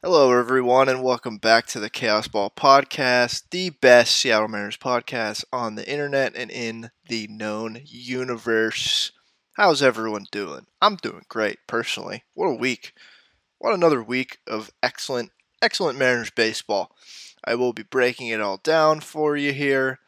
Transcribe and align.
Hello, 0.00 0.30
everyone, 0.30 0.88
and 0.88 1.02
welcome 1.02 1.38
back 1.38 1.66
to 1.66 1.80
the 1.80 1.90
Chaos 1.90 2.28
Ball 2.28 2.52
Podcast, 2.56 3.42
the 3.50 3.70
best 3.70 4.16
Seattle 4.16 4.46
Mariners 4.46 4.76
podcast 4.76 5.42
on 5.52 5.74
the 5.74 5.90
internet 5.90 6.36
and 6.36 6.52
in 6.52 6.92
the 7.08 7.26
known 7.26 7.80
universe. 7.84 9.10
How's 9.54 9.82
everyone 9.82 10.26
doing? 10.30 10.66
I'm 10.80 10.94
doing 10.94 11.22
great, 11.28 11.58
personally. 11.66 12.22
What 12.34 12.46
a 12.46 12.54
week. 12.54 12.92
What 13.58 13.74
another 13.74 14.00
week 14.00 14.38
of 14.46 14.70
excellent, 14.84 15.32
excellent 15.60 15.98
Mariners 15.98 16.30
baseball. 16.30 16.94
I 17.44 17.56
will 17.56 17.72
be 17.72 17.82
breaking 17.82 18.28
it 18.28 18.40
all 18.40 18.58
down 18.58 19.00
for 19.00 19.36
you 19.36 19.52
here. 19.52 19.98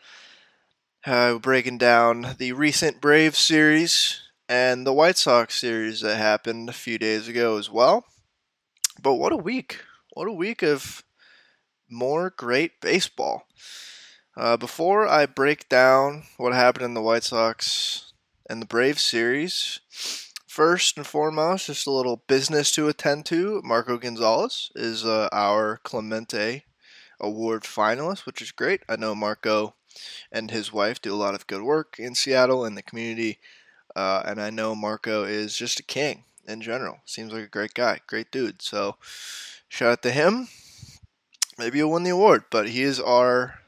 Uh, 1.05 1.39
breaking 1.39 1.79
down 1.79 2.37
the 2.39 2.53
recent 2.53 3.01
Braves 3.01 3.39
series 3.39 4.21
and 4.49 4.87
the 4.87 4.93
White 4.93 5.19
Sox 5.19 5.61
series 5.61 6.01
that 6.03 6.17
happened 6.17 6.69
a 6.69 6.73
few 6.73 6.97
days 6.97 7.27
ago 7.27 7.59
as 7.59 7.69
well. 7.69 8.05
But 9.03 9.15
what 9.15 9.33
a 9.33 9.37
week. 9.37 9.81
What 10.13 10.29
a 10.29 10.33
week 10.33 10.63
of 10.63 11.05
more 11.89 12.29
great 12.29 12.81
baseball. 12.83 13.47
Uh, 14.37 14.57
before 14.59 15.09
I 15.09 15.25
break 15.25 15.69
down 15.69 16.25
what 16.37 16.53
happened 16.53 16.85
in 16.85 16.95
the 16.95 17.01
White 17.01 17.25
Sox 17.25 18.13
and 18.49 18.61
the 18.61 18.67
Braves 18.67 19.03
series, 19.03 19.81
first 20.47 20.99
and 20.99 21.07
foremost, 21.07 21.67
just 21.67 21.87
a 21.87 21.91
little 21.91 22.23
business 22.27 22.73
to 22.73 22.89
attend 22.89 23.25
to. 23.27 23.63
Marco 23.65 23.97
Gonzalez 23.97 24.71
is 24.75 25.05
uh, 25.05 25.29
our 25.33 25.79
Clemente 25.83 26.65
Award 27.19 27.63
finalist, 27.63 28.27
which 28.27 28.43
is 28.43 28.53
great. 28.53 28.83
I 28.87 28.97
know 28.97 29.15
Marco 29.15 29.77
and 30.31 30.51
his 30.51 30.75
wife 30.75 31.01
do 31.01 31.15
a 31.15 31.17
lot 31.17 31.35
of 31.35 31.47
good 31.47 31.63
work 31.63 31.97
in 31.99 32.15
Seattle 32.15 32.67
and 32.67 32.77
the 32.77 32.83
community, 32.83 33.39
uh, 33.97 34.23
and 34.27 34.43
I 34.43 34.51
know 34.51 34.75
Marco 34.75 35.25
is 35.25 35.57
just 35.57 35.81
a 35.81 35.85
king 35.85 36.25
in 36.51 36.61
general. 36.61 36.99
Seems 37.05 37.33
like 37.33 37.45
a 37.45 37.49
great 37.49 37.75
guy, 37.75 38.01
great 38.07 38.31
dude. 38.31 38.63
So, 38.63 38.97
shout 39.69 39.93
out 39.93 40.03
to 40.03 40.11
him. 40.11 40.49
Maybe 41.59 41.79
he'll 41.79 41.91
win 41.91 42.03
the 42.03 42.11
award, 42.11 42.45
but 42.51 42.69
he 42.69 42.83
is 42.83 43.01
our 43.01 43.61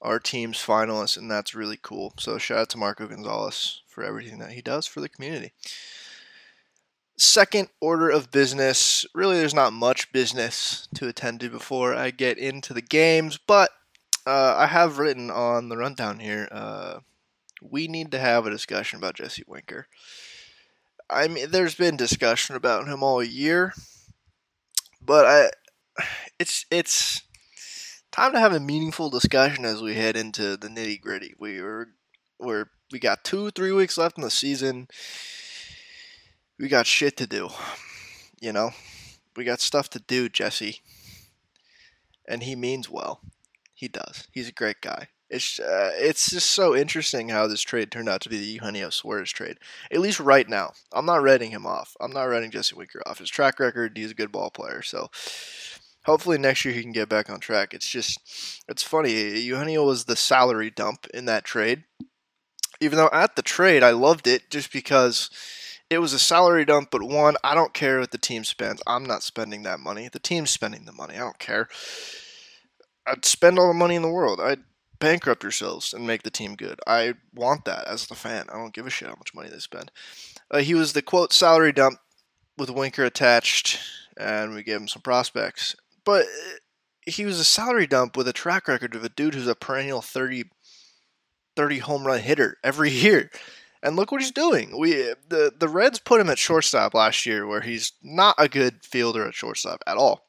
our 0.00 0.20
team's 0.20 0.58
finalist, 0.58 1.16
and 1.16 1.30
that's 1.30 1.54
really 1.54 1.78
cool. 1.80 2.14
So, 2.18 2.38
shout 2.38 2.58
out 2.58 2.68
to 2.70 2.78
Marco 2.78 3.06
Gonzalez 3.06 3.82
for 3.86 4.04
everything 4.04 4.38
that 4.38 4.52
he 4.52 4.62
does 4.62 4.86
for 4.86 5.00
the 5.00 5.08
community. 5.08 5.52
Second 7.16 7.68
order 7.80 8.08
of 8.08 8.30
business. 8.30 9.04
Really, 9.14 9.36
there's 9.36 9.54
not 9.54 9.72
much 9.72 10.12
business 10.12 10.86
to 10.94 11.08
attend 11.08 11.40
to 11.40 11.50
before 11.50 11.94
I 11.94 12.10
get 12.10 12.38
into 12.38 12.72
the 12.72 12.82
games, 12.82 13.38
but 13.44 13.70
uh, 14.24 14.54
I 14.56 14.66
have 14.66 14.98
written 14.98 15.30
on 15.30 15.68
the 15.68 15.76
rundown 15.76 16.20
here. 16.20 16.48
Uh, 16.52 17.00
we 17.60 17.88
need 17.88 18.12
to 18.12 18.18
have 18.18 18.46
a 18.46 18.50
discussion 18.50 18.98
about 18.98 19.14
Jesse 19.14 19.44
Winker. 19.46 19.88
I 21.10 21.28
mean, 21.28 21.50
there's 21.50 21.74
been 21.74 21.96
discussion 21.96 22.54
about 22.54 22.86
him 22.86 23.02
all 23.02 23.22
year, 23.22 23.72
but 25.00 25.24
I, 25.24 25.50
it's 26.38 26.66
it's 26.70 27.22
time 28.12 28.32
to 28.32 28.40
have 28.40 28.52
a 28.52 28.60
meaningful 28.60 29.08
discussion 29.08 29.64
as 29.64 29.80
we 29.80 29.94
head 29.94 30.16
into 30.16 30.56
the 30.56 30.68
nitty 30.68 31.00
gritty. 31.00 31.34
We 31.38 31.58
are 31.58 31.88
we're 32.38 32.66
we 32.92 32.98
got 32.98 33.24
two 33.24 33.50
three 33.50 33.72
weeks 33.72 33.96
left 33.96 34.18
in 34.18 34.24
the 34.24 34.30
season. 34.30 34.88
We 36.58 36.68
got 36.68 36.86
shit 36.86 37.16
to 37.18 37.26
do, 37.26 37.48
you 38.40 38.52
know. 38.52 38.72
We 39.36 39.44
got 39.44 39.60
stuff 39.60 39.88
to 39.90 40.00
do, 40.00 40.28
Jesse, 40.28 40.80
and 42.26 42.42
he 42.42 42.56
means 42.56 42.90
well. 42.90 43.20
He 43.72 43.86
does. 43.88 44.26
He's 44.32 44.48
a 44.48 44.52
great 44.52 44.80
guy. 44.80 45.08
It's 45.30 45.60
uh, 45.60 45.90
it's 45.94 46.30
just 46.30 46.50
so 46.50 46.74
interesting 46.74 47.28
how 47.28 47.46
this 47.46 47.60
trade 47.60 47.90
turned 47.90 48.08
out 48.08 48.22
to 48.22 48.30
be 48.30 48.38
the 48.38 48.44
Eugenio 48.44 48.88
Suarez 48.88 49.30
trade. 49.30 49.58
At 49.90 50.00
least 50.00 50.20
right 50.20 50.48
now, 50.48 50.72
I'm 50.92 51.04
not 51.04 51.22
writing 51.22 51.50
him 51.50 51.66
off. 51.66 51.96
I'm 52.00 52.12
not 52.12 52.24
writing 52.24 52.50
Jesse 52.50 52.74
Winker 52.74 53.02
off. 53.04 53.18
His 53.18 53.28
track 53.28 53.60
record, 53.60 53.96
he's 53.96 54.12
a 54.12 54.14
good 54.14 54.32
ball 54.32 54.50
player. 54.50 54.80
So 54.80 55.10
hopefully 56.04 56.38
next 56.38 56.64
year 56.64 56.72
he 56.72 56.82
can 56.82 56.92
get 56.92 57.10
back 57.10 57.28
on 57.28 57.40
track. 57.40 57.74
It's 57.74 57.88
just 57.88 58.18
it's 58.68 58.82
funny. 58.82 59.38
Eugenio 59.38 59.84
was 59.84 60.06
the 60.06 60.16
salary 60.16 60.70
dump 60.70 61.06
in 61.12 61.26
that 61.26 61.44
trade. 61.44 61.84
Even 62.80 62.96
though 62.96 63.10
at 63.12 63.36
the 63.36 63.42
trade 63.42 63.82
I 63.82 63.90
loved 63.90 64.26
it 64.26 64.50
just 64.50 64.72
because 64.72 65.28
it 65.90 65.98
was 65.98 66.12
a 66.12 66.18
salary 66.18 66.64
dump, 66.64 66.90
but 66.90 67.02
one, 67.02 67.36
I 67.42 67.54
don't 67.54 67.72
care 67.72 68.00
what 68.00 68.10
the 68.10 68.18
team 68.18 68.44
spends. 68.44 68.82
I'm 68.86 69.04
not 69.04 69.22
spending 69.22 69.62
that 69.62 69.80
money. 69.80 70.08
The 70.08 70.18
team's 70.18 70.50
spending 70.50 70.84
the 70.84 70.92
money. 70.92 71.14
I 71.14 71.20
don't 71.20 71.38
care. 71.38 71.68
I'd 73.06 73.24
spend 73.24 73.58
all 73.58 73.68
the 73.68 73.74
money 73.74 73.94
in 73.94 74.02
the 74.02 74.10
world. 74.10 74.38
I'd 74.40 74.60
bankrupt 74.98 75.42
yourselves 75.42 75.92
and 75.92 76.06
make 76.06 76.22
the 76.22 76.30
team 76.30 76.54
good. 76.54 76.80
I 76.86 77.14
want 77.34 77.64
that 77.64 77.86
as 77.86 78.06
the 78.06 78.14
fan. 78.14 78.46
I 78.52 78.56
don't 78.56 78.74
give 78.74 78.86
a 78.86 78.90
shit 78.90 79.08
how 79.08 79.14
much 79.14 79.34
money 79.34 79.48
they 79.48 79.58
spend. 79.58 79.90
Uh, 80.50 80.58
he 80.58 80.74
was 80.74 80.92
the 80.92 81.02
quote 81.02 81.32
salary 81.32 81.72
dump 81.72 81.98
with 82.56 82.70
Winker 82.70 83.04
attached, 83.04 83.78
and 84.16 84.54
we 84.54 84.62
gave 84.62 84.80
him 84.80 84.88
some 84.88 85.02
prospects. 85.02 85.76
But 86.04 86.24
uh, 86.24 86.58
he 87.06 87.24
was 87.24 87.38
a 87.38 87.44
salary 87.44 87.86
dump 87.86 88.16
with 88.16 88.28
a 88.28 88.32
track 88.32 88.68
record 88.68 88.94
of 88.94 89.04
a 89.04 89.08
dude 89.08 89.34
who's 89.34 89.46
a 89.46 89.54
perennial 89.54 90.02
30, 90.02 90.44
30 91.56 91.78
home 91.78 92.06
run 92.06 92.20
hitter 92.20 92.56
every 92.62 92.90
year. 92.92 93.30
And 93.82 93.94
look 93.94 94.10
what 94.10 94.20
he's 94.20 94.32
doing. 94.32 94.76
We 94.76 94.94
the 95.28 95.52
the 95.56 95.68
Reds 95.68 96.00
put 96.00 96.20
him 96.20 96.28
at 96.28 96.38
shortstop 96.38 96.94
last 96.94 97.24
year, 97.24 97.46
where 97.46 97.60
he's 97.60 97.92
not 98.02 98.34
a 98.36 98.48
good 98.48 98.84
fielder 98.84 99.24
at 99.28 99.34
shortstop 99.34 99.84
at 99.86 99.96
all. 99.96 100.28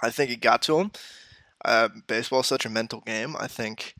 I 0.00 0.08
think 0.08 0.30
it 0.30 0.40
got 0.40 0.62
to 0.62 0.78
him. 0.78 0.92
Uh, 1.64 1.88
baseball 2.06 2.40
is 2.40 2.46
such 2.46 2.66
a 2.66 2.70
mental 2.70 3.00
game. 3.00 3.36
I 3.38 3.46
think 3.46 3.94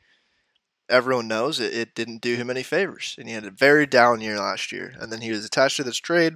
everyone 0.89 1.29
knows 1.29 1.61
it, 1.61 1.75
it 1.75 1.95
didn't 1.95 2.21
do 2.21 2.37
him 2.37 2.51
any 2.51 2.63
favors. 2.63 3.15
And 3.19 3.29
he 3.29 3.35
had 3.35 3.45
a 3.45 3.51
very 3.51 3.87
down 3.87 4.21
year 4.21 4.39
last 4.39 4.73
year. 4.73 4.95
And 5.01 5.13
then 5.13 5.21
he 5.21 5.31
was 5.31 5.45
attached 5.45 5.77
to 5.77 5.85
this 5.85 5.99
trade. 5.99 6.35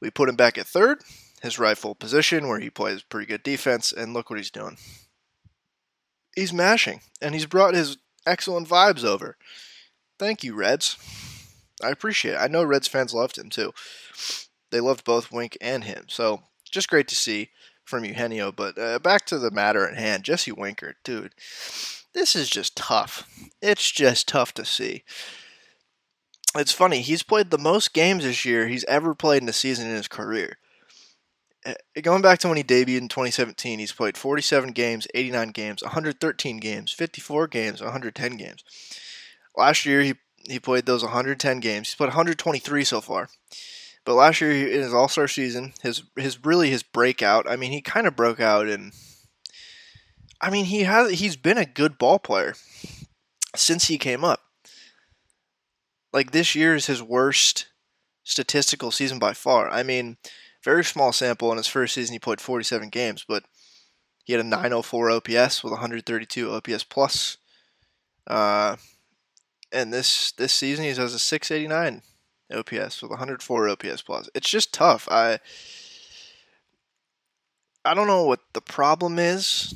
We 0.00 0.10
put 0.10 0.28
him 0.28 0.36
back 0.36 0.56
at 0.56 0.66
third, 0.66 1.02
his 1.42 1.58
rightful 1.58 1.94
position, 1.94 2.48
where 2.48 2.60
he 2.60 2.70
plays 2.70 3.02
pretty 3.02 3.26
good 3.26 3.42
defense. 3.42 3.92
And 3.92 4.14
look 4.14 4.30
what 4.30 4.38
he's 4.38 4.50
doing. 4.50 4.78
He's 6.34 6.52
mashing. 6.52 7.00
And 7.20 7.34
he's 7.34 7.46
brought 7.46 7.74
his 7.74 7.98
excellent 8.26 8.68
vibes 8.68 9.04
over. 9.04 9.36
Thank 10.18 10.44
you, 10.44 10.54
Reds. 10.54 10.96
I 11.82 11.90
appreciate 11.90 12.34
it. 12.34 12.40
I 12.40 12.46
know 12.46 12.62
Reds 12.62 12.88
fans 12.88 13.14
loved 13.14 13.38
him 13.38 13.50
too. 13.50 13.72
They 14.70 14.80
loved 14.80 15.04
both 15.04 15.32
Wink 15.32 15.56
and 15.60 15.84
him. 15.84 16.04
So 16.08 16.42
just 16.70 16.88
great 16.88 17.08
to 17.08 17.14
see 17.14 17.50
from 17.90 18.04
Eugenio. 18.04 18.52
But 18.52 18.78
uh, 18.78 18.98
back 19.00 19.26
to 19.26 19.38
the 19.38 19.50
matter 19.50 19.86
at 19.86 19.98
hand, 19.98 20.24
Jesse 20.24 20.52
Winker, 20.52 20.94
dude, 21.04 21.34
this 22.14 22.34
is 22.34 22.48
just 22.48 22.76
tough. 22.76 23.28
It's 23.60 23.90
just 23.90 24.28
tough 24.28 24.54
to 24.54 24.64
see. 24.64 25.04
It's 26.56 26.72
funny, 26.72 27.00
he's 27.00 27.22
played 27.22 27.50
the 27.50 27.58
most 27.58 27.92
games 27.92 28.24
this 28.24 28.44
year 28.44 28.66
he's 28.66 28.84
ever 28.84 29.14
played 29.14 29.42
in 29.42 29.48
a 29.48 29.52
season 29.52 29.86
in 29.86 29.94
his 29.94 30.08
career. 30.08 30.58
Uh, 31.64 31.74
going 32.02 32.22
back 32.22 32.38
to 32.40 32.48
when 32.48 32.56
he 32.56 32.64
debuted 32.64 32.98
in 32.98 33.08
2017, 33.08 33.78
he's 33.78 33.92
played 33.92 34.16
47 34.16 34.70
games, 34.70 35.06
89 35.14 35.50
games, 35.50 35.82
113 35.82 36.56
games, 36.56 36.90
54 36.90 37.46
games, 37.48 37.80
110 37.80 38.36
games. 38.36 38.64
Last 39.56 39.84
year, 39.84 40.00
he, 40.00 40.14
he 40.48 40.58
played 40.58 40.86
those 40.86 41.02
110 41.04 41.60
games. 41.60 41.88
He's 41.88 41.94
played 41.94 42.08
123 42.08 42.84
so 42.84 43.00
far. 43.00 43.28
But 44.10 44.16
last 44.16 44.40
year 44.40 44.50
in 44.50 44.80
his 44.82 44.92
All 44.92 45.06
Star 45.06 45.28
season, 45.28 45.72
his 45.82 46.02
his 46.16 46.44
really 46.44 46.68
his 46.68 46.82
breakout. 46.82 47.48
I 47.48 47.54
mean, 47.54 47.70
he 47.70 47.80
kind 47.80 48.08
of 48.08 48.16
broke 48.16 48.40
out, 48.40 48.66
and 48.66 48.90
I 50.40 50.50
mean 50.50 50.64
he 50.64 50.82
has 50.82 51.20
he's 51.20 51.36
been 51.36 51.56
a 51.56 51.64
good 51.64 51.96
ball 51.96 52.18
player 52.18 52.56
since 53.54 53.86
he 53.86 53.98
came 53.98 54.24
up. 54.24 54.40
Like 56.12 56.32
this 56.32 56.56
year 56.56 56.74
is 56.74 56.86
his 56.86 57.00
worst 57.00 57.68
statistical 58.24 58.90
season 58.90 59.20
by 59.20 59.32
far. 59.32 59.70
I 59.70 59.84
mean, 59.84 60.16
very 60.64 60.84
small 60.84 61.12
sample 61.12 61.52
in 61.52 61.56
his 61.56 61.68
first 61.68 61.94
season. 61.94 62.12
He 62.12 62.18
played 62.18 62.40
47 62.40 62.88
games, 62.88 63.24
but 63.28 63.44
he 64.24 64.32
had 64.32 64.44
a 64.44 64.48
904 64.48 65.08
OPS 65.08 65.62
with 65.62 65.70
132 65.70 66.52
OPS 66.52 66.82
plus. 66.82 67.36
Uh, 68.26 68.74
and 69.70 69.92
this 69.92 70.32
this 70.32 70.52
season 70.52 70.82
he 70.82 70.88
has 70.88 70.98
a 70.98 71.16
689 71.16 72.02
OPS 72.52 73.02
with 73.02 73.10
104 73.10 73.68
OPS 73.68 74.02
plus. 74.02 74.28
It's 74.34 74.50
just 74.50 74.72
tough. 74.72 75.08
I 75.10 75.38
I 77.84 77.94
don't 77.94 78.06
know 78.06 78.24
what 78.24 78.40
the 78.52 78.60
problem 78.60 79.18
is. 79.18 79.74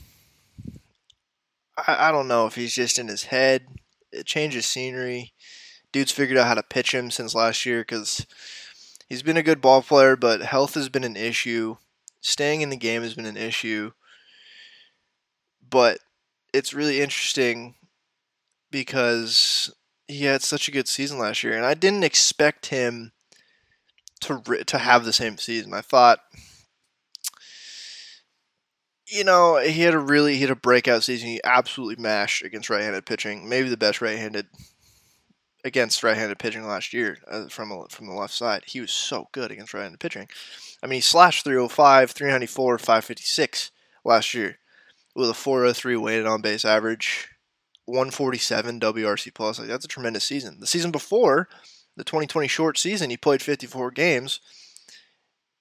I, 1.76 2.08
I 2.08 2.12
don't 2.12 2.28
know 2.28 2.46
if 2.46 2.54
he's 2.54 2.75
just 2.75 2.99
in 2.99 3.08
his 3.08 3.25
head. 3.25 3.66
It 4.12 4.26
changes 4.26 4.66
scenery. 4.66 5.32
Dude's 5.93 6.12
figured 6.12 6.38
out 6.38 6.46
how 6.46 6.54
to 6.54 6.62
pitch 6.62 6.93
him 6.93 7.10
since 7.10 7.34
last 7.34 7.64
year 7.64 7.81
because 7.81 8.26
he's 9.08 9.22
been 9.22 9.37
a 9.37 9.43
good 9.43 9.60
ball 9.60 9.81
player, 9.81 10.16
but 10.16 10.43
health 10.43 10.75
has 10.75 10.88
been 10.88 11.04
an 11.04 11.16
issue. 11.16 11.76
Staying 12.20 12.60
in 12.60 12.70
the 12.70 12.76
game 12.76 13.02
has 13.02 13.14
been 13.14 13.26
an 13.26 13.37
issue. 13.37 13.93
But 15.69 15.99
it's 16.52 16.75
really 16.75 17.00
interesting 17.00 17.75
because 18.70 19.75
he 20.08 20.24
had 20.24 20.42
such 20.42 20.68
a 20.68 20.72
good 20.72 20.88
season 20.88 21.18
last 21.18 21.42
year, 21.42 21.56
and 21.56 21.64
I 21.64 21.74
didn't 21.74 22.04
expect 22.04 22.66
him 22.66 23.12
to 24.20 24.64
to 24.66 24.78
have 24.78 25.04
the 25.04 25.12
same 25.12 25.38
season. 25.38 25.74
I 25.74 25.80
thought, 25.80 26.20
you 29.06 29.24
know, 29.24 29.56
he 29.58 29.82
had 29.82 29.94
a 29.94 29.98
really 29.98 30.34
he 30.34 30.42
had 30.42 30.50
a 30.50 30.56
breakout 30.56 31.02
season. 31.02 31.28
He 31.28 31.40
absolutely 31.44 32.02
mashed 32.02 32.44
against 32.44 32.70
right-handed 32.70 33.06
pitching, 33.06 33.48
maybe 33.48 33.68
the 33.68 33.76
best 33.76 34.00
right-handed 34.00 34.46
against 35.64 36.02
right-handed 36.02 36.38
pitching 36.38 36.66
last 36.66 36.92
year 36.92 37.18
uh, 37.26 37.48
from 37.48 37.72
a, 37.72 37.86
from 37.88 38.06
the 38.06 38.12
left 38.14 38.34
side. 38.34 38.64
He 38.66 38.80
was 38.80 38.92
so 38.92 39.28
good 39.32 39.50
against 39.50 39.72
right-handed 39.72 40.00
pitching. 40.00 40.28
I 40.82 40.86
mean, 40.86 40.98
he 40.98 41.00
slashed 41.00 41.44
305, 41.44 42.10
394, 42.10 42.78
556 42.78 43.70
last 44.04 44.34
year 44.34 44.58
with 45.14 45.30
a 45.30 45.34
403 45.34 45.96
weighted 45.96 46.26
on 46.26 46.42
base 46.42 46.64
average, 46.64 47.28
147 47.86 48.81
WRC 48.81 49.34
plus. 49.34 49.58
Like 49.58 49.69
that's 49.69 49.84
a 49.84 49.88
tremendous 49.88 50.25
season. 50.25 50.60
The 50.60 50.66
season 50.66 50.90
before, 50.90 51.48
the 51.96 52.04
2020 52.04 52.48
short 52.48 52.78
season, 52.78 53.10
he 53.10 53.16
played 53.16 53.42
54 53.42 53.90
games. 53.90 54.40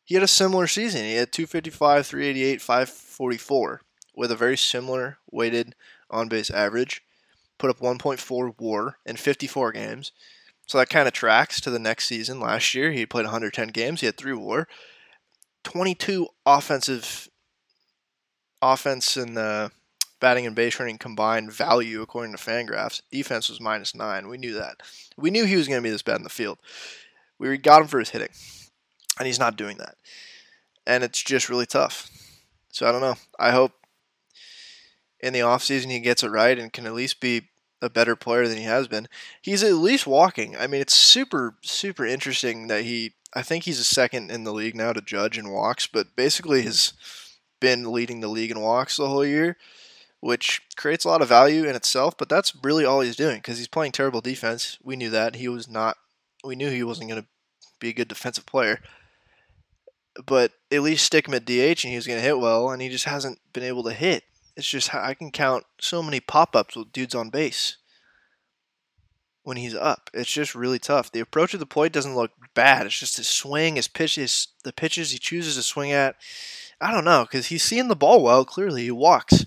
He 0.03 0.15
had 0.15 0.23
a 0.23 0.27
similar 0.27 0.67
season. 0.67 1.03
He 1.03 1.15
had 1.15 1.31
255, 1.31 2.05
388, 2.05 2.61
544 2.61 3.81
with 4.15 4.31
a 4.31 4.35
very 4.35 4.57
similar 4.57 5.17
weighted 5.31 5.75
on 6.09 6.27
base 6.27 6.49
average. 6.49 7.01
Put 7.57 7.69
up 7.69 7.79
1.4 7.79 8.55
WAR 8.59 8.97
in 9.05 9.15
54 9.15 9.71
games. 9.71 10.11
So 10.67 10.77
that 10.77 10.89
kind 10.89 11.07
of 11.07 11.13
tracks 11.13 11.59
to 11.61 11.69
the 11.69 11.79
next 11.79 12.07
season. 12.07 12.39
Last 12.39 12.73
year, 12.73 12.91
he 12.91 13.05
played 13.05 13.25
110 13.25 13.69
games. 13.69 13.99
He 13.99 14.05
had 14.05 14.17
three 14.17 14.33
WAR, 14.33 14.67
22 15.63 16.27
offensive 16.45 17.29
offense 18.61 19.17
and 19.17 19.37
uh, 19.37 19.69
batting 20.23 20.45
and 20.47 20.55
base 20.55 20.79
running 20.79 20.97
combined 20.97 21.51
value 21.51 22.01
according 22.01 22.33
to 22.33 22.41
Fangraphs. 22.41 23.01
Defense 23.11 23.49
was 23.49 23.59
minus 23.59 23.93
nine. 23.93 24.29
We 24.29 24.37
knew 24.37 24.53
that. 24.53 24.77
We 25.17 25.29
knew 25.29 25.43
he 25.43 25.57
was 25.57 25.67
going 25.67 25.79
to 25.79 25.83
be 25.83 25.89
this 25.89 26.01
bad 26.01 26.15
in 26.15 26.23
the 26.23 26.29
field. 26.29 26.59
We 27.37 27.57
got 27.57 27.81
him 27.81 27.89
for 27.89 27.99
his 27.99 28.11
hitting, 28.11 28.29
and 29.19 29.27
he's 29.27 29.37
not 29.37 29.57
doing 29.57 29.79
that. 29.79 29.95
And 30.87 31.03
it's 31.03 31.21
just 31.21 31.49
really 31.49 31.65
tough. 31.65 32.09
So 32.69 32.87
I 32.87 32.93
don't 32.93 33.01
know. 33.01 33.17
I 33.37 33.51
hope 33.51 33.73
in 35.19 35.33
the 35.33 35.41
offseason 35.41 35.91
he 35.91 35.99
gets 35.99 36.23
it 36.23 36.31
right 36.31 36.57
and 36.57 36.71
can 36.71 36.85
at 36.85 36.93
least 36.93 37.19
be 37.19 37.49
a 37.81 37.89
better 37.89 38.15
player 38.15 38.47
than 38.47 38.59
he 38.59 38.63
has 38.63 38.87
been. 38.87 39.09
He's 39.41 39.61
at 39.61 39.73
least 39.73 40.07
walking. 40.07 40.55
I 40.55 40.67
mean, 40.67 40.79
it's 40.79 40.95
super, 40.95 41.55
super 41.61 42.05
interesting 42.05 42.67
that 42.67 42.83
he. 42.83 43.11
I 43.33 43.41
think 43.41 43.65
he's 43.65 43.79
a 43.79 43.83
second 43.83 44.31
in 44.31 44.45
the 44.45 44.53
league 44.53 44.77
now 44.77 44.93
to 44.93 45.01
judge 45.01 45.37
in 45.37 45.49
walks, 45.49 45.85
but 45.85 46.15
basically 46.15 46.61
has 46.61 46.93
been 47.59 47.91
leading 47.91 48.21
the 48.21 48.29
league 48.29 48.51
in 48.51 48.61
walks 48.61 48.95
the 48.95 49.09
whole 49.09 49.25
year 49.25 49.57
which 50.23 50.61
creates 50.77 51.03
a 51.03 51.09
lot 51.09 51.21
of 51.21 51.27
value 51.27 51.65
in 51.65 51.75
itself. 51.75 52.17
But 52.17 52.29
that's 52.29 52.55
really 52.63 52.85
all 52.85 53.01
he's 53.01 53.17
doing 53.17 53.39
because 53.39 53.57
he's 53.57 53.67
playing 53.67 53.91
terrible 53.91 54.21
defense. 54.21 54.77
We 54.81 54.95
knew 54.95 55.09
that 55.09 55.35
he 55.35 55.49
was 55.49 55.67
not. 55.67 55.97
We 56.45 56.55
knew 56.55 56.69
he 56.69 56.81
wasn't 56.81 57.09
going 57.09 57.21
to 57.21 57.27
be 57.81 57.89
a 57.89 57.93
good 57.93 58.07
defensive 58.07 58.45
player. 58.45 58.79
But 60.25 60.53
at 60.71 60.81
least 60.81 61.05
stick 61.05 61.27
him 61.27 61.33
at 61.33 61.43
DH 61.43 61.83
and 61.83 61.91
he 61.91 61.97
was 61.97 62.07
going 62.07 62.19
to 62.19 62.25
hit 62.25 62.39
well, 62.39 62.69
and 62.69 62.81
he 62.81 62.87
just 62.87 63.03
hasn't 63.03 63.39
been 63.51 63.63
able 63.63 63.83
to 63.83 63.91
hit. 63.91 64.23
It's 64.55 64.67
just 64.67 64.95
I 64.95 65.13
can 65.13 65.29
count 65.29 65.65
so 65.81 66.01
many 66.01 66.21
pop 66.21 66.55
ups 66.55 66.77
with 66.77 66.93
dudes 66.93 67.15
on 67.15 67.29
base 67.29 67.75
when 69.43 69.57
he's 69.57 69.75
up. 69.75 70.09
It's 70.13 70.31
just 70.31 70.55
really 70.55 70.79
tough. 70.79 71.11
The 71.11 71.19
approach 71.19 71.53
of 71.53 71.59
the 71.59 71.65
plate 71.65 71.91
doesn't 71.91 72.15
look 72.15 72.31
bad. 72.53 72.85
It's 72.85 72.97
just 72.97 73.17
his 73.17 73.27
swing, 73.27 73.75
his 73.75 73.89
pitches, 73.89 74.49
the 74.63 74.71
pitches 74.71 75.11
he 75.11 75.17
chooses 75.17 75.55
to 75.55 75.63
swing 75.63 75.91
at. 75.91 76.15
I 76.79 76.93
don't 76.93 77.03
know 77.03 77.23
because 77.23 77.47
he's 77.47 77.63
seeing 77.63 77.89
the 77.89 77.95
ball 77.95 78.23
well. 78.23 78.45
Clearly, 78.45 78.83
he 78.83 78.91
walks 78.91 79.45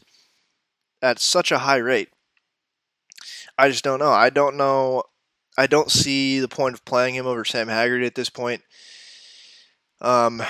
at 1.03 1.19
such 1.19 1.53
a 1.53 1.59
high 1.59 1.77
rate. 1.77 2.11
I 3.59 3.69
just 3.69 3.85
don't 3.85 3.99
know. 3.99 4.11
I 4.11 4.31
don't 4.31 4.57
know. 4.57 5.05
I 5.59 5.67
don't 5.67 5.91
see 5.91 6.39
the 6.39 6.49
point 6.49 6.75
of 6.75 6.85
playing 6.85 7.15
him 7.15 7.27
over 7.27 7.45
Sam 7.45 7.69
Haggerty 7.69 8.07
at 8.07 8.15
this 8.15 8.29
point. 8.29 8.63
Um, 10.01 10.43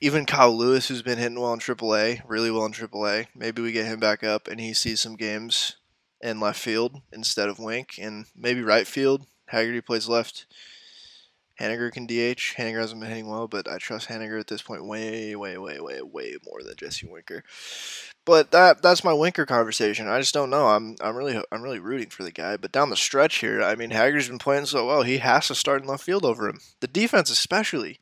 even 0.00 0.24
Kyle 0.24 0.56
Lewis, 0.56 0.88
who's 0.88 1.02
been 1.02 1.18
hitting 1.18 1.38
well 1.38 1.52
in 1.52 1.58
AAA, 1.58 2.22
really 2.26 2.50
well 2.50 2.64
in 2.64 2.72
AAA, 2.72 3.26
maybe 3.34 3.60
we 3.60 3.72
get 3.72 3.86
him 3.86 4.00
back 4.00 4.24
up 4.24 4.48
and 4.48 4.60
he 4.60 4.72
sees 4.72 5.00
some 5.00 5.16
games 5.16 5.76
in 6.22 6.40
left 6.40 6.58
field 6.58 7.02
instead 7.12 7.50
of 7.50 7.58
Wink, 7.58 7.98
and 8.00 8.24
maybe 8.34 8.62
right 8.62 8.86
field. 8.86 9.26
Haggerty 9.48 9.82
plays 9.82 10.08
left. 10.08 10.46
Haniger 11.60 11.92
can 11.92 12.06
DH. 12.06 12.56
Haniger 12.56 12.80
hasn't 12.80 13.00
been 13.00 13.08
hitting 13.08 13.28
well, 13.28 13.46
but 13.46 13.68
I 13.68 13.78
trust 13.78 14.08
Haniger 14.08 14.40
at 14.40 14.48
this 14.48 14.62
point 14.62 14.84
way, 14.84 15.36
way, 15.36 15.56
way, 15.56 15.78
way, 15.78 16.02
way 16.02 16.36
more 16.44 16.62
than 16.62 16.76
Jesse 16.76 17.06
Winker. 17.06 17.44
But 18.24 18.50
that 18.50 18.82
that's 18.82 19.04
my 19.04 19.12
Winker 19.12 19.46
conversation. 19.46 20.08
I 20.08 20.18
just 20.18 20.34
don't 20.34 20.50
know. 20.50 20.68
I'm 20.68 20.96
I'm 21.00 21.14
really 21.14 21.40
I'm 21.52 21.62
really 21.62 21.78
rooting 21.78 22.08
for 22.08 22.22
the 22.22 22.32
guy. 22.32 22.56
But 22.56 22.72
down 22.72 22.90
the 22.90 22.96
stretch 22.96 23.36
here, 23.36 23.62
I 23.62 23.74
mean, 23.76 23.90
Haggerty's 23.90 24.28
been 24.28 24.38
playing 24.38 24.66
so 24.66 24.86
well. 24.86 25.02
He 25.02 25.18
has 25.18 25.46
to 25.48 25.54
start 25.54 25.82
in 25.82 25.88
left 25.88 26.04
field 26.04 26.24
over 26.24 26.48
him. 26.48 26.60
The 26.80 26.88
defense, 26.88 27.30
especially. 27.30 28.00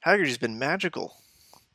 Haggerty's 0.00 0.38
been 0.38 0.58
magical 0.58 1.16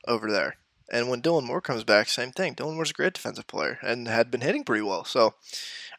over 0.07 0.31
there. 0.31 0.57
And 0.92 1.10
when 1.10 1.21
Dylan 1.21 1.44
Moore 1.44 1.62
comes 1.62 1.83
back, 1.83 2.07
same 2.07 2.31
thing. 2.31 2.56
Dylan 2.56 2.75
Moore's 2.75 2.92
a 2.92 2.94
great 2.94 3.13
defensive 3.13 3.48
player 3.48 3.80
and 3.81 4.07
had 4.07 4.30
been 4.30 4.42
hitting 4.42 4.63
pretty 4.63 4.83
well. 4.83 5.04
So 5.04 5.33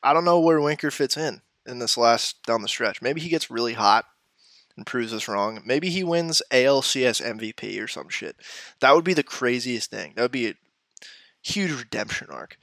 I 0.03 0.13
don't 0.13 0.25
know 0.25 0.41
where 0.41 0.61
Winker 0.61 0.91
fits 0.91 1.17
in 1.17 1.43
in 1.67 1.81
this 1.81 1.97
last 1.97 2.43
down 2.45 2.63
the 2.63 2.69
stretch. 2.69 3.03
Maybe 3.03 3.21
he 3.21 3.29
gets 3.29 3.51
really 3.51 3.73
hot 3.73 4.07
and 4.77 4.87
proves 4.87 5.13
us 5.13 5.29
wrong. 5.29 5.61
Maybe 5.65 5.91
he 5.91 6.05
wins 6.05 6.43
ALCS 6.51 7.23
MVP 7.23 7.83
or 7.83 7.89
some 7.89 8.09
shit. 8.09 8.37
That 8.81 8.95
would 8.95 9.05
be 9.05 9.15
the 9.15 9.23
craziest 9.23 9.91
thing. 9.91 10.13
That 10.17 10.23
would 10.23 10.33
be 10.33 10.49
a 10.49 10.55
huge 11.43 11.73
redemption 11.73 12.29
arc. 12.31 12.59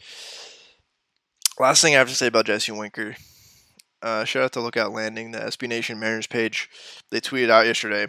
Last 1.60 1.81
thing 1.81 1.96
I 1.96 2.00
have 2.00 2.10
to 2.10 2.16
say 2.16 2.28
about 2.28 2.46
Jesse 2.46 2.72
Winker. 2.72 3.16
Uh, 4.02 4.24
shout 4.24 4.44
out 4.44 4.52
to 4.54 4.62
Lookout 4.62 4.92
Landing, 4.92 5.31
the 5.31 5.40
SB 5.40 5.68
Nation 5.68 6.00
Mariners 6.00 6.28
page. 6.28 6.69
They 7.12 7.22
tweeted 7.22 7.52
out 7.52 7.68
yesterday, 7.68 8.08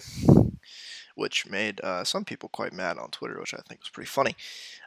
which 1.15 1.47
made 1.47 1.81
uh, 1.83 2.03
some 2.03 2.25
people 2.25 2.49
quite 2.49 2.73
mad 2.73 2.97
on 2.97 3.11
Twitter, 3.11 3.39
which 3.39 3.53
I 3.53 3.61
think 3.69 3.81
was 3.81 3.91
pretty 3.91 4.09
funny. 4.09 4.35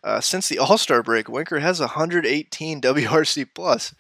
Uh, 0.04 0.20
since 0.20 0.50
the 0.50 0.58
All 0.58 0.80
Star 0.80 1.04
break, 1.04 1.30
Winker 1.30 1.60
has 1.60 1.80
118 1.80 2.82
WRC 2.82 3.48
plus, 3.54 3.94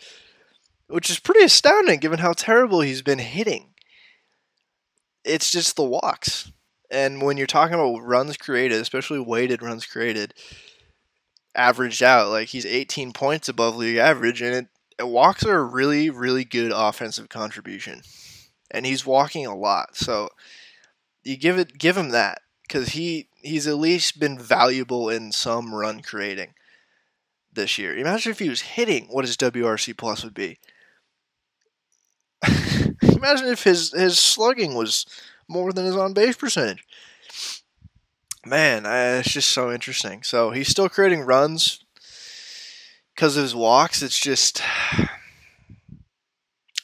which 0.88 1.12
is 1.12 1.20
pretty 1.20 1.44
astounding 1.44 2.00
given 2.00 2.20
how 2.20 2.34
terrible 2.34 2.82
he's 2.82 3.04
been 3.04 3.20
hitting 3.20 3.75
it's 5.26 5.52
just 5.52 5.76
the 5.76 5.84
walks. 5.84 6.52
And 6.92 7.22
when 7.22 7.38
you're 7.38 7.48
talking 7.48 7.74
about 7.74 8.04
runs 8.04 8.38
created, 8.38 8.80
especially 8.80 9.20
weighted 9.20 9.62
runs 9.62 9.86
created, 9.86 10.34
averaged 11.56 12.04
out, 12.04 12.30
like 12.30 12.50
he's 12.50 12.66
18 12.66 13.12
points 13.12 13.50
above 13.50 13.76
league 13.76 13.98
average, 13.98 14.42
and 14.42 14.56
it, 14.56 14.68
it 15.00 15.08
walks 15.08 15.44
are 15.44 15.58
a 15.58 15.64
really, 15.64 16.10
really 16.10 16.46
good 16.46 16.72
offensive 16.74 17.28
contribution. 17.28 18.02
And 18.72 18.86
he's 18.86 19.06
walking 19.06 19.46
a 19.46 19.56
lot, 19.56 19.96
so 19.96 20.30
you 21.24 21.38
give 21.38 21.58
it, 21.58 21.78
give 21.78 21.98
him 21.98 22.10
that 22.10 22.42
because 22.68 22.90
he 22.90 23.30
he's 23.42 23.68
at 23.68 23.78
least 23.78 24.20
been 24.20 24.40
valuable 24.40 25.10
in 25.10 25.32
some 25.32 25.74
run 25.74 26.02
creating 26.02 26.54
this 27.54 27.78
year. 27.78 27.96
Imagine 27.96 28.32
if 28.32 28.40
he 28.40 28.50
was 28.50 28.62
hitting 28.62 29.08
what 29.10 29.26
his 29.26 29.38
WRC 29.38 29.98
plus 29.98 30.24
would 30.24 30.34
be. 30.34 30.58
Imagine 33.26 33.48
if 33.48 33.64
his 33.64 33.92
his 33.92 34.20
slugging 34.20 34.76
was 34.76 35.04
more 35.48 35.74
than 35.74 35.86
his 35.86 35.98
on 35.98 36.14
base 36.14 36.36
percentage. 36.36 36.86
Man, 38.46 38.86
uh, 38.86 39.18
it's 39.20 39.34
just 39.34 39.50
so 39.50 39.72
interesting. 39.72 40.22
So 40.22 40.52
he's 40.52 40.68
still 40.68 40.90
creating 40.90 41.22
runs 41.22 41.84
because 43.16 43.36
of 43.36 43.42
his 43.42 43.56
walks. 43.56 44.04
It's 44.04 44.20
just 44.20 44.62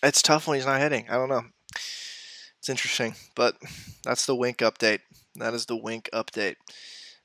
it's 0.01 0.23
tough 0.23 0.47
when 0.47 0.55
he's 0.55 0.65
not 0.65 0.81
hitting. 0.81 1.05
I 1.11 1.13
don't 1.13 1.29
know. 1.29 1.43
It's 2.57 2.69
interesting, 2.69 3.13
but 3.35 3.57
that's 4.03 4.25
the 4.25 4.35
wink 4.35 4.57
update. 4.57 5.01
That 5.35 5.53
is 5.53 5.67
the 5.67 5.77
wink 5.77 6.09
update. 6.11 6.55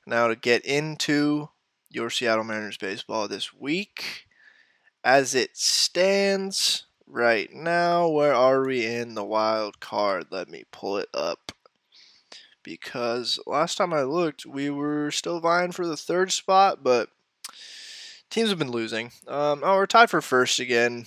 Now 0.05 0.27
to 0.27 0.35
get 0.35 0.63
into 0.63 1.49
your 1.89 2.11
Seattle 2.11 2.43
Mariners 2.43 2.77
baseball 2.77 3.27
this 3.27 3.51
week, 3.51 4.27
as 5.03 5.33
it 5.33 5.57
stands, 5.57 6.86
right 7.07 7.51
now. 7.53 8.07
Where 8.07 8.33
are 8.33 8.65
we 8.65 8.85
in 8.85 9.15
the 9.15 9.23
wild 9.23 9.79
card? 9.79 10.27
Let 10.29 10.49
me 10.49 10.65
pull 10.71 10.97
it 10.97 11.09
up. 11.13 11.51
Because 12.63 13.39
last 13.47 13.77
time 13.77 13.93
I 13.93 14.03
looked, 14.03 14.45
we 14.45 14.69
were 14.69 15.09
still 15.11 15.39
vying 15.39 15.71
for 15.71 15.87
the 15.87 15.95
third 15.95 16.31
spot, 16.31 16.83
but 16.83 17.09
teams 18.29 18.49
have 18.49 18.59
been 18.59 18.71
losing. 18.71 19.11
Um, 19.27 19.61
oh, 19.63 19.75
we're 19.75 19.85
tied 19.85 20.09
for 20.09 20.21
first 20.21 20.59
again. 20.59 21.05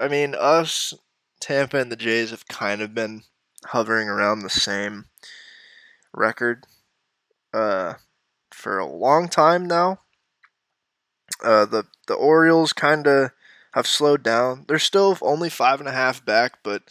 I 0.00 0.08
mean, 0.08 0.34
us, 0.34 0.94
Tampa, 1.38 1.78
and 1.78 1.92
the 1.92 1.96
Jays 1.96 2.30
have 2.30 2.48
kind 2.48 2.80
of 2.80 2.94
been 2.94 3.24
hovering 3.66 4.08
around 4.08 4.40
the 4.40 4.50
same 4.50 5.06
record 6.14 6.64
uh, 7.52 7.94
for 8.50 8.78
a 8.78 8.86
long 8.86 9.28
time 9.28 9.66
now. 9.66 10.00
Uh, 11.44 11.66
the 11.66 11.84
the 12.06 12.14
Orioles 12.14 12.72
kind 12.72 13.06
of 13.06 13.32
have 13.76 13.86
slowed 13.86 14.22
down. 14.22 14.64
They're 14.66 14.78
still 14.78 15.18
only 15.20 15.50
five 15.50 15.80
and 15.80 15.88
a 15.88 15.92
half 15.92 16.24
back, 16.24 16.60
but 16.62 16.82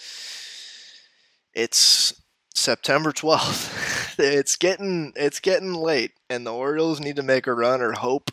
it's 1.54 2.22
September 2.54 3.12
12th. 3.12 4.16
it's 4.20 4.56
getting 4.56 5.12
it's 5.16 5.40
getting 5.40 5.74
late, 5.74 6.12
and 6.30 6.46
the 6.46 6.54
Orioles 6.54 7.00
need 7.00 7.16
to 7.16 7.24
make 7.24 7.48
a 7.48 7.54
run 7.54 7.82
or 7.82 7.94
hope 7.94 8.32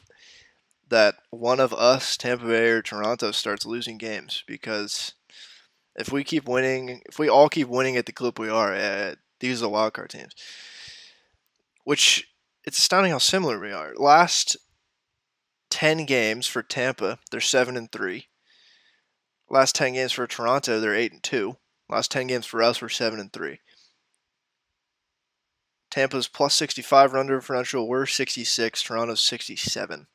that 0.91 1.15
one 1.31 1.61
of 1.61 1.73
us, 1.73 2.19
Tampa 2.19 2.45
Bay 2.45 2.69
or 2.69 2.83
Toronto, 2.83 3.31
starts 3.31 3.65
losing 3.65 3.97
games 3.97 4.45
because 4.47 5.15
if 5.97 6.13
we 6.13 6.23
keep 6.23 6.47
winning, 6.47 7.01
if 7.07 7.19
we 7.19 7.31
all 7.31 7.49
keep 7.49 7.69
winning 7.69 7.97
at 7.97 8.05
the 8.05 8.13
clip 8.13 8.39
we 8.39 8.51
are, 8.51 8.75
uh, 8.75 9.15
these 9.41 9.63
are 9.63 9.67
the 9.67 9.71
wildcard 9.71 10.09
teams. 10.09 10.35
Which 11.85 12.29
it's 12.65 12.79
astounding 12.79 13.13
how 13.13 13.19
similar 13.19 13.59
we 13.59 13.73
are. 13.73 13.95
Last 13.97 14.59
ten 15.71 16.05
games 16.05 16.47
for 16.47 16.63
Tampa, 16.63 17.19
they're 17.31 17.41
seven 17.41 17.79
and 17.79 17.91
three. 17.91 18.27
Last 19.53 19.77
ten 19.77 19.93
games 19.93 20.11
for 20.11 20.27
Toronto, 20.27 20.81
they're 20.81 20.97
eight 20.97 21.13
and 21.13 21.23
two. 21.23 21.59
Last 21.93 22.11
10 22.11 22.27
games 22.27 22.47
for 22.47 22.63
us 22.63 22.81
were 22.81 22.89
7 22.89 23.21
and 23.21 23.31
3. 23.31 23.61
Tampa's 25.91 26.27
plus 26.27 26.55
65 26.55 27.13
run 27.13 27.27
differential. 27.27 27.87
We're 27.87 28.07
66. 28.07 28.83
Toronto's 28.83 29.21
67. 29.21 30.07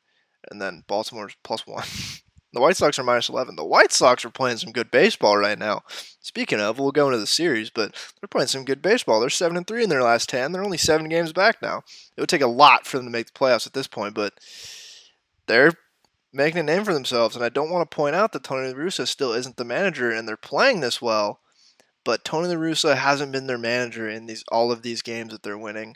And 0.50 0.60
then 0.60 0.82
Baltimore's 0.88 1.36
plus 1.44 1.68
1. 1.68 1.84
the 2.52 2.60
White 2.60 2.76
Sox 2.76 2.98
are 2.98 3.04
minus 3.04 3.28
11. 3.28 3.54
The 3.54 3.64
White 3.64 3.92
Sox 3.92 4.24
are 4.24 4.30
playing 4.30 4.56
some 4.56 4.72
good 4.72 4.90
baseball 4.90 5.36
right 5.36 5.56
now. 5.58 5.82
Speaking 6.20 6.58
of, 6.58 6.80
we'll 6.80 6.90
go 6.90 7.06
into 7.06 7.18
the 7.18 7.28
series, 7.28 7.70
but 7.70 7.94
they're 8.20 8.26
playing 8.28 8.48
some 8.48 8.64
good 8.64 8.82
baseball. 8.82 9.20
They're 9.20 9.30
7 9.30 9.56
and 9.56 9.64
3 9.64 9.84
in 9.84 9.88
their 9.88 10.02
last 10.02 10.28
10. 10.30 10.50
They're 10.50 10.64
only 10.64 10.78
7 10.78 11.08
games 11.08 11.32
back 11.32 11.62
now. 11.62 11.82
It 12.16 12.20
would 12.20 12.28
take 12.28 12.42
a 12.42 12.48
lot 12.48 12.88
for 12.88 12.96
them 12.96 13.06
to 13.06 13.12
make 13.12 13.28
the 13.28 13.38
playoffs 13.38 13.68
at 13.68 13.72
this 13.72 13.86
point, 13.86 14.14
but 14.14 14.34
they're 15.46 15.74
making 16.32 16.60
a 16.60 16.62
name 16.62 16.84
for 16.84 16.94
themselves. 16.94 17.34
And 17.36 17.44
I 17.44 17.48
don't 17.48 17.70
want 17.70 17.90
to 17.90 17.94
point 17.94 18.14
out 18.14 18.32
that 18.32 18.44
Tony 18.44 18.68
La 18.68 18.74
Russa 18.74 19.06
still 19.06 19.32
isn't 19.32 19.56
the 19.56 19.64
manager, 19.64 20.10
and 20.10 20.28
they're 20.28 20.36
playing 20.36 20.80
this 20.80 21.00
well 21.00 21.40
but 22.08 22.24
Tony 22.24 22.48
La 22.48 22.54
Russa 22.54 22.96
hasn't 22.96 23.32
been 23.32 23.48
their 23.48 23.58
manager 23.58 24.08
in 24.08 24.24
these 24.24 24.42
all 24.50 24.72
of 24.72 24.80
these 24.80 25.02
games 25.02 25.30
that 25.30 25.42
they're 25.42 25.58
winning, 25.58 25.94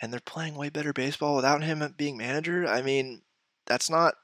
and 0.00 0.10
they're 0.10 0.20
playing 0.20 0.54
way 0.54 0.70
better 0.70 0.94
baseball 0.94 1.36
without 1.36 1.62
him 1.62 1.86
being 1.98 2.16
manager. 2.16 2.66
I 2.66 2.80
mean, 2.80 3.20
that's 3.66 3.90
not 3.90 4.14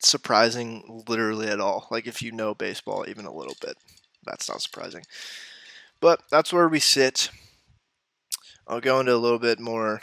surprising 0.00 1.02
literally 1.08 1.48
at 1.48 1.60
all. 1.60 1.88
Like 1.90 2.06
if 2.06 2.20
you 2.20 2.30
know 2.30 2.54
baseball 2.54 3.06
even 3.08 3.24
a 3.24 3.32
little 3.32 3.56
bit, 3.58 3.78
that's 4.22 4.50
not 4.50 4.60
surprising. 4.60 5.04
But 5.98 6.20
that's 6.30 6.52
where 6.52 6.68
we 6.68 6.78
sit. 6.78 7.30
I'll 8.68 8.82
go 8.82 9.00
into 9.00 9.14
a 9.14 9.16
little 9.16 9.38
bit 9.38 9.58
more 9.58 10.02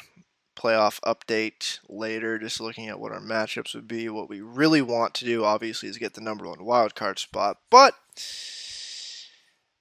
playoff 0.56 1.00
update 1.02 1.80
later, 1.88 2.38
just 2.40 2.62
looking 2.62 2.88
at 2.88 3.00
what 3.00 3.12
our 3.12 3.22
matchups 3.22 3.74
would 3.76 3.88
be. 3.88 4.10
What 4.10 4.30
we 4.30 4.42
really 4.42 4.82
want 4.82 5.14
to 5.16 5.26
do, 5.26 5.44
obviously, 5.44 5.90
is 5.90 5.98
get 5.98 6.14
the 6.14 6.22
number 6.22 6.48
one 6.48 6.64
wild 6.64 6.96
card 6.96 7.20
spot. 7.20 7.58
But 7.70 7.96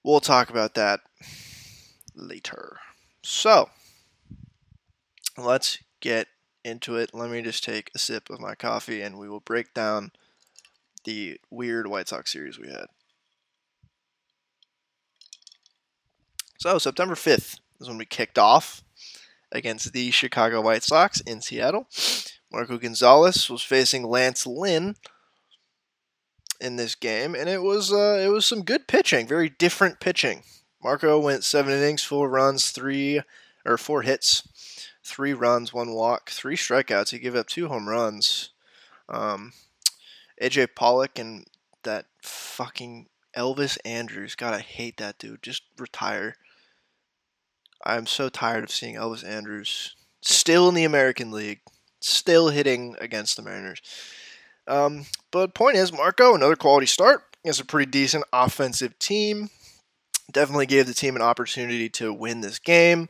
We'll 0.05 0.21
talk 0.21 0.51
about 0.51 0.75
that 0.75 1.01
later. 2.15 2.79
So, 3.23 3.71
let's 5.39 5.79
get 6.01 6.27
into 6.65 6.97
it. 6.97 7.15
Let 7.15 7.31
me 7.31 7.41
just 7.41 7.63
take 7.63 7.91
a 7.95 7.99
sip 7.99 8.29
of 8.29 8.41
my 8.41 8.57
coffee 8.57 9.01
and 9.01 9.17
we 9.17 9.29
will 9.29 9.41
break 9.41 9.73
down 9.75 10.11
the 11.05 11.39
weird 11.51 11.87
White 11.87 12.09
Sox 12.09 12.33
series 12.33 12.59
we 12.59 12.69
had. 12.69 12.87
So, 16.59 16.79
September 16.79 17.15
5th 17.15 17.61
is 17.81 17.89
when 17.89 17.99
we 17.99 18.05
kicked 18.05 18.39
off 18.39 18.83
against 19.53 19.93
the 19.93 20.11
Chicago 20.11 20.61
White 20.61 20.83
Sox 20.83 21.21
in 21.21 21.41
Seattle. 21.41 21.87
Marco 22.51 22.79
Gonzalez 22.79 23.49
was 23.49 23.63
facing 23.63 24.05
Lance 24.05 24.47
Lynn, 24.47 24.97
in 26.63 26.77
this 26.77 26.95
game, 26.95 27.35
and 27.35 27.49
it 27.49 27.63
was 27.63 27.93
uh, 27.93 28.19
it 28.23 28.29
was 28.29 28.47
some 28.47 28.63
good 28.63 28.87
pitching, 28.87 29.27
very 29.27 29.49
different 29.49 30.01
pitching. 30.01 30.45
Marco 30.83 31.19
went 31.19 31.45
seven 31.45 31.73
innings, 31.73 32.05
four 32.05 32.29
runs, 32.29 32.71
three 32.71 33.21
or 33.67 33.77
four 33.77 34.03
hits, 34.03 34.89
three 35.05 35.33
runs, 35.33 35.73
one 35.73 35.93
walk, 35.93 36.31
three 36.31 36.57
strikeouts. 36.57 37.11
He 37.11 37.19
gave 37.19 37.35
up 37.35 37.49
two 37.49 37.69
home 37.69 37.89
runs. 37.89 38.51
Um, 39.09 39.53
AJ 40.41 40.69
Pollock 40.75 41.19
and 41.19 41.47
that 41.83 42.07
fucking 42.23 43.09
Elvis 43.37 43.77
Andrus. 43.85 44.37
God, 44.37 44.55
I 44.55 44.61
hate 44.61 44.97
that 44.99 45.19
dude. 45.19 45.43
Just 45.43 45.63
retire. 45.79 46.37
I'm 47.85 48.07
so 48.07 48.29
tired 48.29 48.65
of 48.65 48.71
seeing 48.71 48.95
Elvis 48.95 49.25
Andrus 49.25 49.95
still 50.21 50.69
in 50.69 50.75
the 50.75 50.85
American 50.85 51.31
League, 51.31 51.61
still 52.01 52.49
hitting 52.49 52.97
against 53.01 53.37
the 53.37 53.43
Mariners. 53.43 53.83
Um, 54.67 55.07
but 55.31 55.55
point 55.55 55.77
is, 55.77 55.93
Marco, 55.93 56.35
another 56.35 56.57
quality 56.57 56.87
start 56.87 57.23
against 57.45 57.61
a 57.61 57.67
pretty 57.67 57.91
decent 57.91 58.25
offensive 58.33 58.99
team. 58.99 59.51
Definitely 60.31 60.67
gave 60.67 60.87
the 60.87 60.95
team 60.95 61.17
an 61.17 61.23
opportunity 61.23 61.89
to 61.91 62.13
win 62.13 62.41
this 62.41 62.59
game, 62.59 63.09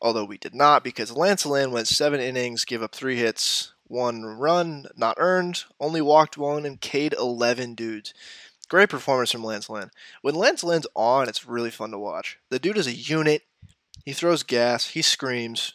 although 0.00 0.24
we 0.24 0.38
did 0.38 0.54
not 0.54 0.82
because 0.82 1.12
Lance 1.12 1.44
Lynn 1.44 1.70
went 1.70 1.88
seven 1.88 2.20
innings, 2.20 2.64
gave 2.64 2.82
up 2.82 2.94
three 2.94 3.16
hits, 3.16 3.72
one 3.86 4.24
run 4.24 4.86
not 4.96 5.16
earned, 5.18 5.64
only 5.78 6.00
walked 6.00 6.36
one, 6.36 6.64
and 6.64 6.80
K'd 6.80 7.14
11 7.14 7.74
dudes. 7.74 8.14
Great 8.68 8.88
performance 8.88 9.30
from 9.30 9.44
Lance 9.44 9.70
Lynn. 9.70 9.90
When 10.22 10.34
Lance 10.34 10.64
Lynn's 10.64 10.88
on, 10.96 11.28
it's 11.28 11.46
really 11.46 11.70
fun 11.70 11.92
to 11.92 11.98
watch. 11.98 12.38
The 12.50 12.58
dude 12.58 12.78
is 12.78 12.88
a 12.88 12.92
unit. 12.92 13.42
He 14.06 14.12
throws 14.12 14.44
gas. 14.44 14.90
He 14.90 15.02
screams. 15.02 15.74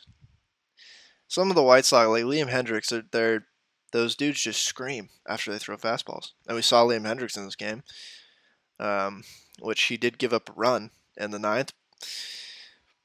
Some 1.28 1.50
of 1.50 1.56
the 1.56 1.64
White 1.64 1.84
Sox, 1.84 2.08
like 2.08 2.24
Liam 2.24 2.50
Hendriks, 2.50 2.88
they're, 2.88 3.04
they're 3.12 3.46
those 3.92 4.16
dudes 4.16 4.42
just 4.42 4.64
scream 4.64 5.10
after 5.28 5.52
they 5.52 5.60
throw 5.60 5.76
fastballs. 5.76 6.32
And 6.48 6.56
we 6.56 6.62
saw 6.62 6.86
Liam 6.86 7.06
Hendriks 7.06 7.36
in 7.36 7.44
this 7.44 7.58
game, 7.58 7.84
um, 8.80 9.24
which 9.60 9.84
he 9.84 9.98
did 9.98 10.18
give 10.18 10.32
up 10.32 10.50
a 10.50 10.54
run 10.54 10.92
in 11.18 11.32
the 11.32 11.40
ninth. 11.40 11.74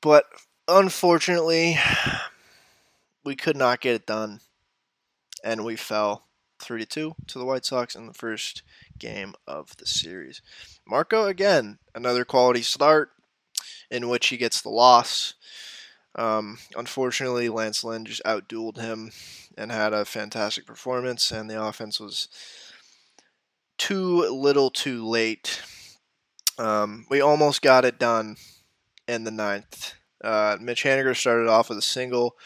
But 0.01 0.27
unfortunately, 0.69 1.77
we 3.25 3.35
could 3.35 3.57
not 3.57 3.81
get 3.81 3.97
it 3.97 4.07
done, 4.07 4.41
and 5.43 5.65
we 5.65 5.75
fell 5.75 6.27
3 6.63 6.79
to 6.81 6.87
2 6.87 7.15
to 7.27 7.39
the 7.39 7.45
White 7.45 7.65
Sox 7.65 7.97
in 7.97 8.07
the 8.07 8.15
first 8.15 8.63
game 8.97 9.35
of 9.45 9.77
the 9.79 9.87
series. 9.87 10.41
Marco, 10.87 11.27
again, 11.27 11.79
another 11.97 12.25
quality 12.25 12.63
start 12.63 13.11
in 13.91 14.09
which 14.09 14.29
he 14.29 14.37
gets 14.37 14.61
the 14.61 14.71
loss. 14.71 15.35
Um, 16.15 16.59
unfortunately, 16.77 17.49
Lance 17.49 17.85
Lynn 17.85 18.05
just 18.05 18.25
outdueled 18.25 18.79
him 18.79 19.11
and 19.57 19.71
had 19.71 19.93
a 19.93 20.05
fantastic 20.05 20.67
performance, 20.67 21.31
and 21.31 21.49
the 21.49 21.63
offense 21.63 22.01
was 22.01 22.29
too 23.79 24.23
little 24.31 24.71
too 24.71 25.07
late. 25.07 25.63
Um, 26.59 27.07
we 27.11 27.21
almost 27.21 27.61
got 27.61 27.85
it 27.85 27.99
done 27.99 28.37
in 29.07 29.25
the 29.25 29.31
ninth. 29.31 29.95
Uh, 30.25 30.57
Mitch 30.61 30.85
Haniger 30.85 31.15
started 31.15 31.49
off 31.49 31.69
with 31.69 31.79
a 31.79 31.83
single. 31.83 32.37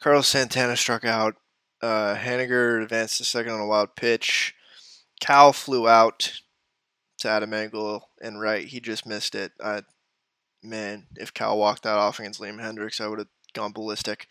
Carlos 0.00 0.28
Santana 0.28 0.76
struck 0.76 1.04
out. 1.04 1.36
Uh, 1.80 2.16
Haniger 2.16 2.82
advanced 2.82 3.18
to 3.18 3.24
second 3.24 3.52
on 3.52 3.60
a 3.60 3.66
wild 3.66 3.94
pitch. 3.94 4.54
Cal 5.20 5.52
flew 5.52 5.88
out 5.88 6.40
to 7.18 7.28
Adam 7.28 7.54
Engel 7.54 8.10
and 8.20 8.40
right. 8.40 8.66
He 8.66 8.80
just 8.80 9.06
missed 9.06 9.34
it. 9.34 9.52
Uh, 9.60 9.82
man, 10.64 11.06
if 11.16 11.34
Cal 11.34 11.58
walked 11.58 11.82
that 11.82 11.96
off 11.96 12.18
against 12.18 12.40
Liam 12.40 12.60
Hendriks, 12.60 13.00
I 13.00 13.08
would 13.08 13.18
have 13.18 13.28
gone 13.52 13.72
ballistic. 13.72 14.26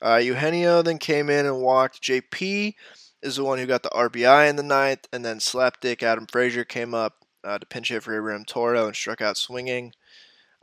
Uh, 0.00 0.16
Eugenio 0.16 0.82
then 0.82 0.98
came 0.98 1.30
in 1.30 1.46
and 1.46 1.60
walked. 1.60 2.02
JP 2.02 2.74
is 3.22 3.36
the 3.36 3.44
one 3.44 3.58
who 3.58 3.66
got 3.66 3.82
the 3.82 3.90
RBI 3.90 4.48
in 4.48 4.56
the 4.56 4.62
ninth, 4.62 5.06
and 5.12 5.24
then 5.24 5.38
slapdick 5.38 6.02
Adam 6.02 6.26
Frazier 6.26 6.64
came 6.64 6.94
up 6.94 7.14
uh, 7.44 7.58
to 7.58 7.66
pinch 7.66 7.88
hit 7.88 8.02
for 8.02 8.16
Abraham 8.16 8.44
Toro 8.44 8.86
and 8.86 8.96
struck 8.96 9.20
out 9.20 9.36
swinging. 9.36 9.92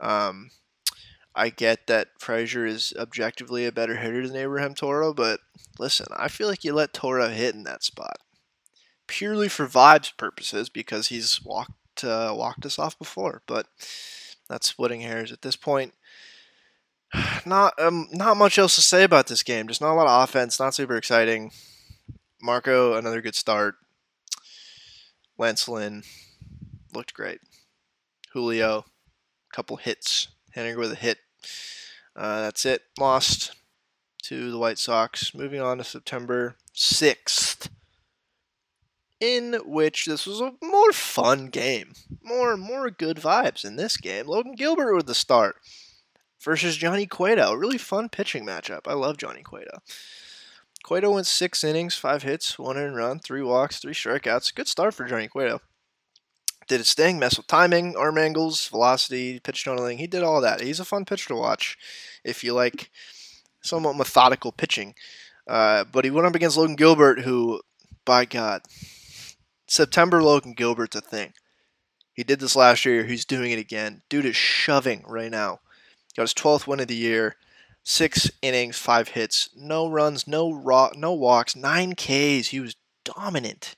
Um, 0.00 0.50
I 1.34 1.50
get 1.50 1.86
that 1.86 2.08
Frazier 2.18 2.66
is 2.66 2.92
objectively 2.98 3.64
a 3.64 3.72
better 3.72 3.96
hitter 3.96 4.26
than 4.26 4.36
Abraham 4.36 4.74
Toro, 4.74 5.14
but 5.14 5.40
listen, 5.78 6.06
I 6.16 6.28
feel 6.28 6.48
like 6.48 6.64
you 6.64 6.74
let 6.74 6.92
Toro 6.92 7.28
hit 7.28 7.54
in 7.54 7.64
that 7.64 7.84
spot 7.84 8.18
purely 9.10 9.48
for 9.48 9.66
vibes 9.66 10.16
purposes 10.16 10.68
because 10.68 11.08
he's 11.08 11.42
walked 11.44 12.04
uh, 12.04 12.32
walked 12.34 12.64
us 12.64 12.78
off 12.78 12.96
before. 12.96 13.42
But 13.46 13.66
that's 14.50 14.68
splitting 14.68 15.00
hairs 15.00 15.32
at 15.32 15.42
this 15.42 15.56
point. 15.56 15.94
Not 17.46 17.80
um, 17.80 18.08
not 18.12 18.36
much 18.36 18.58
else 18.58 18.74
to 18.74 18.82
say 18.82 19.02
about 19.02 19.26
this 19.26 19.42
game. 19.42 19.66
Just 19.66 19.80
not 19.80 19.92
a 19.92 19.94
lot 19.94 20.06
of 20.06 20.28
offense. 20.28 20.60
Not 20.60 20.74
super 20.74 20.96
exciting. 20.96 21.50
Marco, 22.42 22.94
another 22.94 23.20
good 23.20 23.34
start. 23.34 23.76
Lance 25.38 25.66
Lynn 25.66 26.02
looked 26.94 27.14
great. 27.14 27.40
Julio, 28.32 28.84
couple 29.52 29.76
hits. 29.76 30.28
Henry 30.52 30.76
with 30.76 30.92
a 30.92 30.96
hit. 30.96 31.18
Uh, 32.14 32.42
that's 32.42 32.64
it. 32.66 32.82
Lost 32.98 33.56
to 34.24 34.50
the 34.50 34.58
White 34.58 34.78
Sox. 34.78 35.34
Moving 35.34 35.60
on 35.60 35.78
to 35.78 35.84
September 35.84 36.56
6th 36.74 37.70
in 39.20 39.60
which 39.64 40.06
this 40.06 40.26
was 40.26 40.40
a 40.40 40.54
more 40.62 40.92
fun 40.92 41.48
game, 41.48 41.92
more 42.22 42.56
more 42.56 42.90
good 42.90 43.18
vibes 43.18 43.64
in 43.64 43.76
this 43.76 43.96
game. 43.96 44.26
Logan 44.26 44.54
Gilbert 44.54 44.94
with 44.94 45.06
the 45.06 45.14
start 45.14 45.56
versus 46.42 46.76
Johnny 46.76 47.06
Cueto, 47.06 47.52
a 47.52 47.58
really 47.58 47.78
fun 47.78 48.08
pitching 48.08 48.46
matchup. 48.46 48.80
I 48.86 48.94
love 48.94 49.18
Johnny 49.18 49.42
Cueto. 49.42 49.78
Cueto 50.82 51.12
went 51.12 51.26
six 51.26 51.62
innings, 51.62 51.94
five 51.94 52.22
hits, 52.22 52.58
one 52.58 52.78
in 52.78 52.94
run, 52.94 53.18
three 53.18 53.42
walks, 53.42 53.78
three 53.78 53.92
strikeouts. 53.92 54.54
Good 54.54 54.68
start 54.68 54.94
for 54.94 55.04
Johnny 55.04 55.28
Cueto. 55.28 55.60
Did 56.68 56.78
his 56.78 56.94
thing, 56.94 57.18
mess 57.18 57.36
with 57.36 57.46
timing, 57.46 57.96
arm 57.96 58.16
angles, 58.16 58.66
velocity, 58.68 59.40
pitch 59.40 59.64
totaling. 59.64 59.98
He 59.98 60.06
did 60.06 60.22
all 60.22 60.40
that. 60.40 60.60
He's 60.60 60.80
a 60.80 60.84
fun 60.84 61.04
pitcher 61.04 61.28
to 61.28 61.36
watch 61.36 61.76
if 62.24 62.42
you 62.42 62.54
like 62.54 62.90
somewhat 63.62 63.96
methodical 63.96 64.52
pitching. 64.52 64.94
Uh, 65.46 65.84
but 65.84 66.04
he 66.04 66.10
went 66.10 66.26
up 66.26 66.34
against 66.34 66.56
Logan 66.56 66.76
Gilbert, 66.76 67.20
who, 67.20 67.60
by 68.04 68.24
God, 68.24 68.62
September 69.70 70.20
Logan 70.20 70.54
Gilbert's 70.54 70.96
a 70.96 71.00
thing. 71.00 71.32
He 72.12 72.24
did 72.24 72.40
this 72.40 72.56
last 72.56 72.84
year. 72.84 73.04
He's 73.04 73.24
doing 73.24 73.52
it 73.52 73.58
again. 73.60 74.02
Dude 74.08 74.24
is 74.24 74.34
shoving 74.34 75.04
right 75.06 75.30
now. 75.30 75.60
Got 76.16 76.24
his 76.24 76.34
12th 76.34 76.66
win 76.66 76.80
of 76.80 76.88
the 76.88 76.96
year. 76.96 77.36
Six 77.84 78.32
innings, 78.42 78.76
five 78.78 79.10
hits, 79.10 79.48
no 79.56 79.88
runs, 79.88 80.26
no 80.26 80.52
raw, 80.52 80.90
no 80.96 81.12
walks, 81.12 81.54
nine 81.54 81.94
Ks. 81.94 82.48
He 82.48 82.58
was 82.58 82.74
dominant, 83.04 83.76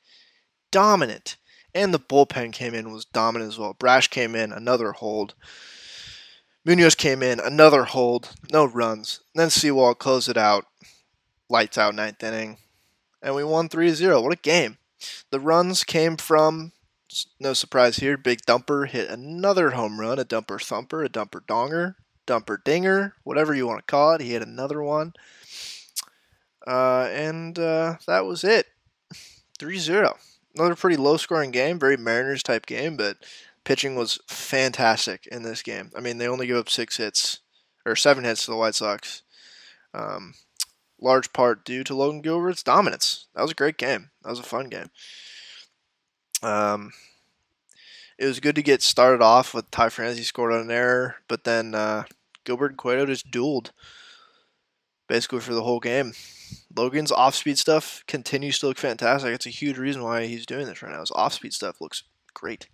dominant. 0.71 1.37
And 1.75 1.93
the 1.93 2.01
bullpen 2.01 2.55
came 2.55 2.73
in 2.73 2.91
was 2.91 3.05
dominant 3.05 3.53
as 3.53 3.59
well. 3.59 3.77
Brash 3.79 4.09
came 4.09 4.35
in, 4.35 4.51
another 4.51 4.93
hold. 4.93 5.35
Munoz 6.65 6.95
came 6.95 7.23
in, 7.23 7.39
another 7.39 7.85
hold, 7.85 8.31
no 8.51 8.65
runs. 8.65 9.21
then 9.35 9.51
Sewald 9.51 9.99
closed 9.99 10.31
it 10.31 10.39
out, 10.39 10.65
lights 11.51 11.77
out 11.77 11.95
ninth 11.95 12.23
inning, 12.23 12.57
and 13.21 13.35
we 13.35 13.45
won 13.45 13.69
3 13.69 13.91
0. 13.91 14.23
What 14.23 14.33
a 14.33 14.37
game. 14.37 14.79
The 15.31 15.41
runs 15.41 15.85
came 15.85 16.17
from, 16.17 16.73
no 17.41 17.53
surprise 17.53 17.97
here, 17.97 18.17
Big 18.17 18.41
Dumper 18.47 18.89
hit 18.89 19.11
another 19.11 19.71
home 19.71 20.01
run, 20.01 20.19
a 20.19 20.25
dumper 20.25 20.63
thumper, 20.63 21.05
a 21.05 21.09
dumper 21.09 21.45
donger, 21.47 21.97
dumper 22.27 22.63
dinger, 22.65 23.15
whatever 23.25 23.55
you 23.55 23.67
want 23.67 23.81
to 23.81 23.91
call 23.91 24.13
it. 24.15 24.21
He 24.21 24.33
hit 24.33 24.43
another 24.43 24.83
one. 24.83 25.13
Uh, 26.67 27.09
and 27.11 27.59
uh, 27.59 27.97
that 28.07 28.25
was 28.25 28.45
it 28.45 28.67
3 29.59 29.79
0. 29.79 30.17
Another 30.55 30.75
pretty 30.75 30.97
low 30.97 31.17
scoring 31.17 31.51
game, 31.51 31.79
very 31.79 31.97
Mariners 31.97 32.43
type 32.43 32.67
game, 32.67 32.97
but 32.97 33.17
pitching 33.65 33.95
was 33.95 34.19
fantastic 34.29 35.27
in 35.27 35.43
this 35.43 35.63
game. 35.63 35.91
I 35.97 36.01
mean, 36.01 36.19
they 36.19 36.29
only 36.29 36.47
gave 36.47 36.57
up 36.57 36.69
six 36.69 36.99
hits 36.99 37.41
or 37.85 37.97
seven 37.97 38.25
hits 38.25 38.45
to 38.45 38.51
the 38.51 38.57
White 38.57 38.75
Sox. 38.75 39.23
Um, 39.95 40.35
large 41.03 41.33
part 41.33 41.65
due 41.65 41.85
to 41.85 41.95
Logan 41.95 42.23
Gilbert's 42.23 42.63
dominance. 42.63 43.27
That 43.35 43.43
was 43.43 43.51
a 43.51 43.57
great 43.57 43.77
game. 43.77 44.11
That 44.23 44.31
was 44.31 44.39
a 44.39 44.45
fun 44.45 44.69
game. 44.69 44.91
Um, 46.43 46.93
it 48.19 48.27
was 48.27 48.41
good 48.41 48.55
to 48.55 48.63
get 48.63 48.83
started 48.83 49.23
off 49.23 49.55
with 49.55 49.71
Ty 49.71 49.91
France 49.91 50.21
scored 50.27 50.53
on 50.53 50.61
an 50.61 50.71
error, 50.71 51.17
but 51.29 51.45
then 51.45 51.75
uh, 51.75 52.05
Gilbert 52.45 52.73
and 52.73 52.79
Cueto 52.79 53.07
just 53.07 53.31
dueled 53.31 53.71
basically 55.09 55.41
for 55.41 55.55
the 55.55 55.63
whole 55.63 55.81
game. 55.81 56.13
Logan's 56.75 57.13
off 57.13 57.35
speed 57.35 57.59
stuff 57.59 58.03
continues 58.07 58.59
to 58.59 58.67
look 58.67 58.79
fantastic. 58.79 59.35
It's 59.35 59.47
a 59.47 59.51
huge 59.51 59.79
reason 59.79 60.03
why 60.03 60.27
he's 60.27 60.47
doing 60.47 60.67
this 60.67 60.83
right 60.83 60.93
now. 60.93 61.01
His 61.01 61.11
off 61.11 61.35
speed 61.35 61.53
stuff 61.53 61.81
looks 61.81 62.05
great 62.35 62.69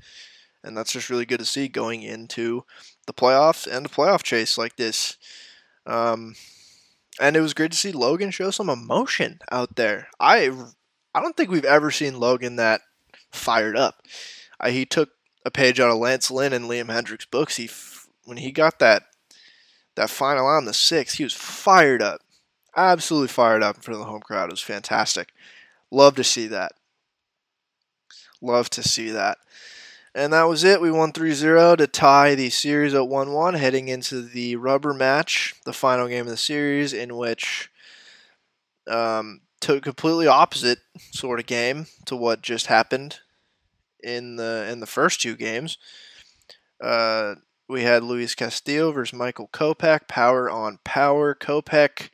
and 0.64 0.76
that's 0.76 0.92
just 0.92 1.10
really 1.10 1.26
good 1.26 1.38
to 1.38 1.44
see 1.44 1.68
going 1.68 2.02
into 2.02 2.64
the 3.06 3.12
playoffs 3.12 3.66
and 3.66 3.84
the 3.84 3.90
playoff 3.90 4.22
chase 4.22 4.58
like 4.58 4.76
this. 4.76 5.16
Um, 5.86 6.34
and 7.20 7.36
it 7.36 7.40
was 7.40 7.54
great 7.54 7.72
to 7.72 7.76
see 7.76 7.92
Logan 7.92 8.30
show 8.30 8.50
some 8.50 8.68
emotion 8.68 9.40
out 9.50 9.76
there. 9.76 10.08
I 10.20 10.50
I 11.14 11.20
don't 11.20 11.36
think 11.36 11.50
we've 11.50 11.64
ever 11.64 11.90
seen 11.90 12.20
Logan 12.20 12.56
that 12.56 12.82
fired 13.32 13.76
up. 13.76 14.02
I, 14.60 14.70
he 14.70 14.84
took 14.86 15.10
a 15.44 15.50
page 15.50 15.80
out 15.80 15.90
of 15.90 15.98
Lance 15.98 16.30
Lynn 16.30 16.52
and 16.52 16.66
Liam 16.66 16.86
Hendriks' 16.86 17.30
books. 17.30 17.56
He 17.56 17.68
when 18.24 18.38
he 18.38 18.52
got 18.52 18.78
that 18.78 19.04
that 19.96 20.10
final 20.10 20.46
on 20.46 20.64
the 20.64 20.74
sixth, 20.74 21.16
he 21.16 21.24
was 21.24 21.32
fired 21.32 22.02
up, 22.02 22.20
absolutely 22.76 23.28
fired 23.28 23.62
up 23.62 23.76
in 23.76 23.82
front 23.82 24.00
of 24.00 24.06
the 24.06 24.10
home 24.10 24.20
crowd. 24.20 24.50
It 24.50 24.52
was 24.52 24.60
fantastic. 24.60 25.32
Love 25.90 26.14
to 26.16 26.24
see 26.24 26.46
that. 26.46 26.72
Love 28.40 28.70
to 28.70 28.82
see 28.82 29.10
that. 29.10 29.38
And 30.18 30.32
that 30.32 30.48
was 30.48 30.64
it. 30.64 30.80
We 30.80 30.90
won 30.90 31.12
3 31.12 31.32
0 31.32 31.76
to 31.76 31.86
tie 31.86 32.34
the 32.34 32.50
series 32.50 32.92
at 32.92 33.06
1 33.06 33.32
1, 33.32 33.54
heading 33.54 33.86
into 33.86 34.20
the 34.20 34.56
rubber 34.56 34.92
match, 34.92 35.54
the 35.64 35.72
final 35.72 36.08
game 36.08 36.22
of 36.22 36.30
the 36.30 36.36
series, 36.36 36.92
in 36.92 37.16
which 37.16 37.70
um, 38.88 39.42
completely 39.60 40.26
opposite 40.26 40.80
sort 41.12 41.38
of 41.38 41.46
game 41.46 41.86
to 42.06 42.16
what 42.16 42.42
just 42.42 42.66
happened 42.66 43.20
in 44.02 44.34
the 44.34 44.66
in 44.68 44.80
the 44.80 44.88
first 44.88 45.20
two 45.20 45.36
games. 45.36 45.78
Uh, 46.82 47.36
we 47.68 47.84
had 47.84 48.02
Luis 48.02 48.34
Castillo 48.34 48.90
versus 48.90 49.16
Michael 49.16 49.48
Kopech, 49.52 50.08
power 50.08 50.50
on 50.50 50.80
power. 50.82 51.32
Kopech 51.32 52.10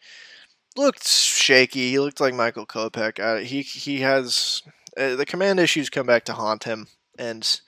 looked 0.76 1.08
shaky. 1.08 1.92
He 1.92 1.99
looked 1.99 2.20
like 2.20 2.34
Michael 2.34 2.66
Kopech. 2.66 3.18
Uh, 3.18 3.42
he 3.42 3.62
he 3.62 4.00
has 4.00 4.61
uh, 4.94 5.16
the 5.16 5.25
command 5.25 5.58
issues 5.58 5.88
come 5.88 6.06
back 6.06 6.26
to 6.26 6.34
haunt 6.34 6.64
him, 6.64 6.88
and 7.18 7.62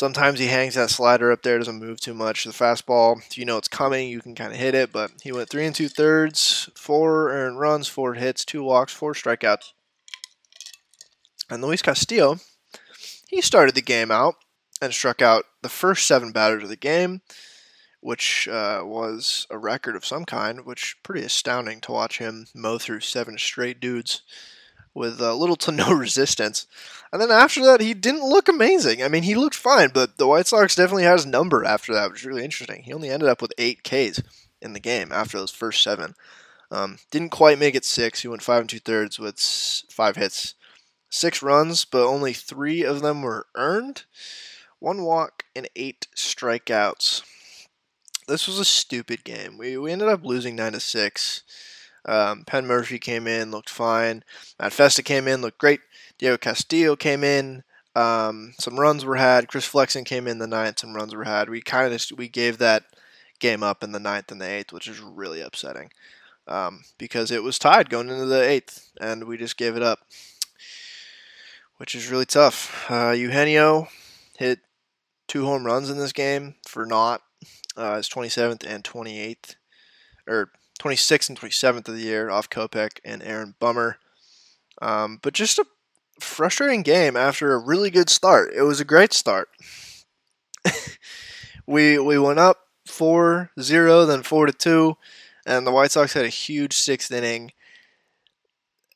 Sometimes 0.00 0.38
he 0.38 0.46
hangs 0.46 0.76
that 0.76 0.88
slider 0.88 1.30
up 1.30 1.42
there, 1.42 1.58
doesn't 1.58 1.78
move 1.78 2.00
too 2.00 2.14
much. 2.14 2.44
The 2.44 2.52
fastball, 2.52 3.18
if 3.18 3.36
you 3.36 3.44
know 3.44 3.58
it's 3.58 3.68
coming, 3.68 4.08
you 4.08 4.22
can 4.22 4.34
kind 4.34 4.50
of 4.50 4.58
hit 4.58 4.74
it. 4.74 4.92
But 4.92 5.10
he 5.22 5.30
went 5.30 5.50
three 5.50 5.66
and 5.66 5.74
two 5.74 5.90
thirds, 5.90 6.70
four 6.74 7.30
earned 7.30 7.60
runs, 7.60 7.86
four 7.86 8.14
hits, 8.14 8.42
two 8.42 8.62
walks, 8.62 8.94
four 8.94 9.12
strikeouts. 9.12 9.74
And 11.50 11.60
Luis 11.60 11.82
Castillo, 11.82 12.38
he 13.28 13.42
started 13.42 13.74
the 13.74 13.82
game 13.82 14.10
out 14.10 14.36
and 14.80 14.94
struck 14.94 15.20
out 15.20 15.44
the 15.60 15.68
first 15.68 16.06
seven 16.06 16.32
batters 16.32 16.62
of 16.62 16.70
the 16.70 16.76
game, 16.76 17.20
which 18.00 18.48
uh, 18.48 18.80
was 18.82 19.46
a 19.50 19.58
record 19.58 19.96
of 19.96 20.06
some 20.06 20.24
kind, 20.24 20.64
which 20.64 20.96
pretty 21.02 21.26
astounding 21.26 21.78
to 21.82 21.92
watch 21.92 22.16
him 22.16 22.46
mow 22.54 22.78
through 22.78 23.00
seven 23.00 23.36
straight 23.36 23.80
dudes 23.80 24.22
with 25.00 25.20
uh, 25.20 25.34
little 25.34 25.56
to 25.56 25.72
no 25.72 25.92
resistance. 25.94 26.66
And 27.12 27.20
then 27.20 27.30
after 27.30 27.64
that, 27.64 27.80
he 27.80 27.94
didn't 27.94 28.28
look 28.28 28.48
amazing. 28.48 29.02
I 29.02 29.08
mean, 29.08 29.24
he 29.24 29.34
looked 29.34 29.56
fine, 29.56 29.88
but 29.92 30.18
the 30.18 30.28
White 30.28 30.46
Sox 30.46 30.76
definitely 30.76 31.04
had 31.04 31.14
his 31.14 31.26
number 31.26 31.64
after 31.64 31.92
that, 31.94 32.10
which 32.10 32.20
was 32.20 32.26
really 32.26 32.44
interesting. 32.44 32.82
He 32.82 32.92
only 32.92 33.08
ended 33.08 33.28
up 33.28 33.42
with 33.42 33.54
eight 33.58 33.82
Ks 33.82 34.22
in 34.60 34.74
the 34.74 34.78
game 34.78 35.10
after 35.10 35.38
those 35.38 35.50
first 35.50 35.82
seven. 35.82 36.14
Um, 36.70 36.98
didn't 37.10 37.30
quite 37.30 37.58
make 37.58 37.74
it 37.74 37.84
six. 37.84 38.22
He 38.22 38.28
went 38.28 38.42
five 38.42 38.60
and 38.60 38.70
two 38.70 38.78
thirds 38.78 39.18
with 39.18 39.40
five 39.90 40.16
hits, 40.16 40.54
six 41.08 41.42
runs, 41.42 41.84
but 41.84 42.06
only 42.06 42.32
three 42.32 42.84
of 42.84 43.00
them 43.00 43.22
were 43.22 43.46
earned. 43.56 44.04
One 44.78 45.02
walk 45.02 45.44
and 45.56 45.68
eight 45.74 46.06
strikeouts. 46.14 47.22
This 48.28 48.46
was 48.46 48.60
a 48.60 48.64
stupid 48.64 49.24
game. 49.24 49.58
We, 49.58 49.76
we 49.76 49.90
ended 49.90 50.08
up 50.08 50.24
losing 50.24 50.54
nine 50.54 50.72
to 50.72 50.80
six. 50.80 51.42
Um, 52.06 52.44
Penn 52.44 52.66
Murfee 52.66 53.00
came 53.00 53.26
in, 53.26 53.50
looked 53.50 53.70
fine. 53.70 54.24
Matt 54.58 54.72
Festa 54.72 55.02
came 55.02 55.28
in, 55.28 55.42
looked 55.42 55.58
great. 55.58 55.80
Diego 56.18 56.38
Castillo 56.38 56.96
came 56.96 57.24
in. 57.24 57.62
Um, 57.94 58.52
some 58.58 58.78
runs 58.78 59.04
were 59.04 59.16
had. 59.16 59.48
Chris 59.48 59.66
Flexen 59.66 60.04
came 60.04 60.26
in 60.26 60.38
the 60.38 60.46
ninth. 60.46 60.78
Some 60.78 60.94
runs 60.94 61.14
were 61.14 61.24
had. 61.24 61.50
We 61.50 61.60
kind 61.60 61.92
of 61.92 62.02
we 62.16 62.28
gave 62.28 62.58
that 62.58 62.84
game 63.38 63.62
up 63.62 63.82
in 63.82 63.92
the 63.92 64.00
ninth 64.00 64.30
and 64.30 64.40
the 64.40 64.48
eighth, 64.48 64.72
which 64.72 64.86
is 64.88 65.00
really 65.00 65.40
upsetting 65.40 65.90
um, 66.50 66.82
because 66.98 67.30
it 67.30 67.42
was 67.42 67.58
tied 67.58 67.88
going 67.88 68.08
into 68.08 68.26
the 68.26 68.42
eighth, 68.42 68.90
and 69.00 69.24
we 69.24 69.36
just 69.38 69.56
gave 69.56 69.76
it 69.76 69.82
up, 69.82 70.00
which 71.78 71.94
is 71.94 72.10
really 72.10 72.26
tough. 72.26 72.90
Uh, 72.90 73.12
Eugenio 73.12 73.88
hit 74.36 74.60
two 75.28 75.44
home 75.44 75.64
runs 75.64 75.88
in 75.88 75.98
this 75.98 76.12
game 76.12 76.56
for 76.66 76.84
not 76.84 77.22
uh, 77.76 77.96
his 77.96 78.08
27th 78.08 78.64
and 78.66 78.84
28th, 78.84 79.54
or 80.26 80.50
26th 80.80 81.28
and 81.28 81.38
27th 81.38 81.88
of 81.88 81.94
the 81.94 82.02
year 82.02 82.30
off 82.30 82.50
Kopech 82.50 82.98
and 83.04 83.22
Aaron 83.22 83.54
Bummer. 83.60 83.98
Um, 84.80 85.18
but 85.22 85.34
just 85.34 85.58
a 85.58 85.66
frustrating 86.18 86.82
game 86.82 87.16
after 87.16 87.52
a 87.52 87.58
really 87.58 87.90
good 87.90 88.08
start. 88.08 88.52
It 88.54 88.62
was 88.62 88.80
a 88.80 88.84
great 88.84 89.12
start. 89.12 89.48
we 91.66 91.98
we 91.98 92.18
went 92.18 92.38
up 92.38 92.58
4-0, 92.88 94.06
then 94.06 94.22
4 94.22 94.46
to 94.46 94.52
2, 94.52 94.96
and 95.46 95.66
the 95.66 95.72
White 95.72 95.92
Sox 95.92 96.14
had 96.14 96.24
a 96.24 96.28
huge 96.28 96.74
sixth 96.74 97.12
inning. 97.12 97.52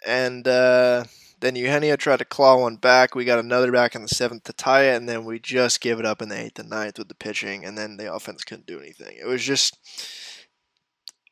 And 0.07 0.47
uh, 0.47 1.05
then 1.40 1.57
Eugenio 1.57 1.97
tried 1.97 2.18
to 2.18 2.25
claw 2.25 2.59
one 2.59 2.77
back. 2.77 3.14
We 3.14 3.25
got 3.25 3.38
another 3.38 3.73
back 3.73 3.94
in 3.94 4.03
the 4.03 4.09
seventh 4.09 4.44
to 4.44 4.53
tie 4.53 4.85
it, 4.85 4.97
and 4.97 5.09
then 5.09 5.25
we 5.25 5.38
just 5.38 5.81
gave 5.81 5.99
it 5.99 6.07
up 6.07 6.20
in 6.20 6.29
the 6.29 6.38
eighth 6.38 6.59
and 6.59 6.70
ninth 6.70 6.99
with 6.99 7.09
the 7.09 7.14
pitching, 7.14 7.64
and 7.64 7.77
then 7.77 7.97
the 7.97 8.12
offense 8.12 8.44
couldn't 8.44 8.66
do 8.66 8.81
anything. 8.81 9.16
It 9.18 9.27
was 9.27 9.42
just 9.42 9.79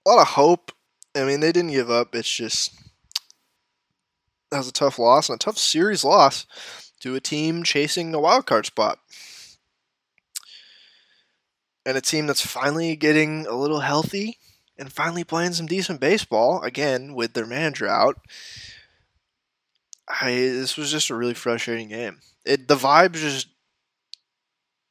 a 0.04 0.10
lot 0.10 0.20
of 0.20 0.28
hope. 0.28 0.72
I 1.14 1.24
mean, 1.24 1.40
they 1.40 1.52
didn't 1.52 1.72
give 1.72 1.90
up. 1.90 2.14
It's 2.14 2.30
just 2.30 2.72
that 4.50 4.58
was 4.58 4.68
a 4.68 4.72
tough 4.72 4.98
loss 4.98 5.28
and 5.28 5.36
a 5.36 5.38
tough 5.38 5.58
series 5.58 6.04
loss 6.04 6.46
to 7.00 7.14
a 7.14 7.20
team 7.20 7.62
chasing 7.62 8.14
a 8.14 8.20
wild 8.20 8.46
card 8.46 8.66
spot. 8.66 8.98
And 11.84 11.96
a 11.96 12.00
team 12.00 12.26
that's 12.26 12.46
finally 12.46 12.94
getting 12.94 13.46
a 13.46 13.54
little 13.54 13.80
healthy 13.80 14.38
and 14.78 14.92
finally 14.92 15.24
playing 15.24 15.54
some 15.54 15.66
decent 15.66 16.00
baseball 16.00 16.62
again 16.62 17.14
with 17.14 17.32
their 17.32 17.46
manager 17.46 17.88
out. 17.88 18.18
I 20.08 20.30
this 20.32 20.76
was 20.76 20.90
just 20.90 21.10
a 21.10 21.14
really 21.14 21.34
frustrating 21.34 21.88
game. 21.88 22.20
It 22.44 22.68
the 22.68 22.76
vibes 22.76 23.14
just 23.14 23.48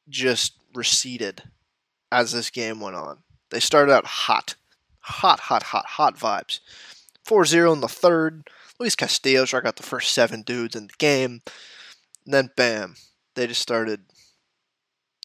just 0.08 0.54
receded 0.74 1.44
as 2.10 2.32
this 2.32 2.50
game 2.50 2.80
went 2.80 2.96
on. 2.96 3.18
They 3.50 3.60
started 3.60 3.92
out 3.92 4.04
hot 4.04 4.56
hot, 5.02 5.40
hot, 5.40 5.64
hot, 5.64 5.86
hot 5.86 6.16
vibes. 6.16 6.60
4 7.24 7.44
0 7.44 7.72
in 7.72 7.80
the 7.80 7.88
third. 7.88 8.48
Luis 8.78 8.96
Castillo 8.96 9.44
struck 9.44 9.64
out 9.64 9.76
the 9.76 9.82
first 9.82 10.12
seven 10.12 10.42
dudes 10.42 10.74
in 10.74 10.88
the 10.88 10.94
game. 10.98 11.42
And 12.24 12.34
then, 12.34 12.50
bam, 12.56 12.96
they 13.34 13.46
just 13.46 13.62
started 13.62 14.02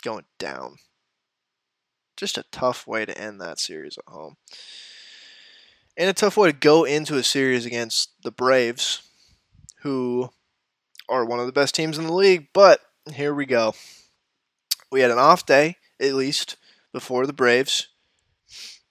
going 0.03 0.25
down. 0.37 0.77
Just 2.15 2.37
a 2.37 2.45
tough 2.51 2.87
way 2.87 3.05
to 3.05 3.17
end 3.17 3.39
that 3.41 3.59
series 3.59 3.97
at 3.97 4.11
home. 4.11 4.37
And 5.95 6.09
a 6.09 6.13
tough 6.13 6.37
way 6.37 6.51
to 6.51 6.57
go 6.57 6.83
into 6.83 7.17
a 7.17 7.23
series 7.23 7.65
against 7.65 8.11
the 8.21 8.31
Braves, 8.31 9.01
who 9.81 10.29
are 11.09 11.25
one 11.25 11.39
of 11.39 11.45
the 11.47 11.51
best 11.51 11.73
teams 11.73 11.97
in 11.97 12.05
the 12.05 12.13
league. 12.13 12.49
But 12.53 12.81
here 13.13 13.33
we 13.33 13.45
go. 13.45 13.73
We 14.91 15.01
had 15.01 15.11
an 15.11 15.17
off 15.17 15.45
day, 15.45 15.77
at 15.99 16.13
least, 16.13 16.57
before 16.93 17.25
the 17.25 17.33
Braves. 17.33 17.87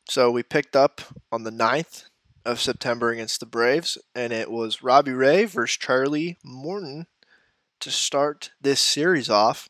So 0.09 0.31
we 0.31 0.43
picked 0.45 0.77
up 0.77 1.01
on 1.33 1.43
the 1.43 1.51
9th 1.51 2.05
of 2.45 2.61
September 2.61 3.11
against 3.11 3.41
the 3.41 3.47
Braves, 3.47 3.99
and 4.15 4.33
it 4.33 4.51
was 4.51 4.83
Robbie 4.83 5.13
Ray 5.13 5.45
versus 5.45 5.77
Charlie 5.77 6.39
Morton 6.45 7.07
to 7.81 7.91
start 7.91 8.53
this 8.61 8.81
series 8.81 9.29
off. 9.29 9.69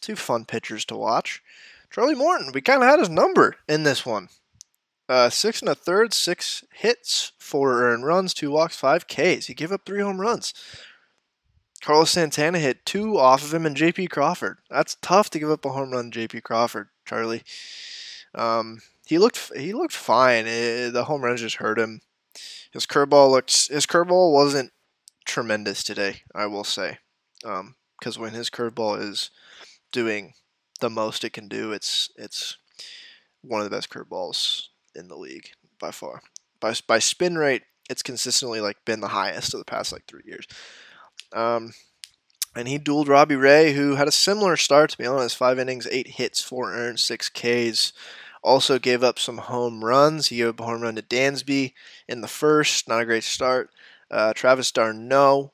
Two 0.00 0.16
fun 0.16 0.44
pitchers 0.44 0.84
to 0.86 0.96
watch. 0.96 1.42
Charlie 1.90 2.16
Morton, 2.16 2.50
we 2.52 2.60
kind 2.60 2.82
of 2.82 2.88
had 2.88 2.98
his 2.98 3.08
number 3.08 3.54
in 3.68 3.84
this 3.84 4.04
one. 4.04 4.28
Uh, 5.08 5.30
six 5.30 5.60
and 5.60 5.68
a 5.68 5.74
third, 5.74 6.12
six 6.12 6.64
hits, 6.72 7.32
four 7.38 7.82
earned 7.82 8.04
runs, 8.04 8.34
two 8.34 8.50
walks, 8.50 8.76
five 8.76 9.06
Ks. 9.06 9.46
He 9.46 9.54
gave 9.54 9.72
up 9.72 9.86
three 9.86 10.02
home 10.02 10.20
runs. 10.20 10.52
Carlos 11.80 12.10
Santana 12.10 12.58
hit 12.58 12.84
two 12.84 13.16
off 13.16 13.44
of 13.44 13.54
him 13.54 13.64
and 13.64 13.76
JP 13.76 14.10
Crawford. 14.10 14.58
That's 14.68 14.96
tough 15.00 15.30
to 15.30 15.38
give 15.38 15.50
up 15.50 15.64
a 15.64 15.70
home 15.70 15.92
run, 15.92 16.10
JP 16.10 16.42
Crawford, 16.42 16.88
Charlie. 17.06 17.44
Um, 18.34 18.80
he 19.08 19.18
looked 19.18 19.50
he 19.56 19.72
looked 19.72 19.94
fine. 19.94 20.46
It, 20.46 20.92
the 20.92 21.04
home 21.04 21.22
runs 21.22 21.40
just 21.40 21.56
hurt 21.56 21.78
him. 21.78 22.00
His 22.72 22.86
curveball 22.86 23.30
looked 23.30 23.68
his 23.68 23.86
curveball 23.86 24.32
wasn't 24.32 24.72
tremendous 25.24 25.82
today. 25.82 26.22
I 26.34 26.46
will 26.46 26.64
say, 26.64 26.98
because 27.40 28.16
um, 28.16 28.22
when 28.22 28.34
his 28.34 28.50
curveball 28.50 29.00
is 29.00 29.30
doing 29.92 30.34
the 30.80 30.90
most 30.90 31.24
it 31.24 31.32
can 31.32 31.48
do, 31.48 31.72
it's 31.72 32.10
it's 32.16 32.58
one 33.40 33.60
of 33.60 33.64
the 33.64 33.74
best 33.74 33.88
curveballs 33.88 34.66
in 34.94 35.08
the 35.08 35.16
league 35.16 35.50
by 35.80 35.90
far. 35.90 36.20
By 36.60 36.74
by 36.86 36.98
spin 36.98 37.38
rate, 37.38 37.62
it's 37.88 38.02
consistently 38.02 38.60
like 38.60 38.84
been 38.84 39.00
the 39.00 39.08
highest 39.08 39.54
of 39.54 39.58
the 39.58 39.64
past 39.64 39.90
like 39.90 40.04
three 40.06 40.24
years. 40.26 40.46
Um, 41.32 41.72
and 42.54 42.68
he 42.68 42.78
dueled 42.78 43.08
Robbie 43.08 43.36
Ray, 43.36 43.72
who 43.72 43.94
had 43.94 44.08
a 44.08 44.12
similar 44.12 44.56
start, 44.56 44.90
to 44.90 44.98
be 44.98 45.06
honest. 45.06 45.36
Five 45.36 45.58
innings, 45.58 45.86
eight 45.90 46.08
hits, 46.08 46.42
four 46.42 46.74
earned, 46.74 47.00
six 47.00 47.30
Ks. 47.30 47.92
Also 48.48 48.78
gave 48.78 49.04
up 49.04 49.18
some 49.18 49.36
home 49.36 49.84
runs. 49.84 50.28
He 50.28 50.38
gave 50.38 50.48
up 50.48 50.60
a 50.60 50.64
home 50.64 50.80
run 50.80 50.94
to 50.94 51.02
Dansby 51.02 51.74
in 52.08 52.22
the 52.22 52.28
first. 52.28 52.88
Not 52.88 53.02
a 53.02 53.04
great 53.04 53.22
start. 53.24 53.68
Uh, 54.10 54.32
Travis 54.32 54.72
d'Arnaud, 54.72 55.52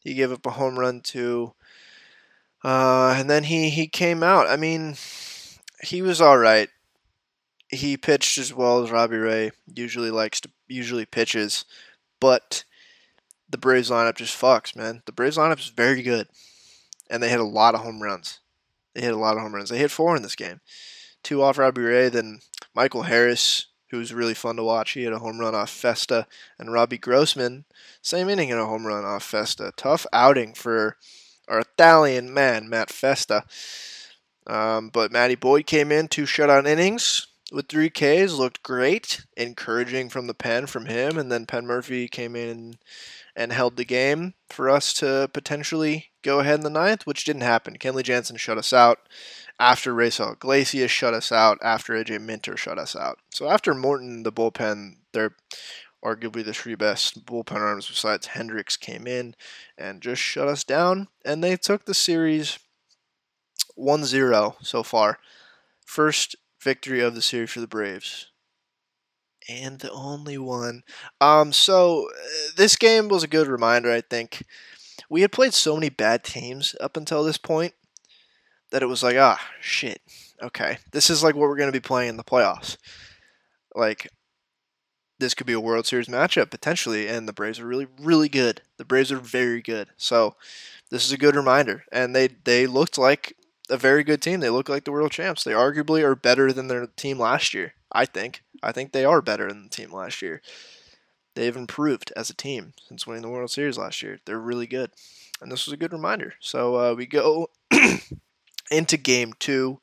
he 0.00 0.12
gave 0.12 0.30
up 0.30 0.44
a 0.44 0.50
home 0.50 0.78
run 0.78 1.00
to. 1.00 1.54
Uh, 2.62 3.14
and 3.16 3.30
then 3.30 3.44
he, 3.44 3.70
he 3.70 3.86
came 3.86 4.22
out. 4.22 4.46
I 4.46 4.56
mean, 4.56 4.96
he 5.82 6.02
was 6.02 6.20
all 6.20 6.36
right. 6.36 6.68
He 7.70 7.96
pitched 7.96 8.36
as 8.36 8.52
well 8.52 8.84
as 8.84 8.90
Robbie 8.90 9.16
Ray 9.16 9.52
usually 9.74 10.10
likes 10.10 10.42
to 10.42 10.50
usually 10.68 11.06
pitches, 11.06 11.64
but 12.20 12.64
the 13.48 13.56
Braves 13.58 13.90
lineup 13.90 14.16
just 14.16 14.38
fucks, 14.38 14.76
man. 14.76 15.02
The 15.06 15.12
Braves 15.12 15.38
lineup 15.38 15.60
is 15.60 15.68
very 15.68 16.02
good, 16.02 16.28
and 17.08 17.22
they 17.22 17.30
hit 17.30 17.40
a 17.40 17.44
lot 17.44 17.74
of 17.74 17.80
home 17.80 18.02
runs. 18.02 18.40
They 18.94 19.00
hit 19.00 19.14
a 19.14 19.18
lot 19.18 19.36
of 19.36 19.42
home 19.42 19.54
runs. 19.54 19.70
They 19.70 19.78
hit 19.78 19.90
four 19.90 20.14
in 20.14 20.22
this 20.22 20.36
game, 20.36 20.60
two 21.26 21.42
off 21.42 21.58
Robbie 21.58 21.82
Ray. 21.82 22.08
Then 22.08 22.38
Michael 22.72 23.02
Harris, 23.02 23.66
who 23.90 23.98
was 23.98 24.14
really 24.14 24.34
fun 24.34 24.56
to 24.56 24.62
watch, 24.62 24.92
he 24.92 25.02
had 25.02 25.12
a 25.12 25.18
home 25.18 25.40
run 25.40 25.54
off 25.54 25.70
Festa, 25.70 26.26
and 26.58 26.72
Robbie 26.72 26.98
Grossman, 26.98 27.64
same 28.00 28.28
inning, 28.28 28.52
and 28.52 28.60
a 28.60 28.66
home 28.66 28.86
run 28.86 29.04
off 29.04 29.24
Festa. 29.24 29.72
Tough 29.76 30.06
outing 30.12 30.54
for 30.54 30.96
our 31.48 31.60
Italian 31.60 32.32
man, 32.32 32.68
Matt 32.68 32.90
Festa. 32.90 33.44
Um, 34.46 34.90
but 34.90 35.10
Matty 35.10 35.34
Boyd 35.34 35.66
came 35.66 35.90
in 35.90 36.06
two 36.06 36.22
shutout 36.22 36.66
innings 36.66 37.26
with 37.50 37.68
three 37.68 37.90
Ks, 37.90 38.32
looked 38.32 38.62
great, 38.62 39.24
encouraging 39.36 40.08
from 40.08 40.28
the 40.28 40.34
pen 40.34 40.66
from 40.66 40.86
him, 40.86 41.18
and 41.18 41.30
then 41.30 41.46
Penn 41.46 41.66
Murfee 41.66 42.08
came 42.08 42.36
in 42.36 42.74
and 43.34 43.52
held 43.52 43.76
the 43.76 43.84
game 43.84 44.34
for 44.48 44.70
us 44.70 44.92
to 44.94 45.28
potentially 45.32 46.06
go 46.22 46.40
ahead 46.40 46.56
in 46.56 46.60
the 46.64 46.70
ninth, 46.70 47.06
which 47.06 47.24
didn't 47.24 47.42
happen. 47.42 47.76
Kenley 47.76 48.02
Jansen 48.02 48.36
shut 48.36 48.58
us 48.58 48.72
out 48.72 49.00
after 49.58 49.94
Raisel 49.94 50.34
Iglesias 50.34 50.90
shut 50.90 51.14
us 51.14 51.32
out, 51.32 51.58
after 51.62 51.94
AJ 51.94 52.20
Minter 52.20 52.56
shut 52.56 52.78
us 52.78 52.94
out. 52.94 53.18
So 53.30 53.48
after 53.48 53.74
Morton, 53.74 54.22
the 54.22 54.32
bullpen, 54.32 54.96
they're 55.12 55.34
arguably 56.04 56.44
the 56.44 56.52
three 56.52 56.74
best 56.74 57.24
bullpen 57.26 57.56
arms 57.56 57.88
besides 57.88 58.28
Hendriks 58.28 58.78
came 58.78 59.06
in 59.06 59.34
and 59.78 60.02
just 60.02 60.20
shut 60.20 60.48
us 60.48 60.62
down, 60.62 61.08
and 61.24 61.42
they 61.42 61.56
took 61.56 61.84
the 61.84 61.94
series 61.94 62.58
1-0 63.78 64.54
so 64.62 64.82
far. 64.82 65.18
First 65.84 66.36
victory 66.62 67.00
of 67.00 67.14
the 67.14 67.22
series 67.22 67.50
for 67.50 67.60
the 67.60 67.66
Braves 67.66 68.28
and 69.48 69.78
the 69.78 69.90
only 69.92 70.38
one. 70.38 70.82
Um, 71.20 71.52
so 71.52 72.08
uh, 72.08 72.50
this 72.56 72.76
game 72.76 73.08
was 73.08 73.22
a 73.22 73.28
good 73.28 73.46
reminder, 73.46 73.92
I 73.92 74.00
think. 74.00 74.42
We 75.08 75.20
had 75.20 75.32
played 75.32 75.54
so 75.54 75.74
many 75.74 75.88
bad 75.88 76.24
teams 76.24 76.74
up 76.80 76.96
until 76.96 77.22
this 77.22 77.38
point 77.38 77.74
that 78.70 78.82
it 78.82 78.86
was 78.86 79.02
like, 79.02 79.16
ah, 79.16 79.40
shit. 79.60 80.00
Okay, 80.42 80.78
this 80.92 81.08
is 81.08 81.22
like 81.22 81.34
what 81.34 81.48
we're 81.48 81.56
going 81.56 81.72
to 81.72 81.72
be 81.72 81.80
playing 81.80 82.10
in 82.10 82.16
the 82.16 82.24
playoffs. 82.24 82.76
Like, 83.74 84.10
this 85.18 85.34
could 85.34 85.46
be 85.46 85.54
a 85.54 85.60
World 85.60 85.86
Series 85.86 86.08
matchup 86.08 86.50
potentially, 86.50 87.08
and 87.08 87.26
the 87.26 87.32
Braves 87.32 87.58
are 87.58 87.66
really, 87.66 87.86
really 88.00 88.28
good. 88.28 88.60
The 88.76 88.84
Braves 88.84 89.10
are 89.10 89.18
very 89.18 89.62
good. 89.62 89.88
So, 89.96 90.36
this 90.90 91.04
is 91.04 91.12
a 91.12 91.18
good 91.18 91.36
reminder, 91.36 91.84
and 91.90 92.14
they 92.14 92.28
they 92.44 92.66
looked 92.66 92.98
like 92.98 93.34
a 93.70 93.76
very 93.76 94.04
good 94.04 94.22
team. 94.22 94.40
They 94.40 94.50
look 94.50 94.68
like 94.68 94.84
the 94.84 94.92
world 94.92 95.10
champs. 95.10 95.42
They 95.42 95.52
arguably 95.52 96.02
are 96.02 96.14
better 96.14 96.52
than 96.52 96.68
their 96.68 96.86
team 96.86 97.18
last 97.18 97.54
year. 97.54 97.74
I 97.92 98.04
think. 98.04 98.42
I 98.62 98.72
think 98.72 98.92
they 98.92 99.04
are 99.04 99.22
better 99.22 99.48
than 99.48 99.64
the 99.64 99.68
team 99.70 99.92
last 99.92 100.20
year. 100.22 100.42
They've 101.34 101.56
improved 101.56 102.12
as 102.16 102.30
a 102.30 102.34
team 102.34 102.72
since 102.88 103.06
winning 103.06 103.22
the 103.22 103.28
World 103.28 103.50
Series 103.50 103.78
last 103.78 104.02
year. 104.02 104.18
They're 104.24 104.38
really 104.38 104.66
good. 104.66 104.90
And 105.40 105.52
this 105.52 105.66
was 105.66 105.72
a 105.72 105.76
good 105.76 105.92
reminder. 105.92 106.34
So 106.40 106.76
uh, 106.76 106.94
we 106.94 107.06
go 107.06 107.50
into 108.70 108.96
game 108.96 109.32
two, 109.38 109.80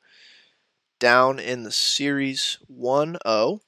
down 0.98 1.38
in 1.38 1.62
the 1.64 1.72
series 1.72 2.58
1 2.66 3.18
0. 3.26 3.60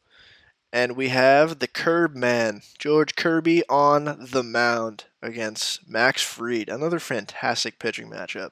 And 0.72 0.96
we 0.96 1.08
have 1.08 1.58
the 1.58 1.68
Curb 1.68 2.14
Man, 2.14 2.60
George 2.78 3.14
Kirby, 3.16 3.62
on 3.68 4.26
the 4.30 4.42
mound 4.42 5.04
against 5.22 5.88
Max 5.88 6.22
Fried. 6.22 6.68
Another 6.68 6.98
fantastic 6.98 7.78
pitching 7.78 8.10
matchup. 8.10 8.50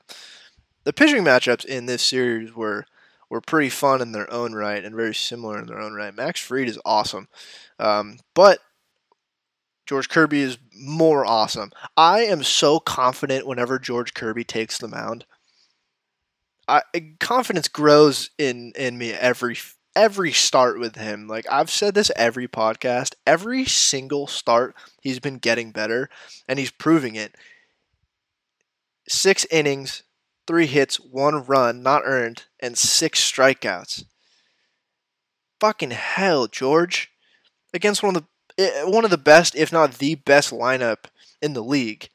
The 0.85 0.93
pitching 0.93 1.25
matchups 1.25 1.65
in 1.65 1.87
this 1.87 2.03
series 2.03 2.55
were 2.55 2.87
were 3.31 3.41
pretty 3.41 3.71
fun 3.71 4.01
in 4.01 4.13
their 4.13 4.33
own 4.33 4.53
right 4.53 4.85
and 4.85 4.95
very 4.95 5.15
similar 5.15 5.59
in 5.59 5.67
their 5.67 5.81
own 5.81 5.95
right. 5.95 6.15
Max 6.15 6.41
Fried 6.41 6.69
is 6.69 6.79
awesome, 6.85 7.29
um, 7.79 8.19
but 8.35 8.61
George 9.87 10.09
Kirby 10.09 10.41
is 10.41 10.59
more 10.75 11.25
awesome. 11.27 11.71
I 11.97 12.21
am 12.21 12.43
so 12.43 12.81
confident 12.81 13.47
whenever 13.47 13.79
George 13.79 14.15
Kirby 14.15 14.45
takes 14.45 14.79
the 14.79 14.89
mound. 14.89 15.27
I, 16.67 16.83
confidence 17.21 17.69
grows 17.69 18.31
in 18.39 18.73
in 18.77 18.97
me 18.99 19.13
every 19.13 19.57
every 19.95 20.33
start 20.33 20.79
with 20.79 20.97
him. 20.97 21.29
Like 21.29 21.47
I've 21.51 21.71
said 21.71 21.95
this 21.95 22.11
every 22.17 22.49
podcast, 22.49 23.15
every 23.27 23.65
single 23.65 24.27
start 24.27 24.75
he's 25.01 25.21
been 25.21 25.39
getting 25.39 25.71
better 25.73 26.09
and 26.49 26.59
he's 26.59 26.71
proving 26.71 27.15
it. 27.15 27.35
6 29.09 29.47
innings, 29.51 30.03
three 30.47 30.67
hits, 30.67 30.97
one 30.99 31.45
run 31.45 31.83
not 31.83 32.03
earned, 32.05 32.45
and 32.61 32.77
six 32.79 33.21
strikeouts. 33.21 34.05
Fucking 35.61 35.93
hell, 35.93 36.47
George! 36.47 37.11
Against 37.73 38.03
one 38.03 38.17
of 38.17 38.25
the 38.57 38.63
eh, 38.63 38.85
one 38.85 39.05
of 39.05 39.11
the 39.11 39.19
best, 39.19 39.55
if 39.57 39.73
not 39.73 39.95
the 39.95 40.15
best 40.17 40.51
lineup 40.53 41.05
in 41.43 41.55
the 41.55 41.63
league. 41.63 42.09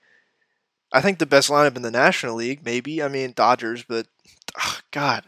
I 0.92 1.02
think 1.02 1.20
the 1.20 1.26
best 1.26 1.50
lineup 1.50 1.76
in 1.76 1.82
the 1.84 1.92
National 1.92 2.36
League, 2.36 2.66
maybe. 2.66 3.02
I 3.02 3.08
mean 3.08 3.34
Dodgers, 3.36 3.84
but 3.88 4.08
oh, 4.60 4.80
God, 4.92 5.26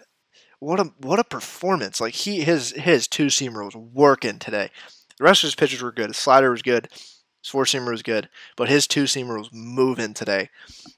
what 0.60 0.80
a 0.80 0.92
what 1.00 1.20
a 1.20 1.24
performance! 1.24 2.02
Like 2.02 2.14
he 2.14 2.42
his 2.42 2.72
his 2.72 3.08
two 3.08 3.28
seamer 3.28 3.66
was 3.66 3.76
working 3.76 4.40
today. 4.40 4.70
The 5.18 5.24
rest 5.24 5.44
of 5.44 5.48
his 5.48 5.56
pitches 5.56 5.82
were 5.82 5.92
good. 5.92 6.10
His 6.10 6.18
slider 6.18 6.52
was 6.52 6.62
good. 6.62 6.88
His 6.92 7.50
four 7.50 7.66
seamer 7.66 7.92
was 7.92 8.04
good, 8.04 8.30
but 8.56 8.70
his 8.70 8.88
two 8.88 9.04
seamer 9.04 9.38
was 9.38 9.50
moving 9.52 10.14
today. 10.14 10.50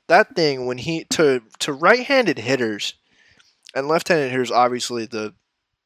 That 0.08 0.36
thing 0.36 0.66
when 0.66 0.78
he 0.78 1.06
to 1.12 1.42
to 1.60 1.74
right-handed 1.74 2.40
hitters 2.40 2.96
and 3.76 3.88
left-handed 3.88 4.32
hitters, 4.32 4.52
obviously 4.52 5.06
the 5.06 5.34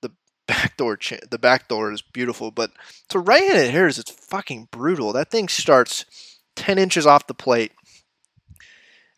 the 0.01 0.11
backdoor 0.47 0.97
the 1.29 1.39
backdoor 1.39 1.91
is 1.91 2.01
beautiful, 2.01 2.51
but 2.51 2.71
to 3.09 3.19
right-handed 3.19 3.71
hitters, 3.71 3.99
it's 3.99 4.11
fucking 4.11 4.69
brutal. 4.71 5.13
That 5.13 5.29
thing 5.29 5.47
starts 5.47 6.05
ten 6.55 6.79
inches 6.79 7.05
off 7.05 7.27
the 7.27 7.33
plate 7.35 7.71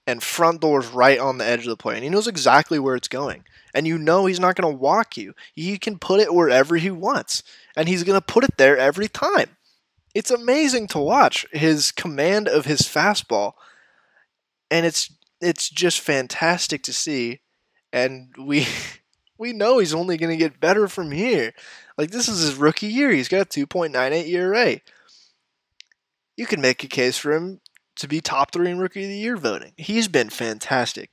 and 0.10 0.24
front 0.24 0.62
doors 0.62 0.88
right 0.88 1.20
on 1.20 1.38
the 1.38 1.46
edge 1.46 1.62
of 1.62 1.70
the 1.70 1.78
plate, 1.78 1.96
and 1.96 2.04
he 2.04 2.10
knows 2.10 2.28
exactly 2.28 2.80
where 2.80 2.96
it's 2.96 3.08
going. 3.08 3.44
And 3.74 3.88
you 3.88 3.98
know 3.98 4.26
he's 4.26 4.40
not 4.40 4.56
going 4.56 4.72
to 4.72 4.78
walk 4.78 5.16
you. 5.16 5.36
He 5.54 5.78
can 5.78 6.00
put 6.00 6.20
it 6.20 6.34
wherever 6.34 6.76
he 6.76 6.90
wants, 6.90 7.44
and 7.76 7.88
he's 7.88 8.04
going 8.04 8.20
to 8.20 8.26
put 8.26 8.44
it 8.44 8.58
there 8.58 8.78
every 8.78 9.08
time 9.08 9.56
it's 10.16 10.32
amazing 10.32 10.88
to 10.88 11.00
watch 11.00 11.46
his 11.52 11.92
command 11.92 12.48
of 12.48 12.66
his 12.66 12.82
fastball, 12.82 13.54
and 14.72 14.86
it's 14.86 15.12
it's 15.42 15.70
just 15.70 16.00
fantastic 16.00 16.84
to 16.84 16.94
see. 16.94 17.42
And 17.94 18.34
we 18.38 18.68
we 19.38 19.54
know 19.54 19.80
he's 19.80 19.94
only 19.94 20.18
going 20.18 20.32
to 20.32 20.38
get 20.38 20.60
better 20.60 20.88
from 20.88 21.12
here. 21.12 21.54
Like 21.98 22.12
this 22.12 22.28
is 22.28 22.42
his 22.42 22.56
rookie 22.56 22.88
year. 22.88 23.12
He's 23.12 23.30
got 23.30 23.56
a 23.56 23.66
2.98 23.66 24.28
ERA. 24.28 24.82
You 26.38 26.46
can 26.46 26.62
make 26.62 26.84
a 26.84 26.88
case 26.88 27.18
for 27.18 27.34
him 27.34 27.60
to 28.00 28.08
be 28.08 28.22
top 28.22 28.52
three 28.52 28.70
in 28.70 28.80
rookie 28.80 29.04
of 29.04 29.10
the 29.10 29.18
year 29.18 29.38
voting. 29.38 29.74
He's 29.78 30.08
been 30.08 30.30
fantastic. 30.30 31.12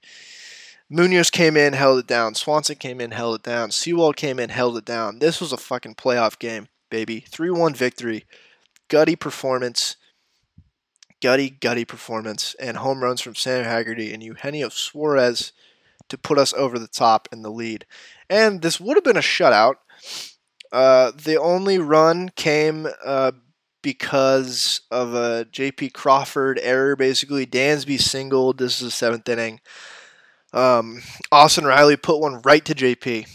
Munoz 0.88 1.30
came 1.30 1.56
in, 1.56 1.72
held 1.72 1.98
it 1.98 2.06
down. 2.06 2.34
Swanson 2.34 2.76
came 2.76 3.00
in, 3.00 3.10
held 3.10 3.36
it 3.36 3.42
down. 3.42 3.72
Sewald 3.72 4.16
came 4.16 4.38
in, 4.38 4.50
held 4.50 4.76
it 4.76 4.84
down. 4.84 5.18
This 5.18 5.40
was 5.40 5.52
a 5.52 5.56
fucking 5.56 5.96
playoff 5.96 6.38
game, 6.38 6.68
baby. 6.90 7.20
3 7.20 7.50
1 7.50 7.74
victory 7.74 8.24
gutty 8.88 9.16
performance. 9.16 9.96
gutty, 11.20 11.50
gutty 11.50 11.84
performance 11.84 12.54
and 12.60 12.76
home 12.76 13.02
runs 13.02 13.20
from 13.20 13.34
Sam 13.34 13.64
Haggerty 13.64 14.12
and 14.12 14.22
Eugenio 14.22 14.68
Suarez 14.68 15.52
to 16.08 16.16
put 16.16 16.38
us 16.38 16.54
over 16.54 16.78
the 16.78 16.86
top 16.86 17.28
in 17.32 17.42
the 17.42 17.50
lead. 17.50 17.84
And 18.30 18.62
this 18.62 18.78
would 18.78 18.96
have 18.96 19.04
been 19.04 19.16
a 19.16 19.20
shutout. 19.20 19.76
Uh, 20.70 21.10
the 21.10 21.36
only 21.36 21.78
run 21.78 22.28
came 22.36 22.86
uh, 23.04 23.32
because 23.82 24.80
of 24.90 25.14
a 25.14 25.46
J.P. 25.50 25.90
Crawford 25.90 26.58
error. 26.62 26.96
Basically, 26.96 27.46
Dansby 27.46 28.00
singled. 28.00 28.58
This 28.58 28.80
is 28.80 28.86
the 28.86 28.90
seventh 28.90 29.28
inning. 29.28 29.60
Um, 30.52 31.02
Austin 31.30 31.64
Riley 31.64 31.96
put 31.96 32.20
one 32.20 32.40
right 32.42 32.64
to 32.64 32.74
JP. 32.74 33.28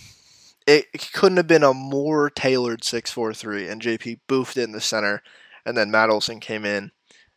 It, 0.68 1.12
couldn't 1.14 1.38
have 1.38 1.48
been 1.48 1.64
a 1.64 1.74
more 1.74 2.30
tailored 2.30 2.84
6 2.84 3.12
4 3.12 3.34
3, 3.34 3.68
and 3.68 3.82
JP 3.82 4.20
boofed 4.28 4.58
it 4.58 4.64
in 4.64 4.72
the 4.72 4.82
center. 4.82 5.22
And 5.66 5.78
then 5.78 5.92
Matt 5.92 6.10
Olson 6.10 6.40
came 6.40 6.66
in 6.66 6.92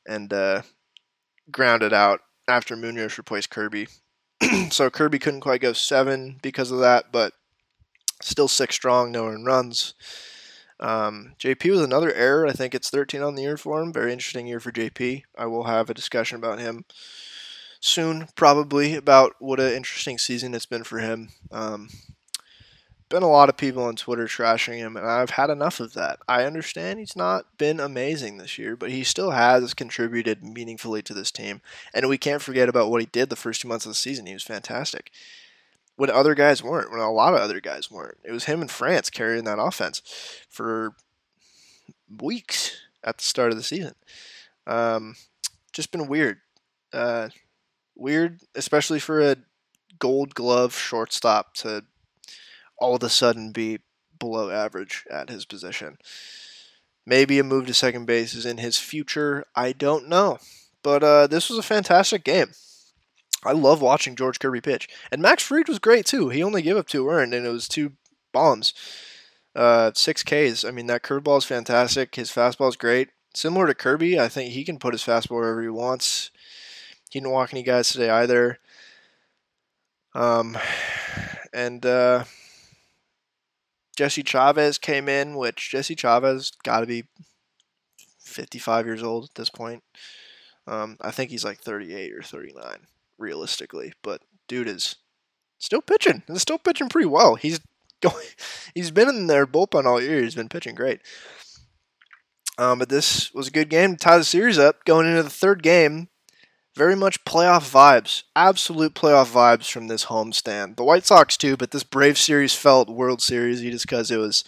and 0.06 0.32
uh, 0.32 0.62
grounded 1.50 1.92
out 1.92 2.20
after 2.48 2.76
Munoz 2.76 3.18
replaced 3.18 3.50
Kirby. 3.50 3.88
so 4.70 4.90
Kirby 4.90 5.18
couldn't 5.18 5.40
quite 5.40 5.60
go 5.60 5.72
seven 5.72 6.38
because 6.42 6.70
of 6.70 6.80
that, 6.80 7.12
but 7.12 7.32
still 8.22 8.48
six 8.48 8.74
strong, 8.74 9.12
no 9.12 9.24
one 9.24 9.44
runs. 9.44 9.94
Um, 10.80 11.34
JP 11.38 11.70
was 11.70 11.80
another 11.80 12.12
error. 12.12 12.46
I 12.46 12.52
think 12.52 12.74
it's 12.74 12.90
13 12.90 13.22
on 13.22 13.34
the 13.34 13.42
year 13.42 13.56
for 13.56 13.80
him. 13.80 13.92
Very 13.92 14.12
interesting 14.12 14.46
year 14.46 14.60
for 14.60 14.72
JP. 14.72 15.22
I 15.36 15.46
will 15.46 15.64
have 15.64 15.88
a 15.88 15.94
discussion 15.94 16.36
about 16.36 16.58
him 16.58 16.84
soon, 17.80 18.28
probably, 18.34 18.94
about 18.94 19.34
what 19.38 19.60
an 19.60 19.72
interesting 19.72 20.18
season 20.18 20.54
it's 20.54 20.66
been 20.66 20.84
for 20.84 20.98
him. 20.98 21.30
Um, 21.52 21.88
been 23.08 23.22
a 23.22 23.28
lot 23.28 23.48
of 23.48 23.56
people 23.56 23.84
on 23.84 23.94
Twitter 23.94 24.24
trashing 24.24 24.78
him, 24.78 24.96
and 24.96 25.06
I've 25.06 25.30
had 25.30 25.50
enough 25.50 25.78
of 25.78 25.94
that. 25.94 26.18
I 26.26 26.44
understand 26.44 26.98
he's 26.98 27.14
not 27.14 27.58
been 27.58 27.78
amazing 27.78 28.38
this 28.38 28.58
year, 28.58 28.74
but 28.76 28.90
he 28.90 29.04
still 29.04 29.30
has 29.30 29.74
contributed 29.74 30.42
meaningfully 30.42 31.02
to 31.02 31.14
this 31.14 31.30
team. 31.30 31.60
And 31.92 32.08
we 32.08 32.18
can't 32.18 32.42
forget 32.42 32.68
about 32.68 32.90
what 32.90 33.00
he 33.00 33.06
did 33.06 33.30
the 33.30 33.36
first 33.36 33.60
two 33.60 33.68
months 33.68 33.86
of 33.86 33.90
the 33.90 33.94
season. 33.94 34.26
He 34.26 34.32
was 34.32 34.42
fantastic. 34.42 35.12
When 35.96 36.10
other 36.10 36.34
guys 36.34 36.62
weren't, 36.62 36.90
when 36.90 37.00
a 37.00 37.12
lot 37.12 37.34
of 37.34 37.40
other 37.40 37.60
guys 37.60 37.90
weren't. 37.90 38.18
It 38.24 38.32
was 38.32 38.44
him 38.44 38.60
and 38.60 38.70
France 38.70 39.10
carrying 39.10 39.44
that 39.44 39.60
offense 39.60 40.02
for 40.48 40.94
weeks 42.20 42.76
at 43.04 43.18
the 43.18 43.24
start 43.24 43.52
of 43.52 43.56
the 43.56 43.62
season. 43.62 43.94
Um, 44.66 45.14
just 45.72 45.92
been 45.92 46.08
weird. 46.08 46.38
Uh, 46.92 47.28
weird, 47.94 48.40
especially 48.54 48.98
for 48.98 49.20
a 49.20 49.36
gold 49.98 50.34
glove 50.34 50.74
shortstop 50.74 51.54
to 51.54 51.84
all 52.78 52.96
of 52.96 53.02
a 53.02 53.08
sudden 53.08 53.52
be 53.52 53.78
below 54.18 54.50
average 54.50 55.04
at 55.10 55.28
his 55.28 55.44
position. 55.44 55.98
Maybe 57.06 57.38
a 57.38 57.44
move 57.44 57.66
to 57.66 57.74
second 57.74 58.06
base 58.06 58.34
is 58.34 58.46
in 58.46 58.58
his 58.58 58.78
future. 58.78 59.44
I 59.54 59.72
don't 59.72 60.08
know. 60.08 60.38
But 60.82 61.02
uh, 61.02 61.26
this 61.26 61.48
was 61.48 61.58
a 61.58 61.62
fantastic 61.62 62.24
game. 62.24 62.52
I 63.44 63.52
love 63.52 63.80
watching 63.80 64.16
George 64.16 64.38
Kirby 64.38 64.60
pitch. 64.60 64.88
And 65.10 65.20
Max 65.22 65.42
Fried 65.42 65.68
was 65.68 65.78
great 65.78 66.06
too. 66.06 66.28
He 66.28 66.42
only 66.42 66.62
gave 66.62 66.76
up 66.76 66.88
two 66.88 67.08
earned, 67.08 67.34
and 67.34 67.46
it 67.46 67.50
was 67.50 67.68
two 67.68 67.92
bombs. 68.32 68.72
Uh, 69.54 69.92
six 69.94 70.22
Ks. 70.22 70.64
I 70.64 70.70
mean, 70.70 70.86
that 70.86 71.02
curveball 71.02 71.38
is 71.38 71.44
fantastic. 71.44 72.14
His 72.14 72.30
fastball 72.30 72.68
is 72.68 72.76
great. 72.76 73.10
Similar 73.34 73.66
to 73.68 73.74
Kirby, 73.74 74.18
I 74.18 74.28
think 74.28 74.52
he 74.52 74.64
can 74.64 74.78
put 74.78 74.94
his 74.94 75.02
fastball 75.02 75.36
wherever 75.36 75.62
he 75.62 75.68
wants. 75.68 76.30
He 77.10 77.20
didn't 77.20 77.32
walk 77.32 77.52
any 77.52 77.62
guys 77.62 77.90
today 77.90 78.10
either. 78.10 78.58
Um, 80.14 80.56
and 81.52 81.84
uh, 81.84 82.24
Jesse 83.96 84.22
Chavez 84.22 84.78
came 84.78 85.08
in, 85.08 85.36
which 85.36 85.70
Jesse 85.70 85.94
Chavez 85.94 86.52
got 86.62 86.80
to 86.80 86.86
be 86.86 87.04
55 88.20 88.86
years 88.86 89.02
old 89.02 89.24
at 89.24 89.34
this 89.34 89.50
point. 89.50 89.82
Um, 90.66 90.96
I 91.00 91.10
think 91.10 91.30
he's 91.30 91.44
like 91.44 91.58
38 91.58 92.12
or 92.14 92.22
39, 92.22 92.86
realistically. 93.18 93.92
But 94.02 94.22
dude 94.48 94.68
is 94.68 94.96
still 95.58 95.82
pitching. 95.82 96.22
He's 96.26 96.42
still 96.42 96.58
pitching 96.58 96.88
pretty 96.88 97.08
well. 97.08 97.34
He's 97.34 97.60
going. 98.00 98.26
He's 98.74 98.90
been 98.90 99.08
in 99.08 99.26
their 99.26 99.46
bullpen 99.46 99.84
all 99.84 100.00
year. 100.00 100.22
He's 100.22 100.34
been 100.34 100.48
pitching 100.48 100.74
great. 100.74 101.00
Um, 102.56 102.78
but 102.78 102.88
this 102.88 103.34
was 103.34 103.48
a 103.48 103.52
good 103.52 103.68
game 103.68 103.92
to 103.92 103.96
tie 103.96 104.18
the 104.18 104.24
series 104.24 104.58
up. 104.58 104.84
Going 104.84 105.06
into 105.06 105.22
the 105.22 105.30
third 105.30 105.62
game, 105.62 106.08
very 106.74 106.96
much 106.96 107.24
playoff 107.24 107.70
vibes, 107.70 108.24
absolute 108.34 108.94
playoff 108.94 109.32
vibes 109.32 109.70
from 109.70 109.88
this 109.88 110.06
homestand. 110.06 110.76
The 110.76 110.84
White 110.84 111.04
Sox 111.04 111.36
too, 111.36 111.56
but 111.56 111.70
this 111.70 111.82
Brave 111.82 112.18
series 112.18 112.54
felt 112.54 112.88
World 112.88 113.22
Series 113.22 113.60
just 113.60 113.86
because 113.86 114.10
it 114.10 114.18
was 114.18 114.44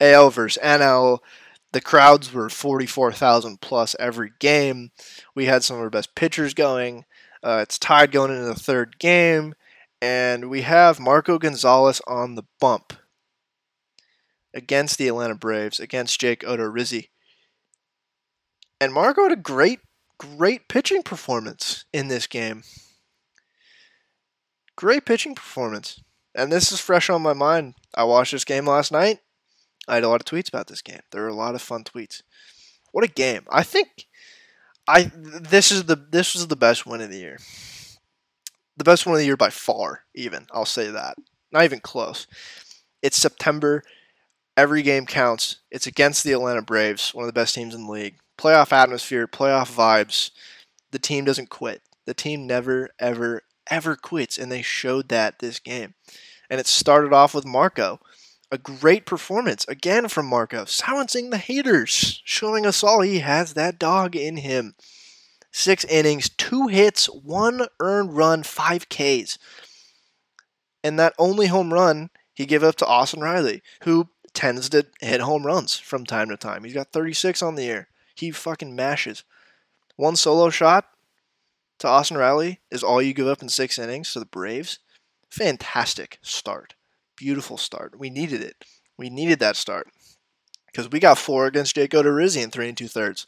AL 0.00 0.30
versus 0.30 0.62
NL. 0.62 1.18
The 1.72 1.80
crowds 1.80 2.32
were 2.32 2.48
44,000 2.48 3.60
plus 3.60 3.94
every 3.98 4.32
game. 4.38 4.90
We 5.34 5.46
had 5.46 5.62
some 5.62 5.76
of 5.76 5.82
our 5.82 5.90
best 5.90 6.14
pitchers 6.14 6.54
going. 6.54 7.04
Uh, 7.42 7.60
it's 7.62 7.78
tied 7.78 8.12
going 8.12 8.30
into 8.30 8.44
the 8.44 8.54
third 8.54 8.98
game, 8.98 9.54
and 10.00 10.50
we 10.50 10.62
have 10.62 11.00
Marco 11.00 11.38
Gonzalez 11.38 12.00
on 12.06 12.34
the 12.34 12.44
bump 12.60 12.92
against 14.54 14.98
the 14.98 15.08
Atlanta 15.08 15.34
Braves, 15.34 15.78
against 15.78 16.20
Jake 16.20 16.40
Odorizzi. 16.40 17.08
And 18.80 18.92
Marco 18.92 19.22
had 19.22 19.32
a 19.32 19.36
great 19.36 19.80
great 20.18 20.68
pitching 20.68 21.02
performance 21.02 21.84
in 21.92 22.08
this 22.08 22.26
game. 22.26 22.62
Great 24.76 25.04
pitching 25.04 25.34
performance. 25.34 26.00
And 26.34 26.52
this 26.52 26.70
is 26.70 26.80
fresh 26.80 27.08
on 27.08 27.22
my 27.22 27.32
mind. 27.32 27.74
I 27.94 28.04
watched 28.04 28.32
this 28.32 28.44
game 28.44 28.66
last 28.66 28.92
night. 28.92 29.20
I 29.88 29.94
had 29.94 30.04
a 30.04 30.08
lot 30.08 30.20
of 30.20 30.26
tweets 30.26 30.48
about 30.48 30.66
this 30.66 30.82
game. 30.82 31.00
There 31.12 31.22
were 31.22 31.28
a 31.28 31.34
lot 31.34 31.54
of 31.54 31.62
fun 31.62 31.84
tweets. 31.84 32.22
What 32.92 33.04
a 33.04 33.08
game. 33.08 33.44
I 33.50 33.62
think 33.62 34.06
I 34.88 35.10
this 35.14 35.72
is 35.72 35.84
the 35.84 35.96
this 35.96 36.34
was 36.34 36.46
the 36.46 36.56
best 36.56 36.86
win 36.86 37.00
of 37.00 37.10
the 37.10 37.18
year. 37.18 37.38
The 38.76 38.84
best 38.84 39.06
win 39.06 39.14
of 39.14 39.20
the 39.20 39.26
year 39.26 39.36
by 39.36 39.50
far, 39.50 40.04
even. 40.14 40.46
I'll 40.52 40.66
say 40.66 40.90
that. 40.90 41.16
Not 41.50 41.64
even 41.64 41.80
close. 41.80 42.26
It's 43.02 43.16
September. 43.16 43.82
Every 44.56 44.82
game 44.82 45.06
counts. 45.06 45.58
It's 45.70 45.86
against 45.86 46.24
the 46.24 46.32
Atlanta 46.32 46.62
Braves, 46.62 47.14
one 47.14 47.24
of 47.24 47.28
the 47.28 47.38
best 47.38 47.54
teams 47.54 47.74
in 47.74 47.86
the 47.86 47.92
league 47.92 48.16
playoff 48.36 48.72
atmosphere, 48.72 49.26
playoff 49.26 49.74
vibes. 49.74 50.30
The 50.90 50.98
team 50.98 51.24
doesn't 51.24 51.50
quit. 51.50 51.82
The 52.06 52.14
team 52.14 52.46
never, 52.46 52.90
ever, 52.98 53.42
ever 53.70 53.96
quits, 53.96 54.38
and 54.38 54.50
they 54.50 54.62
showed 54.62 55.08
that 55.08 55.38
this 55.38 55.58
game. 55.58 55.94
And 56.48 56.60
it 56.60 56.66
started 56.66 57.12
off 57.12 57.34
with 57.34 57.44
Marco. 57.44 58.00
A 58.56 58.58
great 58.58 59.04
performance 59.04 59.66
again 59.68 60.08
from 60.08 60.24
Marco, 60.24 60.64
silencing 60.64 61.28
the 61.28 61.36
haters, 61.36 62.22
showing 62.24 62.64
us 62.64 62.82
all 62.82 63.02
he 63.02 63.18
has 63.18 63.52
that 63.52 63.78
dog 63.78 64.16
in 64.16 64.38
him. 64.38 64.74
Six 65.52 65.84
innings, 65.84 66.30
two 66.30 66.68
hits, 66.68 67.04
one 67.04 67.66
earned 67.80 68.16
run, 68.16 68.42
five 68.44 68.88
Ks. 68.88 69.36
And 70.82 70.98
that 70.98 71.12
only 71.18 71.48
home 71.48 71.70
run 71.70 72.08
he 72.32 72.46
gave 72.46 72.62
up 72.62 72.76
to 72.76 72.86
Austin 72.86 73.20
Riley, 73.20 73.62
who 73.82 74.08
tends 74.32 74.70
to 74.70 74.86
hit 75.02 75.20
home 75.20 75.44
runs 75.44 75.78
from 75.78 76.06
time 76.06 76.30
to 76.30 76.38
time. 76.38 76.64
He's 76.64 76.72
got 76.72 76.92
36 76.92 77.42
on 77.42 77.56
the 77.56 77.64
year. 77.64 77.88
He 78.14 78.30
fucking 78.30 78.74
mashes. 78.74 79.22
One 79.96 80.16
solo 80.16 80.48
shot 80.48 80.86
to 81.80 81.88
Austin 81.88 82.16
Riley 82.16 82.60
is 82.70 82.82
all 82.82 83.02
you 83.02 83.12
give 83.12 83.26
up 83.26 83.42
in 83.42 83.50
six 83.50 83.78
innings 83.78 84.14
to 84.14 84.18
the 84.18 84.24
Braves. 84.24 84.78
Fantastic 85.28 86.18
start. 86.22 86.74
Beautiful 87.16 87.56
start. 87.56 87.98
We 87.98 88.10
needed 88.10 88.42
it. 88.42 88.56
We 88.98 89.10
needed 89.10 89.38
that 89.40 89.56
start. 89.56 89.88
Because 90.66 90.90
we 90.90 91.00
got 91.00 91.18
four 91.18 91.46
against 91.46 91.74
Jake 91.74 91.92
Odorizzi 91.92 92.42
in 92.42 92.50
three 92.50 92.68
and 92.68 92.76
two 92.76 92.88
thirds. 92.88 93.26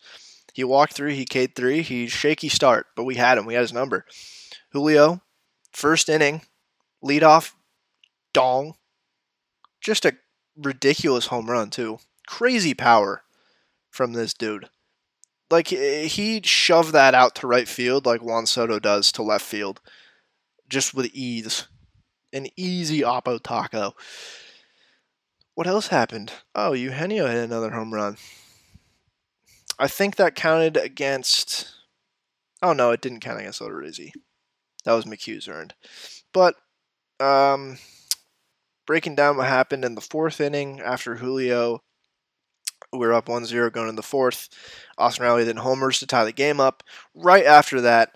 He 0.55 0.65
walked 0.65 0.93
three, 0.93 1.15
he 1.15 1.25
K'd 1.25 1.55
three, 1.55 1.83
he 1.83 2.07
shaky 2.07 2.49
start, 2.49 2.87
but 2.97 3.05
we 3.05 3.15
had 3.15 3.39
him. 3.39 3.47
We 3.47 3.55
had 3.55 3.63
his 3.63 3.73
number. 3.73 4.05
Julio, 4.73 5.23
first 5.73 6.09
inning, 6.09 6.43
lead 7.01 7.23
off, 7.23 7.55
dong. 8.33 8.75
Just 9.81 10.05
a 10.05 10.17
ridiculous 10.57 11.27
home 11.27 11.49
run, 11.49 11.71
too. 11.71 11.99
Crazy 12.27 12.75
power 12.75 13.23
from 13.91 14.13
this 14.13 14.35
dude 14.35 14.69
like 15.51 15.73
eh, 15.73 16.05
he 16.05 16.41
shoved 16.43 16.93
that 16.93 17.15
out 17.15 17.35
to 17.37 17.47
right 17.47 17.69
field 17.69 18.07
like 18.07 18.23
Juan 18.23 18.47
Soto 18.47 18.79
does 18.79 19.13
to 19.13 19.23
left 19.23 19.45
field, 19.45 19.81
just 20.69 20.95
with 20.95 21.07
ease, 21.15 21.69
an 22.33 22.47
easy 22.57 23.01
oppo 23.01 23.41
taco. 23.43 23.95
What 25.55 25.67
else 25.67 25.89
happened? 25.89 26.33
Oh, 26.55 26.73
Eugenio 26.73 27.27
hit 27.27 27.45
another 27.45 27.71
home 27.71 27.93
run. 27.93 28.17
I 29.79 29.89
think 29.89 30.17
that 30.17 30.35
counted 30.35 30.77
against. 30.77 31.73
Oh 32.63 32.73
no, 32.73 32.91
it 32.91 33.01
didn't 33.01 33.21
count 33.21 33.41
against 33.41 33.61
Odorizzi. 33.61 34.13
That 34.85 34.93
was 34.93 35.05
McHugh's 35.05 35.49
earned. 35.49 35.75
But 36.33 36.57
um, 37.21 37.79
breaking 38.87 39.15
down 39.15 39.37
what 39.37 39.47
happened 39.47 39.85
in 39.85 39.95
the 39.95 40.01
fourth 40.01 40.41
inning 40.41 40.81
after 40.81 41.17
Julio 41.17 41.83
we 42.93 43.07
are 43.07 43.13
up 43.13 43.27
1-0 43.27 43.73
going 43.73 43.89
in 43.89 43.97
the 43.97 44.03
fourth. 44.03 44.49
Austin 44.97 45.25
Riley 45.25 45.45
then 45.45 45.57
homers 45.57 46.01
to 46.01 46.07
tie 46.07 46.25
the 46.25 46.33
game 46.33 46.61
up. 46.61 46.83
Right 47.15 47.45
after 47.45 47.81
that, 47.83 48.13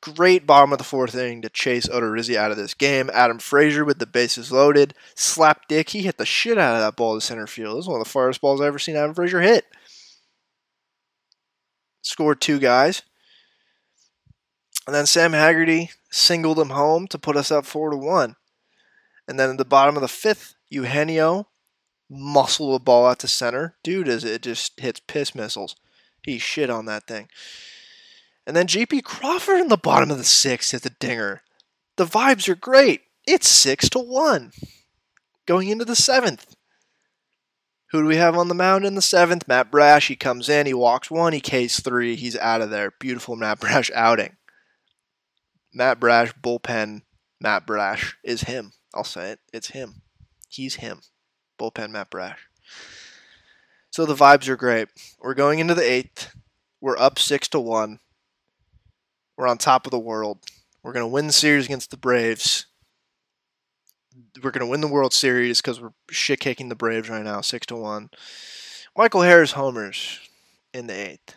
great 0.00 0.46
bottom 0.46 0.72
of 0.72 0.78
the 0.78 0.84
fourth 0.84 1.14
inning 1.14 1.42
to 1.42 1.48
chase 1.48 1.88
Odorizzi 1.88 2.36
out 2.36 2.50
of 2.50 2.56
this 2.56 2.74
game. 2.74 3.10
Adam 3.12 3.38
Frazier 3.38 3.84
with 3.84 3.98
the 3.98 4.06
bases 4.06 4.52
loaded. 4.52 4.94
Slap 5.14 5.68
dick. 5.68 5.90
He 5.90 6.02
hit 6.02 6.18
the 6.18 6.26
shit 6.26 6.58
out 6.58 6.74
of 6.74 6.80
that 6.80 6.96
ball 6.96 7.14
to 7.14 7.20
center 7.20 7.46
field. 7.46 7.76
This 7.76 7.84
is 7.84 7.88
one 7.88 8.00
of 8.00 8.06
the 8.06 8.10
farthest 8.10 8.40
balls 8.40 8.60
I've 8.60 8.68
ever 8.68 8.78
seen 8.78 8.96
Adam 8.96 9.14
Frazier 9.14 9.40
hit. 9.40 9.64
Scored 12.02 12.40
two 12.40 12.58
guys. 12.58 13.02
And 14.86 14.94
then 14.94 15.06
Sam 15.06 15.32
Haggerty 15.32 15.90
singled 16.10 16.58
him 16.58 16.70
home 16.70 17.08
to 17.08 17.18
put 17.18 17.36
us 17.36 17.50
up 17.50 17.66
4 17.66 17.90
to 17.90 17.96
1. 17.96 18.36
And 19.26 19.40
then 19.40 19.50
at 19.50 19.58
the 19.58 19.64
bottom 19.64 19.96
of 19.96 20.02
the 20.02 20.08
fifth, 20.08 20.54
Eugenio 20.68 21.48
muscle 22.08 22.72
the 22.72 22.78
ball 22.78 23.06
out 23.06 23.18
to 23.20 23.28
center. 23.28 23.76
Dude, 23.82 24.06
as 24.06 24.22
it 24.22 24.42
just 24.42 24.78
hits 24.78 25.00
piss 25.00 25.34
missiles. 25.34 25.74
He 26.22 26.38
shit 26.38 26.70
on 26.70 26.86
that 26.86 27.06
thing. 27.06 27.28
And 28.46 28.54
then 28.54 28.66
JP 28.66 29.02
Crawford 29.02 29.60
in 29.60 29.68
the 29.68 29.76
bottom 29.76 30.10
of 30.10 30.18
the 30.18 30.24
sixth 30.24 30.70
hits 30.70 30.86
a 30.86 30.90
dinger. 30.90 31.42
The 31.96 32.04
vibes 32.04 32.48
are 32.48 32.54
great. 32.54 33.02
It's 33.26 33.48
six 33.48 33.88
to 33.90 33.98
one. 33.98 34.52
Going 35.46 35.68
into 35.68 35.84
the 35.84 35.96
seventh. 35.96 36.54
Who 37.90 38.02
do 38.02 38.08
we 38.08 38.16
have 38.16 38.36
on 38.36 38.48
the 38.48 38.54
mound 38.54 38.84
in 38.84 38.94
the 38.94 39.02
seventh? 39.02 39.48
Matt 39.48 39.70
Brash. 39.70 40.08
He 40.08 40.16
comes 40.16 40.48
in, 40.48 40.66
he 40.66 40.74
walks 40.74 41.10
one, 41.10 41.32
he 41.32 41.40
Ks 41.40 41.80
three, 41.80 42.16
he's 42.16 42.36
out 42.36 42.60
of 42.60 42.70
there. 42.70 42.92
Beautiful 42.98 43.36
Matt 43.36 43.60
Brash 43.60 43.90
outing. 43.94 44.36
Matt 45.72 46.00
Brash, 46.00 46.32
bullpen 46.34 47.02
Matt 47.40 47.66
Brash 47.66 48.16
is 48.24 48.42
him. 48.42 48.72
I'll 48.94 49.04
say 49.04 49.30
it. 49.30 49.40
It's 49.52 49.68
him. 49.68 50.02
He's 50.48 50.76
him. 50.76 51.00
Bullpen 51.60 51.90
Matt 51.90 52.10
Brash. 52.10 52.48
So 53.90 54.04
the 54.04 54.14
vibes 54.14 54.48
are 54.48 54.56
great. 54.56 54.88
We're 55.20 55.34
going 55.34 55.58
into 55.58 55.74
the 55.74 55.88
eighth. 55.88 56.34
We're 56.80 56.98
up 56.98 57.18
six 57.18 57.48
to 57.48 57.60
one. 57.60 58.00
We're 59.36 59.48
on 59.48 59.58
top 59.58 59.86
of 59.86 59.90
the 59.90 59.98
world. 59.98 60.38
We're 60.82 60.92
going 60.92 61.04
to 61.04 61.08
win 61.08 61.26
the 61.26 61.32
series 61.32 61.66
against 61.66 61.90
the 61.90 61.96
Braves. 61.96 62.66
We're 64.42 64.50
going 64.50 64.64
to 64.64 64.70
win 64.70 64.80
the 64.80 64.88
World 64.88 65.12
Series 65.12 65.60
because 65.60 65.80
we're 65.80 65.92
shit 66.10 66.40
kicking 66.40 66.68
the 66.68 66.74
Braves 66.74 67.10
right 67.10 67.24
now, 67.24 67.40
six 67.40 67.66
to 67.66 67.76
one. 67.76 68.10
Michael 68.96 69.22
Harris 69.22 69.52
homers 69.52 70.20
in 70.72 70.86
the 70.86 70.94
eighth 70.94 71.34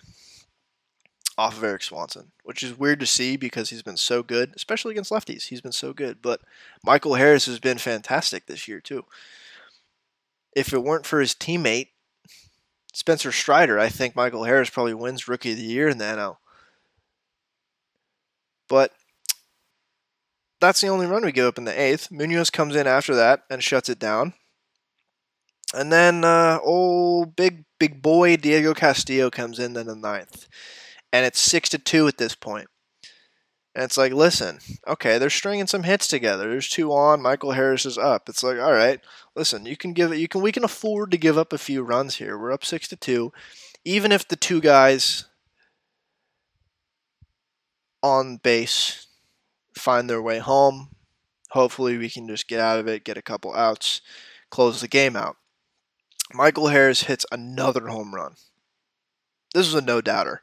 off 1.38 1.57
of 1.57 1.63
Erik 1.63 1.83
Swanson, 1.83 2.31
which 2.43 2.63
is 2.63 2.77
weird 2.77 2.99
to 2.99 3.05
see 3.05 3.38
because 3.38 3.69
he's 3.69 3.81
been 3.81 3.97
so 3.97 4.21
good, 4.21 4.51
especially 4.55 4.91
against 4.91 5.12
lefties. 5.12 5.47
He's 5.47 5.62
been 5.62 5.71
so 5.71 5.93
good, 5.93 6.21
but 6.21 6.41
Michael 6.83 7.15
Harris 7.15 7.45
has 7.45 7.59
been 7.59 7.77
fantastic 7.77 8.45
this 8.45 8.67
year 8.67 8.81
too. 8.81 9.05
If 10.53 10.73
it 10.73 10.83
weren't 10.83 11.05
for 11.05 11.21
his 11.21 11.33
teammate 11.33 11.88
Spencer 12.93 13.31
Strider, 13.31 13.79
I 13.79 13.88
think 13.88 14.15
Michael 14.15 14.43
Harris 14.43 14.69
probably 14.69 14.93
wins 14.93 15.27
Rookie 15.27 15.51
of 15.51 15.57
the 15.57 15.63
Year 15.63 15.88
in 15.88 15.97
the 15.97 16.05
NL. 16.05 16.38
But 18.69 18.91
that's 20.62 20.82
the 20.82 20.88
only 20.88 21.08
run 21.08 21.25
we 21.25 21.32
give 21.32 21.47
up 21.47 21.58
in 21.58 21.65
the 21.65 21.79
eighth. 21.79 22.10
Munoz 22.12 22.49
comes 22.49 22.75
in 22.75 22.88
after 22.88 23.15
that 23.15 23.41
and 23.49 23.63
shuts 23.63 23.89
it 23.89 23.99
down. 23.99 24.34
And 25.73 25.91
then 25.91 26.23
uh, 26.23 26.60
old 26.63 27.36
big 27.36 27.65
big 27.79 28.01
boy 28.01 28.38
Diego 28.38 28.73
Castillo 28.73 29.29
comes 29.29 29.60
in 29.60 29.73
then 29.73 29.88
the 29.88 29.95
ninth 29.95 30.47
and 31.12 31.25
it's 31.25 31.39
six 31.39 31.69
to 31.69 31.77
two 31.77 32.08
at 32.08 32.17
this 32.17 32.36
point. 32.36 32.67
And 33.75 33.84
it's 33.84 33.97
like, 33.97 34.13
listen, 34.13 34.60
okay, 34.88 35.17
they're 35.17 35.29
stringing 35.29 35.67
some 35.67 35.84
hits 35.84 36.08
together. 36.08 36.49
There's 36.49 36.69
two 36.69 36.91
on. 36.91 37.21
Michael 37.21 37.51
Harris 37.51 37.86
is 37.86 37.97
up. 37.97 38.27
It's 38.27 38.43
like, 38.43 38.58
all 38.60 38.73
right, 38.73 38.99
listen, 39.36 39.65
you 39.65 39.77
can 39.77 39.93
give 39.93 40.12
it. 40.12 40.17
You 40.17 40.27
can. 40.27 40.41
We 40.41 40.51
can 40.51 40.63
afford 40.63 41.12
to 41.12 41.17
give 41.17 41.38
up 41.38 41.53
a 41.53 41.58
few 41.58 41.84
runs 41.84 42.15
here. 42.15 42.38
We're 42.38 42.51
up 42.51 42.65
six 42.65 42.88
to 42.89 42.95
two, 42.95 43.32
even 43.86 44.12
if 44.12 44.27
the 44.27 44.36
two 44.36 44.60
guys 44.60 45.25
on 48.01 48.38
base 48.38 49.07
find 49.75 50.09
their 50.09 50.21
way 50.21 50.39
home. 50.39 50.89
Hopefully, 51.51 51.97
we 51.97 52.09
can 52.09 52.27
just 52.27 52.47
get 52.47 52.59
out 52.59 52.79
of 52.79 52.88
it, 52.88 53.03
get 53.03 53.17
a 53.17 53.21
couple 53.21 53.53
outs, 53.55 54.01
close 54.49 54.81
the 54.81 54.88
game 54.88 55.15
out. 55.15 55.38
Michael 56.33 56.67
Harris 56.67 57.03
hits 57.03 57.25
another 57.31 57.88
home 57.88 58.13
run. 58.13 58.35
This 59.53 59.65
was 59.65 59.81
a 59.81 59.85
no 59.85 59.99
doubter 59.99 60.41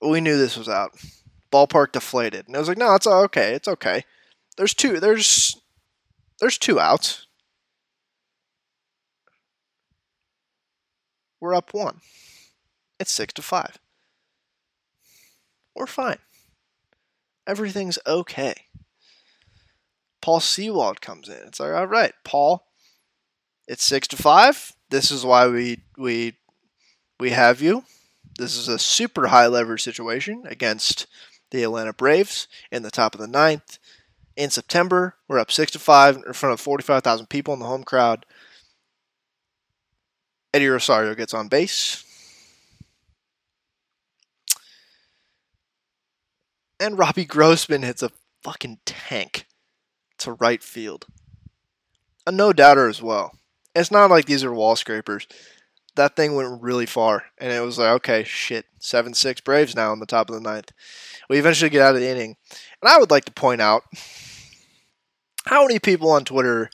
we 0.00 0.20
knew 0.20 0.38
this 0.38 0.56
was 0.56 0.68
out. 0.68 0.92
Ballpark 1.52 1.92
deflated. 1.92 2.46
And 2.46 2.56
I 2.56 2.58
was 2.58 2.68
like, 2.68 2.78
no, 2.78 2.94
it's 2.94 3.06
okay. 3.06 3.54
It's 3.54 3.68
okay. 3.68 4.04
There's 4.56 4.74
two 4.74 5.00
there's 5.00 5.60
there's 6.40 6.58
two 6.58 6.80
outs. 6.80 7.26
We're 11.40 11.54
up 11.54 11.74
one. 11.74 12.00
It's 12.98 13.12
six 13.12 13.32
to 13.34 13.42
five. 13.42 13.78
We're 15.74 15.86
fine. 15.86 16.18
Everything's 17.46 17.98
okay. 18.06 18.54
Paul 20.20 20.40
Sewald 20.40 21.00
comes 21.00 21.28
in. 21.28 21.38
It's 21.46 21.60
like, 21.60 21.72
all 21.72 21.86
right, 21.86 22.12
Paul, 22.24 22.66
it's 23.68 23.84
six 23.84 24.08
to 24.08 24.16
five. 24.16 24.72
This 24.90 25.10
is 25.10 25.24
why 25.24 25.46
we 25.48 25.82
we 25.96 26.34
we 27.18 27.30
have 27.30 27.60
you. 27.60 27.84
This 28.38 28.56
is 28.56 28.68
a 28.68 28.78
super 28.78 29.28
high 29.28 29.46
leverage 29.46 29.82
situation 29.82 30.42
against 30.46 31.06
the 31.50 31.62
Atlanta 31.62 31.92
Braves 31.92 32.48
in 32.70 32.82
the 32.82 32.90
top 32.90 33.14
of 33.14 33.20
the 33.20 33.26
ninth. 33.26 33.78
In 34.36 34.50
September, 34.50 35.14
we're 35.28 35.38
up 35.38 35.50
six 35.50 35.72
to 35.72 35.78
five 35.78 36.16
in 36.16 36.32
front 36.34 36.52
of 36.52 36.60
45,000 36.60 37.26
people 37.28 37.54
in 37.54 37.60
the 37.60 37.66
home 37.66 37.84
crowd. 37.84 38.26
Eddie 40.52 40.68
Rosario 40.68 41.14
gets 41.14 41.32
on 41.32 41.48
base. 41.48 42.04
And 46.78 46.98
Robbie 46.98 47.24
Grossman 47.24 47.82
hits 47.82 48.02
a 48.02 48.10
fucking 48.42 48.78
tank 48.84 49.46
to 50.18 50.32
right 50.32 50.62
field. 50.62 51.06
A 52.26 52.32
no 52.32 52.52
doubter 52.52 52.88
as 52.88 53.00
well. 53.00 53.32
It's 53.74 53.90
not 53.90 54.10
like 54.10 54.26
these 54.26 54.44
are 54.44 54.52
wall 54.52 54.76
scrapers 54.76 55.26
that 55.96 56.14
thing 56.14 56.34
went 56.34 56.62
really 56.62 56.86
far, 56.86 57.24
and 57.38 57.52
it 57.52 57.60
was 57.60 57.78
like, 57.78 57.88
okay, 57.88 58.22
shit, 58.22 58.66
seven 58.78 59.14
six 59.14 59.40
Braves 59.40 59.74
now 59.74 59.90
on 59.90 59.98
the 59.98 60.06
top 60.06 60.28
of 60.28 60.34
the 60.34 60.40
ninth. 60.40 60.70
We 61.28 61.38
eventually 61.38 61.70
get 61.70 61.82
out 61.82 61.94
of 61.94 62.00
the 62.00 62.08
inning, 62.08 62.36
and 62.80 62.88
I 62.88 62.98
would 62.98 63.10
like 63.10 63.24
to 63.24 63.32
point 63.32 63.60
out 63.60 63.82
how 65.46 65.66
many 65.66 65.78
people 65.78 66.10
on 66.10 66.24
Twitter, 66.24 66.70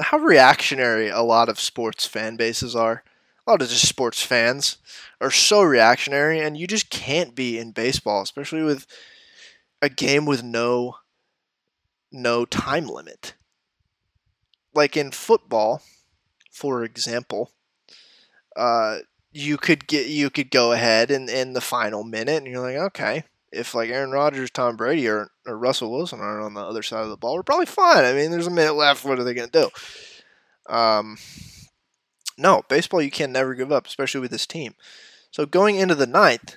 how 0.00 0.18
reactionary 0.18 1.08
a 1.08 1.22
lot 1.22 1.48
of 1.48 1.58
sports 1.58 2.04
fan 2.04 2.36
bases 2.36 2.76
are. 2.76 3.02
A 3.48 3.52
lot 3.52 3.62
of 3.62 3.70
just 3.70 3.88
sports 3.88 4.22
fans 4.22 4.76
are 5.22 5.30
so 5.30 5.62
reactionary, 5.62 6.38
and 6.38 6.54
you 6.54 6.66
just 6.66 6.90
can't 6.90 7.34
be 7.34 7.58
in 7.58 7.72
baseball, 7.72 8.20
especially 8.20 8.62
with 8.62 8.86
a 9.80 9.88
game 9.88 10.26
with 10.26 10.42
no 10.42 10.96
no 12.12 12.44
time 12.44 12.86
limit. 12.86 13.32
Like 14.74 14.98
in 14.98 15.12
football, 15.12 15.80
for 16.52 16.84
example, 16.84 17.52
uh, 18.54 18.98
you 19.32 19.56
could 19.56 19.86
get 19.86 20.08
you 20.08 20.28
could 20.28 20.50
go 20.50 20.72
ahead 20.72 21.10
in, 21.10 21.30
in 21.30 21.54
the 21.54 21.62
final 21.62 22.04
minute, 22.04 22.36
and 22.36 22.46
you're 22.46 22.60
like, 22.60 22.76
okay, 22.76 23.24
if 23.50 23.74
like 23.74 23.88
Aaron 23.88 24.10
Rodgers, 24.10 24.50
Tom 24.50 24.76
Brady, 24.76 25.08
or, 25.08 25.30
or 25.46 25.56
Russell 25.56 25.90
Wilson 25.90 26.20
are 26.20 26.42
on 26.42 26.52
the 26.52 26.60
other 26.60 26.82
side 26.82 27.02
of 27.02 27.08
the 27.08 27.16
ball, 27.16 27.36
we're 27.36 27.42
probably 27.42 27.64
fine. 27.64 28.04
I 28.04 28.12
mean, 28.12 28.30
there's 28.30 28.46
a 28.46 28.50
minute 28.50 28.74
left. 28.74 29.06
What 29.06 29.18
are 29.18 29.24
they 29.24 29.32
to 29.32 29.46
do? 29.46 29.70
Um, 30.70 31.16
no, 32.38 32.62
baseball 32.68 33.02
you 33.02 33.10
can 33.10 33.32
never 33.32 33.54
give 33.54 33.72
up, 33.72 33.86
especially 33.86 34.20
with 34.20 34.30
this 34.30 34.46
team. 34.46 34.74
So 35.30 35.44
going 35.44 35.76
into 35.76 35.94
the 35.94 36.06
ninth, 36.06 36.56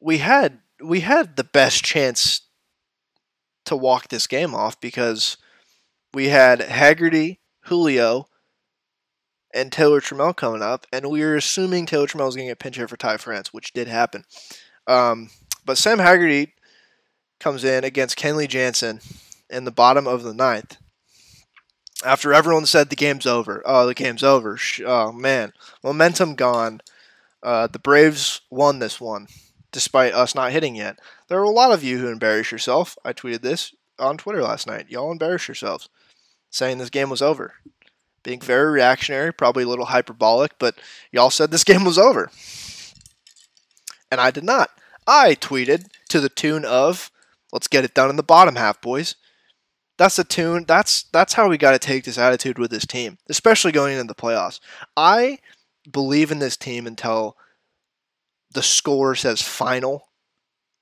we 0.00 0.18
had 0.18 0.60
we 0.82 1.00
had 1.00 1.36
the 1.36 1.44
best 1.44 1.84
chance 1.84 2.42
to 3.66 3.76
walk 3.76 4.08
this 4.08 4.26
game 4.26 4.54
off 4.54 4.80
because 4.80 5.36
we 6.14 6.28
had 6.28 6.60
Haggerty, 6.60 7.40
Julio, 7.64 8.28
and 9.54 9.70
Taylor 9.70 10.00
Trammell 10.00 10.36
coming 10.36 10.62
up, 10.62 10.86
and 10.92 11.10
we 11.10 11.20
were 11.20 11.36
assuming 11.36 11.86
Taylor 11.86 12.06
Trammell 12.06 12.26
was 12.26 12.36
going 12.36 12.48
to 12.48 12.52
get 12.52 12.58
pinch 12.58 12.76
hit 12.76 12.88
for 12.88 12.96
Ty 12.96 13.18
France, 13.18 13.52
which 13.52 13.72
did 13.72 13.88
happen. 13.88 14.24
Um, 14.86 15.30
but 15.64 15.78
Sam 15.78 15.98
Haggerty 15.98 16.54
comes 17.38 17.64
in 17.64 17.84
against 17.84 18.18
Kenley 18.18 18.48
Jansen 18.48 19.00
in 19.48 19.64
the 19.64 19.70
bottom 19.70 20.06
of 20.06 20.22
the 20.22 20.34
ninth. 20.34 20.76
After 22.04 22.32
everyone 22.32 22.66
said 22.66 22.88
the 22.88 22.96
game's 22.96 23.26
over, 23.26 23.62
oh 23.66 23.86
the 23.86 23.94
game's 23.94 24.22
over. 24.22 24.58
Oh 24.84 25.12
man, 25.12 25.52
momentum 25.82 26.34
gone. 26.34 26.80
Uh, 27.42 27.66
the 27.66 27.78
Braves 27.78 28.40
won 28.50 28.78
this 28.78 29.00
one, 29.00 29.26
despite 29.72 30.14
us 30.14 30.34
not 30.34 30.52
hitting 30.52 30.76
yet. 30.76 30.98
There 31.28 31.38
were 31.38 31.44
a 31.44 31.50
lot 31.50 31.72
of 31.72 31.84
you 31.84 31.98
who 31.98 32.08
embarrass 32.08 32.52
yourself. 32.52 32.96
I 33.04 33.12
tweeted 33.12 33.42
this 33.42 33.74
on 33.98 34.16
Twitter 34.18 34.42
last 34.42 34.66
night. 34.66 34.86
Y'all 34.88 35.12
embarrassed 35.12 35.48
yourselves, 35.48 35.88
saying 36.50 36.78
this 36.78 36.90
game 36.90 37.10
was 37.10 37.22
over 37.22 37.54
being 38.22 38.40
very 38.40 38.70
reactionary, 38.70 39.32
probably 39.32 39.64
a 39.64 39.68
little 39.68 39.86
hyperbolic, 39.86 40.52
but 40.58 40.76
y'all 41.12 41.30
said 41.30 41.50
this 41.50 41.64
game 41.70 41.84
was 41.84 41.98
over. 41.98 42.30
And 44.10 44.20
I 44.20 44.30
did 44.30 44.44
not. 44.44 44.70
I 45.06 45.34
tweeted 45.34 45.86
to 46.08 46.20
the 46.20 46.28
tune 46.28 46.64
of 46.64 47.10
let's 47.52 47.68
get 47.68 47.84
it 47.84 47.94
done 47.94 48.10
in 48.10 48.16
the 48.16 48.22
bottom 48.22 48.56
half, 48.56 48.80
boys. 48.80 49.16
That's 50.00 50.16
the 50.16 50.24
tune. 50.24 50.64
That's 50.66 51.02
that's 51.12 51.34
how 51.34 51.50
we 51.50 51.58
got 51.58 51.72
to 51.72 51.78
take 51.78 52.04
this 52.04 52.16
attitude 52.16 52.58
with 52.58 52.70
this 52.70 52.86
team, 52.86 53.18
especially 53.28 53.70
going 53.70 53.98
into 53.98 54.08
the 54.08 54.14
playoffs. 54.14 54.58
I 54.96 55.40
believe 55.92 56.32
in 56.32 56.38
this 56.38 56.56
team 56.56 56.86
until 56.86 57.36
the 58.50 58.62
score 58.62 59.14
says 59.14 59.42
final 59.42 60.08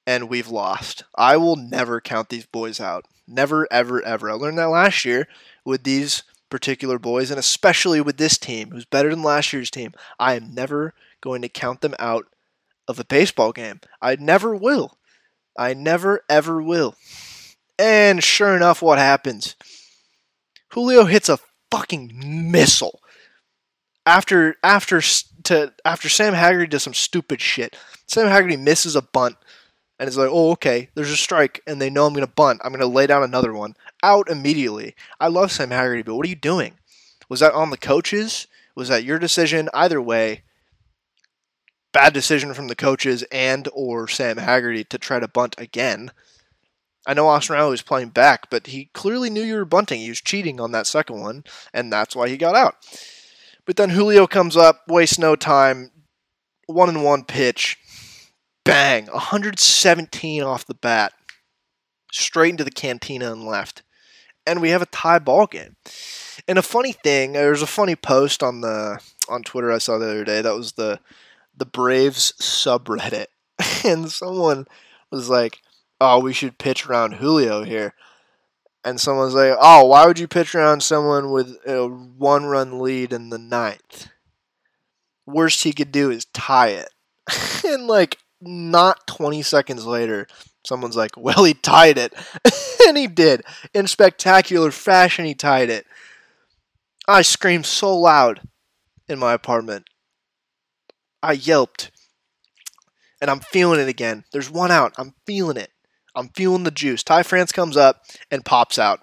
and 0.06 0.28
we've 0.28 0.46
lost. 0.46 1.02
I 1.16 1.36
will 1.36 1.56
never 1.56 2.00
count 2.00 2.28
these 2.28 2.46
boys 2.46 2.78
out. 2.80 3.06
Never 3.26 3.66
ever 3.72 4.00
ever. 4.04 4.30
I 4.30 4.34
learned 4.34 4.58
that 4.58 4.66
last 4.66 5.04
year 5.04 5.26
with 5.64 5.82
these 5.82 6.22
particular 6.48 7.00
boys, 7.00 7.32
and 7.32 7.40
especially 7.40 8.00
with 8.00 8.18
this 8.18 8.38
team, 8.38 8.70
who's 8.70 8.84
better 8.84 9.10
than 9.10 9.24
last 9.24 9.52
year's 9.52 9.68
team, 9.68 9.94
I 10.20 10.34
am 10.34 10.54
never 10.54 10.94
going 11.20 11.42
to 11.42 11.48
count 11.48 11.80
them 11.80 11.96
out 11.98 12.26
of 12.86 13.00
a 13.00 13.04
baseball 13.04 13.50
game. 13.50 13.80
I 14.00 14.14
never 14.14 14.54
will. 14.54 14.96
I 15.58 15.74
never 15.74 16.22
ever 16.28 16.62
will. 16.62 16.94
And 17.78 18.22
sure 18.22 18.56
enough, 18.56 18.82
what 18.82 18.98
happens? 18.98 19.54
Julio 20.72 21.04
hits 21.04 21.28
a 21.28 21.38
fucking 21.70 22.50
missile 22.50 23.00
after 24.04 24.56
after 24.62 25.00
to 25.44 25.72
after 25.84 26.08
Sam 26.08 26.34
Haggerty 26.34 26.66
does 26.66 26.82
some 26.82 26.94
stupid 26.94 27.40
shit. 27.40 27.76
Sam 28.06 28.26
Haggerty 28.26 28.56
misses 28.56 28.96
a 28.96 29.02
bunt 29.02 29.36
and 29.98 30.06
it's 30.06 30.16
like, 30.16 30.30
oh, 30.30 30.52
okay, 30.52 30.90
there's 30.94 31.10
a 31.10 31.16
strike, 31.16 31.60
and 31.66 31.80
they 31.80 31.90
know 31.90 32.06
I'm 32.06 32.12
going 32.12 32.24
to 32.24 32.32
bunt. 32.32 32.60
I'm 32.62 32.70
going 32.70 32.80
to 32.80 32.86
lay 32.86 33.08
down 33.08 33.24
another 33.24 33.52
one. 33.52 33.74
Out 34.02 34.30
immediately. 34.30 34.94
I 35.18 35.26
love 35.26 35.50
Sam 35.50 35.70
Haggerty, 35.70 36.02
but 36.02 36.14
what 36.14 36.24
are 36.24 36.28
you 36.30 36.36
doing? 36.36 36.74
Was 37.28 37.40
that 37.40 37.52
on 37.52 37.70
the 37.70 37.76
coaches? 37.76 38.46
Was 38.76 38.88
that 38.88 39.02
your 39.02 39.18
decision? 39.18 39.68
Either 39.74 40.00
way, 40.00 40.42
bad 41.92 42.12
decision 42.12 42.54
from 42.54 42.68
the 42.68 42.76
coaches 42.76 43.24
and 43.32 43.68
or 43.72 44.06
Sam 44.06 44.36
Haggerty 44.36 44.84
to 44.84 44.98
try 44.98 45.18
to 45.18 45.26
bunt 45.26 45.56
again. 45.58 46.12
I 47.08 47.14
know 47.14 47.26
Austin 47.26 47.56
Riley 47.56 47.70
was 47.70 47.80
playing 47.80 48.10
back, 48.10 48.50
but 48.50 48.66
he 48.66 48.90
clearly 48.92 49.30
knew 49.30 49.42
you 49.42 49.54
were 49.54 49.64
bunting. 49.64 50.00
He 50.00 50.10
was 50.10 50.20
cheating 50.20 50.60
on 50.60 50.72
that 50.72 50.86
second 50.86 51.18
one, 51.18 51.42
and 51.72 51.90
that's 51.90 52.14
why 52.14 52.28
he 52.28 52.36
got 52.36 52.54
out. 52.54 52.74
But 53.64 53.76
then 53.76 53.90
Julio 53.90 54.26
comes 54.26 54.58
up, 54.58 54.82
wastes 54.86 55.18
no 55.18 55.34
time, 55.34 55.90
one 56.66 56.90
and 56.90 57.02
one 57.02 57.24
pitch, 57.24 57.78
bang, 58.62 59.06
117 59.06 60.42
off 60.42 60.66
the 60.66 60.74
bat, 60.74 61.14
straight 62.12 62.50
into 62.50 62.64
the 62.64 62.70
cantina 62.70 63.32
and 63.32 63.46
left. 63.46 63.82
And 64.46 64.60
we 64.60 64.68
have 64.68 64.82
a 64.82 64.86
tie 64.86 65.18
ball 65.18 65.46
game. 65.46 65.76
And 66.46 66.58
a 66.58 66.62
funny 66.62 66.92
thing, 66.92 67.32
there's 67.32 67.62
a 67.62 67.66
funny 67.66 67.96
post 67.96 68.42
on 68.42 68.60
the 68.60 69.00
on 69.30 69.44
Twitter 69.44 69.72
I 69.72 69.78
saw 69.78 69.96
the 69.96 70.10
other 70.10 70.24
day. 70.24 70.42
That 70.42 70.54
was 70.54 70.72
the 70.72 71.00
the 71.56 71.66
Braves 71.66 72.34
subreddit, 72.38 73.26
and 73.84 74.10
someone 74.10 74.66
was 75.10 75.30
like, 75.30 75.60
"Oh, 76.00 76.20
we 76.20 76.32
should 76.32 76.58
pitch 76.58 76.86
around 76.86 77.14
Julio 77.14 77.64
here." 77.64 77.94
And 78.84 79.00
someone's 79.00 79.34
like, 79.34 79.56
"Oh, 79.60 79.86
why 79.86 80.06
would 80.06 80.18
you 80.18 80.28
pitch 80.28 80.54
around 80.54 80.82
someone 80.82 81.30
with 81.30 81.56
a 81.66 81.86
one-run 81.86 82.78
lead 82.80 83.12
in 83.12 83.30
the 83.30 83.38
ninth? 83.38 84.08
Worst 85.26 85.64
he 85.64 85.72
could 85.72 85.92
do 85.92 86.10
is 86.10 86.26
tie 86.26 86.68
it." 86.68 86.90
and 87.64 87.86
like, 87.86 88.18
not 88.40 89.06
20 89.06 89.42
seconds 89.42 89.84
later, 89.84 90.26
someone's 90.64 90.96
like, 90.96 91.16
well, 91.16 91.44
he 91.44 91.54
tied 91.54 91.98
it. 91.98 92.14
and 92.86 92.96
he 92.96 93.06
did. 93.06 93.42
In 93.74 93.86
spectacular 93.86 94.70
fashion, 94.70 95.24
he 95.24 95.34
tied 95.34 95.70
it. 95.70 95.86
I 97.06 97.22
screamed 97.22 97.66
so 97.66 97.96
loud 97.96 98.40
in 99.08 99.18
my 99.18 99.32
apartment. 99.32 99.88
I 101.22 101.32
yelped. 101.32 101.90
And 103.20 103.30
I'm 103.30 103.40
feeling 103.40 103.80
it 103.80 103.88
again. 103.88 104.24
There's 104.32 104.50
one 104.50 104.70
out. 104.70 104.94
I'm 104.98 105.14
feeling 105.26 105.56
it. 105.56 105.70
I'm 106.18 106.28
feeling 106.30 106.64
the 106.64 106.70
juice. 106.70 107.02
Ty 107.02 107.22
France 107.22 107.52
comes 107.52 107.76
up 107.76 108.02
and 108.30 108.44
pops 108.44 108.78
out, 108.78 109.00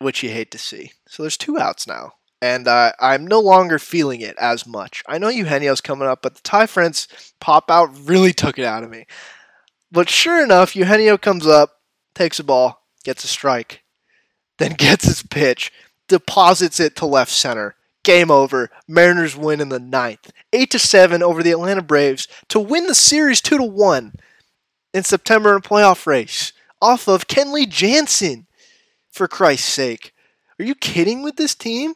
which 0.00 0.22
you 0.22 0.30
hate 0.30 0.50
to 0.52 0.58
see. 0.58 0.92
So 1.08 1.22
there's 1.22 1.36
two 1.36 1.58
outs 1.58 1.86
now 1.86 2.12
and 2.40 2.68
uh, 2.68 2.92
I'm 3.00 3.26
no 3.26 3.40
longer 3.40 3.78
feeling 3.78 4.20
it 4.20 4.36
as 4.38 4.66
much. 4.66 5.02
I 5.08 5.18
know 5.18 5.28
Eugenio's 5.28 5.80
coming 5.80 6.08
up, 6.08 6.22
but 6.22 6.34
the 6.36 6.40
Ty 6.42 6.66
France 6.66 7.08
pop 7.40 7.70
out 7.70 7.90
really 8.04 8.32
took 8.32 8.58
it 8.58 8.64
out 8.64 8.84
of 8.84 8.90
me. 8.90 9.06
But 9.90 10.08
sure 10.08 10.42
enough, 10.42 10.76
Eugenio 10.76 11.18
comes 11.18 11.46
up, 11.46 11.80
takes 12.14 12.38
a 12.38 12.44
ball, 12.44 12.86
gets 13.04 13.24
a 13.24 13.28
strike, 13.28 13.82
then 14.58 14.72
gets 14.78 15.06
his 15.06 15.22
pitch, 15.22 15.72
deposits 16.06 16.78
it 16.78 16.96
to 16.96 17.06
left 17.06 17.32
center. 17.32 17.74
Game 18.04 18.30
over. 18.30 18.70
Mariners 18.86 19.36
win 19.36 19.60
in 19.60 19.68
the 19.68 19.80
ninth, 19.80 20.30
eight 20.52 20.70
to 20.70 20.78
seven 20.78 21.22
over 21.22 21.42
the 21.42 21.50
Atlanta 21.50 21.82
Braves 21.82 22.28
to 22.48 22.60
win 22.60 22.86
the 22.86 22.94
series 22.94 23.40
two 23.40 23.58
to 23.58 23.64
one 23.64 24.14
in 24.92 25.04
September 25.04 25.50
in 25.50 25.56
a 25.58 25.60
playoff 25.60 26.06
race 26.06 26.52
off 26.80 27.08
of 27.08 27.28
Kenley 27.28 27.68
Jansen. 27.68 28.46
For 29.10 29.26
Christ's 29.26 29.72
sake, 29.72 30.14
are 30.60 30.64
you 30.64 30.74
kidding 30.74 31.22
with 31.22 31.36
this 31.36 31.54
team? 31.54 31.94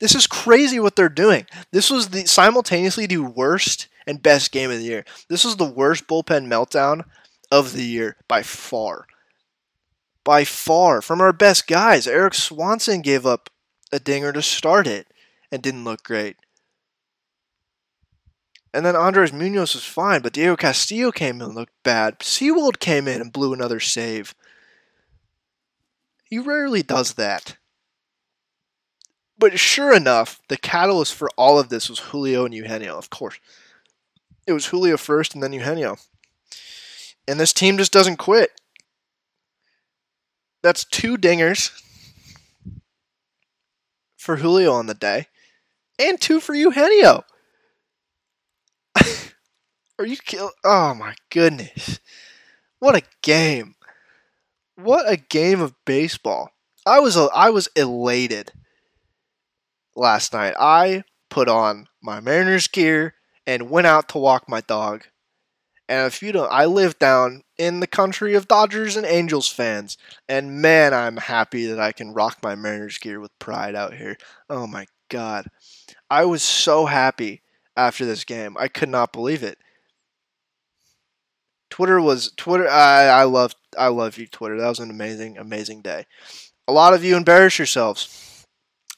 This 0.00 0.14
is 0.14 0.26
crazy 0.26 0.78
what 0.78 0.96
they're 0.96 1.08
doing. 1.08 1.46
This 1.70 1.90
was 1.90 2.08
the 2.08 2.26
simultaneously 2.26 3.06
the 3.06 3.18
worst 3.18 3.88
and 4.06 4.22
best 4.22 4.52
game 4.52 4.70
of 4.70 4.78
the 4.78 4.84
year. 4.84 5.04
This 5.30 5.44
was 5.44 5.56
the 5.56 5.64
worst 5.64 6.06
bullpen 6.06 6.46
meltdown 6.46 7.04
of 7.50 7.72
the 7.72 7.84
year 7.84 8.16
by 8.28 8.42
far. 8.42 9.06
By 10.24 10.44
far. 10.44 11.00
From 11.00 11.20
our 11.20 11.32
best 11.32 11.66
guys, 11.66 12.06
Erik 12.06 12.34
Swanson 12.34 13.00
gave 13.00 13.24
up 13.24 13.48
a 13.92 13.98
dinger 13.98 14.32
to 14.32 14.42
start 14.42 14.86
it 14.86 15.06
and 15.50 15.62
didn't 15.62 15.84
look 15.84 16.02
great. 16.02 16.36
And 18.74 18.84
then 18.84 18.96
Andres 18.96 19.32
Munoz 19.32 19.74
was 19.74 19.84
fine, 19.84 20.20
but 20.20 20.32
Diego 20.32 20.56
Castillo 20.56 21.12
came 21.12 21.36
in 21.36 21.42
and 21.42 21.54
looked 21.54 21.80
bad. 21.84 22.20
Sewald 22.24 22.80
came 22.80 23.06
in 23.06 23.20
and 23.20 23.32
blew 23.32 23.52
another 23.52 23.78
save. 23.78 24.34
He 26.24 26.40
rarely 26.40 26.82
does 26.82 27.14
that. 27.14 27.56
But 29.38 29.60
sure 29.60 29.94
enough, 29.94 30.40
the 30.48 30.56
catalyst 30.56 31.14
for 31.14 31.30
all 31.38 31.60
of 31.60 31.68
this 31.68 31.88
was 31.88 32.00
Julio 32.00 32.44
and 32.44 32.52
Eugenio, 32.52 32.98
of 32.98 33.10
course. 33.10 33.38
It 34.44 34.52
was 34.52 34.66
Julio 34.66 34.96
first 34.96 35.34
and 35.34 35.42
then 35.42 35.52
Eugenio. 35.52 35.96
And 37.28 37.38
this 37.38 37.52
team 37.52 37.78
just 37.78 37.92
doesn't 37.92 38.16
quit. 38.16 38.50
That's 40.64 40.84
two 40.84 41.16
dingers 41.16 41.70
for 44.16 44.36
Julio 44.36 44.72
on 44.72 44.86
the 44.86 44.94
day, 44.94 45.28
and 45.96 46.20
two 46.20 46.40
for 46.40 46.56
Eugenio. 46.56 47.24
Are 49.98 50.06
you 50.06 50.16
kill? 50.16 50.50
Oh 50.64 50.94
my 50.94 51.14
goodness! 51.30 52.00
What 52.80 52.96
a 52.96 53.02
game! 53.22 53.76
What 54.76 55.08
a 55.08 55.16
game 55.16 55.60
of 55.60 55.74
baseball! 55.84 56.50
I 56.84 56.98
was 56.98 57.16
I 57.16 57.50
was 57.50 57.68
elated 57.76 58.52
last 59.94 60.32
night. 60.32 60.54
I 60.58 61.04
put 61.30 61.48
on 61.48 61.86
my 62.02 62.18
Mariners 62.18 62.66
gear 62.66 63.14
and 63.46 63.70
went 63.70 63.86
out 63.86 64.08
to 64.10 64.18
walk 64.18 64.48
my 64.48 64.60
dog. 64.62 65.04
And 65.88 66.06
if 66.06 66.22
you 66.22 66.32
don't, 66.32 66.50
I 66.50 66.64
live 66.64 66.98
down 66.98 67.42
in 67.56 67.80
the 67.80 67.86
country 67.86 68.34
of 68.34 68.48
Dodgers 68.48 68.96
and 68.96 69.06
Angels 69.06 69.48
fans, 69.48 69.96
and 70.28 70.60
man, 70.60 70.92
I'm 70.92 71.18
happy 71.18 71.66
that 71.66 71.78
I 71.78 71.92
can 71.92 72.14
rock 72.14 72.38
my 72.42 72.54
Mariners 72.54 72.98
gear 72.98 73.20
with 73.20 73.38
pride 73.38 73.74
out 73.74 73.94
here. 73.94 74.16
Oh 74.50 74.66
my 74.66 74.86
god, 75.08 75.46
I 76.10 76.24
was 76.24 76.42
so 76.42 76.86
happy 76.86 77.42
after 77.76 78.04
this 78.04 78.24
game. 78.24 78.56
I 78.58 78.66
could 78.68 78.88
not 78.88 79.12
believe 79.12 79.42
it. 79.42 79.58
Twitter 81.74 82.00
was 82.00 82.30
Twitter. 82.36 82.68
I 82.68 83.06
I 83.06 83.24
love 83.24 83.56
I 83.76 83.88
love 83.88 84.16
you, 84.16 84.28
Twitter. 84.28 84.56
That 84.60 84.68
was 84.68 84.78
an 84.78 84.90
amazing 84.90 85.38
amazing 85.38 85.82
day. 85.82 86.06
A 86.68 86.72
lot 86.72 86.94
of 86.94 87.02
you 87.02 87.16
embarrassed 87.16 87.58
yourselves, 87.58 88.46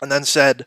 and 0.02 0.12
then 0.12 0.24
said 0.24 0.66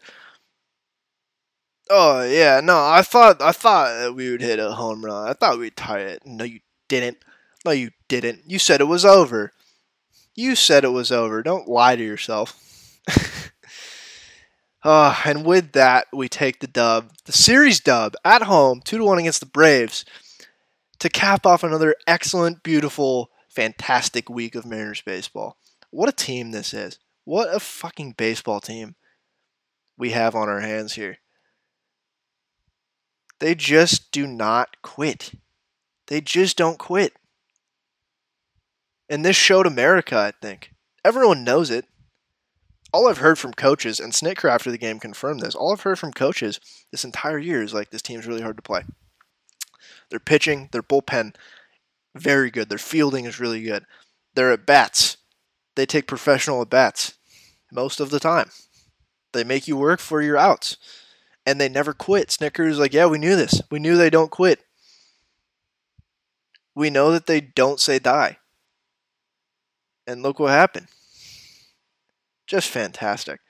Oh 1.88 2.24
yeah, 2.24 2.62
no, 2.62 2.84
I 2.84 3.04
thought 3.04 3.44
I 3.44 3.52
thought 3.52 4.16
we 4.16 4.32
would 4.32 4.42
hit 4.42 4.58
a 4.58 4.72
home 4.72 5.06
run. 5.06 5.30
I 5.30 5.34
thought 5.34 5.60
we'd 5.60 5.78
tie 5.78 6.00
it. 6.00 6.24
No, 6.26 6.46
you 6.46 6.62
didn't. 6.88 7.20
No, 7.64 7.70
you 7.70 7.92
didn't. 8.08 8.42
You 8.48 8.58
said 8.58 8.82
it 8.82 8.86
was 8.86 9.06
over. 9.06 9.52
You 10.34 10.56
said 10.56 10.84
it 10.84 10.90
was 10.90 11.12
over. 11.12 11.44
Don't 11.44 11.68
lie 11.68 11.96
to 11.96 12.04
yourself. 12.04 13.00
uh, 14.84 15.16
and 15.26 15.46
with 15.46 15.74
that, 15.74 16.08
we 16.12 16.28
take 16.28 16.60
the 16.60 16.66
dub, 16.66 17.12
the 17.26 17.34
series 17.34 17.80
dub 17.80 18.16
at 18.26 18.42
home, 18.42 18.82
two 18.84 18.98
to 18.98 19.06
one 19.06 19.20
against 19.20 19.42
the 19.42 19.46
Braves, 19.46 20.06
to 21.00 21.10
cap 21.10 21.46
off 21.46 21.64
another 21.64 21.96
excellent, 22.06 22.64
beautiful, 22.64 23.32
fantastic 23.48 24.30
week 24.30 24.56
of 24.56 24.66
Mariners 24.66 25.02
baseball. 25.02 25.58
What 25.92 26.10
a 26.10 26.14
team 26.14 26.52
this 26.52 26.74
is! 26.74 27.00
What 27.26 27.54
a 27.54 27.60
fucking 27.60 28.14
baseball 28.18 28.60
team 28.60 28.96
we 29.98 30.12
have 30.12 30.36
on 30.36 30.50
our 30.50 30.62
hands 30.62 30.94
here. 30.94 31.18
They 33.40 33.56
just 33.56 34.12
do 34.12 34.28
not 34.28 34.82
quit. 34.82 35.34
They 36.08 36.22
just 36.22 36.58
don't 36.58 36.80
quit. 36.80 37.14
And 39.10 39.24
this 39.24 39.36
showed 39.36 39.66
America, 39.66 40.18
I 40.18 40.32
think. 40.42 40.74
Everyone 41.06 41.44
knows 41.44 41.70
it. 41.70 41.86
All 42.92 43.08
I've 43.08 43.20
heard 43.20 43.38
from 43.38 43.54
coaches, 43.54 44.00
and 44.00 44.12
Snitker 44.12 44.50
after 44.50 44.72
the 44.72 44.78
game 44.78 45.00
confirmed 45.00 45.42
this, 45.42 45.56
all 45.56 45.72
I've 45.72 45.82
heard 45.82 46.00
from 46.00 46.12
coaches 46.12 46.60
this 46.92 47.06
entire 47.06 47.38
year 47.38 47.62
is 47.62 47.74
like, 47.74 47.92
this 47.92 48.02
team's 48.02 48.26
really 48.26 48.42
hard 48.42 48.58
to 48.58 48.64
play. 48.64 48.84
Their 50.10 50.20
pitching, 50.20 50.70
their 50.72 50.84
bullpen, 50.84 51.36
very 52.16 52.50
good. 52.52 52.70
Their 52.70 52.78
fielding 52.78 53.26
is 53.26 53.40
really 53.40 53.62
good. 53.62 53.86
Their 54.36 54.52
at 54.52 54.66
bats, 54.66 55.18
they 55.76 55.86
take 55.86 56.08
professional 56.08 56.62
at 56.62 56.70
bats 56.70 57.14
most 57.72 58.00
of 58.00 58.10
the 58.10 58.20
time. 58.20 58.50
They 59.34 59.44
make 59.44 59.68
you 59.68 59.78
work 59.78 60.00
for 60.00 60.22
your 60.22 60.38
outs 60.38 60.78
and 61.46 61.60
they 61.60 61.70
never 61.70 61.94
quit. 61.94 62.30
Snitker 62.30 62.68
is 62.68 62.80
like, 62.80 62.94
yeah, 62.94 63.06
we 63.06 63.18
knew 63.18 63.36
this. 63.36 63.62
We 63.70 63.80
knew 63.80 63.98
they 63.98 64.10
don't 64.10 64.32
quit. 64.32 64.66
We 66.76 66.90
know 66.90 67.12
that 67.12 67.26
they 67.26 67.42
don't 67.42 67.80
say 67.80 68.00
die. 68.00 68.38
And 70.08 70.24
look 70.24 70.40
what 70.40 70.52
happened. 70.52 70.88
Just 72.48 72.68
fantastic. 72.68 73.42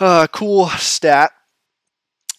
Uh, 0.00 0.26
cool 0.26 0.68
stat 0.68 1.32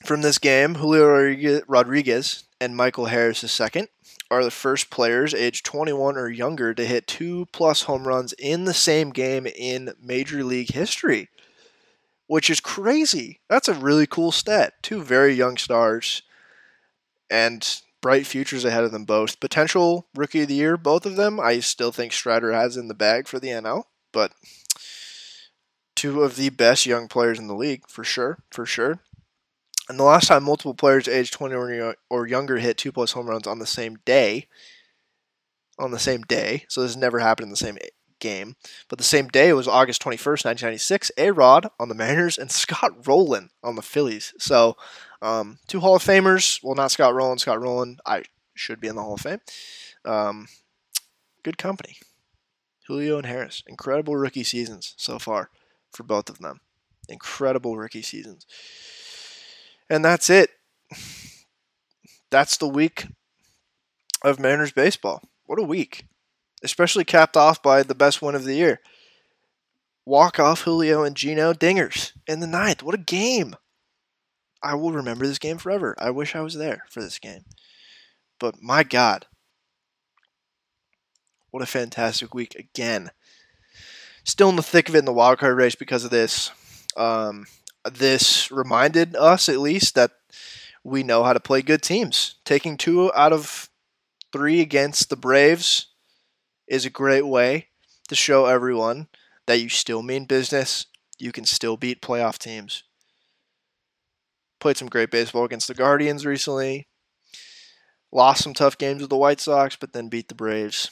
From 0.06 0.22
this 0.22 0.38
game, 0.38 0.76
Julio 0.76 1.62
Rodriguez 1.68 2.44
and 2.60 2.76
Michael 2.76 3.06
Harris 3.06 3.44
II 3.60 3.88
are 4.30 4.44
the 4.44 4.52
first 4.52 4.90
players 4.90 5.34
aged 5.34 5.66
21 5.66 6.18
or 6.18 6.30
younger 6.30 6.74
to 6.74 6.86
hit 6.86 7.08
two 7.08 7.48
plus 7.52 7.84
home 7.84 8.08
runs 8.08 8.34
in 8.34 8.66
the 8.66 8.74
same 8.74 9.12
game 9.12 9.48
in 9.48 9.94
Major 10.02 10.44
League 10.44 10.72
history, 10.72 11.30
which 12.28 12.50
is 12.50 12.60
crazy. 12.60 13.40
That's 13.50 13.68
a 13.68 13.74
really 13.74 14.08
cool 14.08 14.32
stat. 14.32 14.74
Two 14.82 15.02
very 15.02 15.34
young 15.34 15.58
stars 15.58 16.24
and 17.30 17.82
bright 18.02 18.26
futures 18.26 18.66
ahead 18.66 18.84
of 18.84 18.92
them 18.92 19.06
both. 19.06 19.40
Potential 19.40 20.08
rookie 20.16 20.42
of 20.42 20.48
the 20.48 20.56
year, 20.56 20.78
both 20.78 21.06
of 21.06 21.16
them. 21.16 21.40
I 21.40 21.60
still 21.60 21.92
think 21.92 22.14
Strider 22.14 22.52
has 22.52 22.78
in 22.78 22.88
the 22.88 22.94
bag 22.94 23.28
for 23.28 23.40
the 23.40 23.50
NL, 23.50 23.84
but 24.12 24.34
two 25.96 26.24
of 26.24 26.36
the 26.36 26.50
best 26.50 26.86
young 26.86 27.08
players 27.08 27.40
in 27.40 27.48
the 27.48 27.56
league 27.56 27.84
for 27.88 28.04
sure, 28.04 28.40
for 28.52 28.66
sure. 28.66 29.00
And 29.90 30.00
the 30.00 30.04
last 30.04 30.28
time 30.28 30.44
multiple 30.44 30.74
players 30.74 31.08
aged 31.08 31.34
20 31.34 31.96
or 32.10 32.28
younger 32.28 32.58
hit 32.58 32.78
two 32.78 32.92
plus 32.92 33.14
home 33.14 33.28
runs 33.28 33.48
on 33.48 33.60
the 33.60 33.66
same 33.66 33.98
day, 34.06 34.48
on 35.80 35.92
the 35.92 36.00
same 36.00 36.24
day, 36.24 36.66
so 36.68 36.82
this 36.82 36.92
has 36.92 36.98
never 36.98 37.20
happened 37.20 37.46
in 37.46 37.52
the 37.52 37.56
same 37.56 37.78
game, 38.20 38.56
but 38.90 38.98
the 38.98 39.04
same 39.04 39.28
day 39.28 39.54
was 39.54 39.68
August 39.68 40.02
21st, 40.02 40.46
1996, 40.46 41.12
A 41.18 41.32
Rod 41.32 41.70
on 41.80 41.90
the 41.90 41.96
Mariners 41.96 42.38
and 42.38 42.52
Scott 42.52 43.08
Rolen 43.08 43.50
on 43.64 43.76
the 43.76 43.82
Phillies. 43.82 44.34
So, 44.40 44.76
um, 45.22 45.60
two 45.68 45.80
Hall 45.80 45.96
of 45.96 46.04
Famers. 46.04 46.60
Well, 46.64 46.76
not 46.76 46.92
Scott 46.92 47.14
Rolen. 47.14 47.40
Scott 47.40 47.62
Rolen, 47.62 47.98
I 48.06 48.24
should 48.56 48.80
be 48.80 48.88
in 48.88 48.96
the 48.96 49.02
Hall 49.02 49.16
of 49.16 49.22
Fame. 49.22 49.40
Um, 50.06 50.48
good 51.44 51.58
company. 51.58 51.98
Julio 52.88 53.18
and 53.18 53.26
Harris. 53.26 53.64
Incredible 53.68 54.16
rookie 54.16 54.44
seasons 54.44 54.94
so 54.98 55.20
far 55.20 55.50
for 55.92 56.04
both 56.04 56.30
of 56.30 56.40
them. 56.40 56.62
Incredible 57.10 57.78
rookie 57.78 58.02
seasons. 58.02 58.46
And 59.90 60.04
that's 60.04 60.30
it. 60.30 60.52
That's 62.30 62.58
the 62.58 62.68
week 62.68 63.08
of 64.24 64.40
Mariners 64.40 64.72
baseball. 64.72 65.22
What 65.46 65.60
a 65.60 65.64
week. 65.64 66.06
Especially 66.64 67.06
capped 67.06 67.38
off 67.38 67.62
by 67.62 67.84
the 67.84 67.96
best 67.96 68.22
win 68.22 68.36
of 68.36 68.44
the 68.44 68.56
year. 68.56 68.82
Walk 70.06 70.40
off 70.40 70.62
Julio 70.62 71.04
and 71.04 71.16
Geno 71.16 71.54
Dingers 71.54 72.14
in 72.28 72.40
the 72.40 72.48
ninth. 72.48 72.84
What 72.84 72.96
a 72.96 73.00
game. 73.00 73.56
I 74.64 74.76
will 74.76 74.92
remember 74.92 75.28
this 75.28 75.40
game 75.40 75.58
forever. 75.58 75.96
I 76.00 76.10
wish 76.10 76.36
I 76.36 76.42
was 76.42 76.56
there 76.56 76.84
for 76.90 77.02
this 77.02 77.20
game. 77.20 77.46
But 78.40 78.62
my 78.62 78.84
God. 78.84 79.26
What 81.52 81.64
a 81.64 81.68
fantastic 81.68 82.34
week 82.34 82.56
again. 82.56 83.12
Still 84.24 84.50
in 84.50 84.56
the 84.58 84.64
thick 84.64 84.90
of 84.90 84.96
it 84.96 85.00
in 85.00 85.06
the 85.06 85.14
wild 85.14 85.40
card 85.40 85.58
race 85.58 85.76
because 85.76 86.04
of 86.04 86.12
this. 86.12 86.52
Um, 86.98 87.46
this 87.96 88.52
reminded 88.52 89.16
us, 89.16 89.50
at 89.50 89.60
least, 89.60 89.96
that 89.96 90.12
we 90.84 91.04
know 91.04 91.24
how 91.24 91.34
to 91.34 91.40
play 91.40 91.62
good 91.62 91.82
teams. 91.82 92.36
Taking 92.46 92.78
two 92.78 93.12
out 93.14 93.34
of 93.34 93.70
three 94.32 94.62
against 94.62 95.10
the 95.10 95.16
Braves 95.16 95.88
is 96.68 96.86
a 96.86 96.90
great 96.90 97.26
way 97.26 97.68
to 98.08 98.16
show 98.16 98.46
everyone 98.46 99.08
that 99.46 99.60
you 99.60 99.70
still 99.70 100.02
mean 100.02 100.26
business. 100.26 100.86
You 101.18 101.32
can 101.32 101.46
still 101.46 101.78
beat 101.78 102.02
playoff 102.02 102.38
teams. 102.38 102.84
Played 104.60 104.78
some 104.78 104.90
great 104.90 105.12
baseball 105.12 105.46
against 105.46 105.68
the 105.68 105.74
Guardians 105.74 106.26
recently. 106.26 106.88
Lost 108.12 108.44
some 108.44 108.54
tough 108.54 108.78
games 108.78 109.02
with 109.02 109.10
the 109.10 109.18
White 109.18 109.40
Sox, 109.40 109.76
but 109.76 109.94
then 109.94 110.10
beat 110.10 110.30
the 110.30 110.36
Braves. 110.36 110.90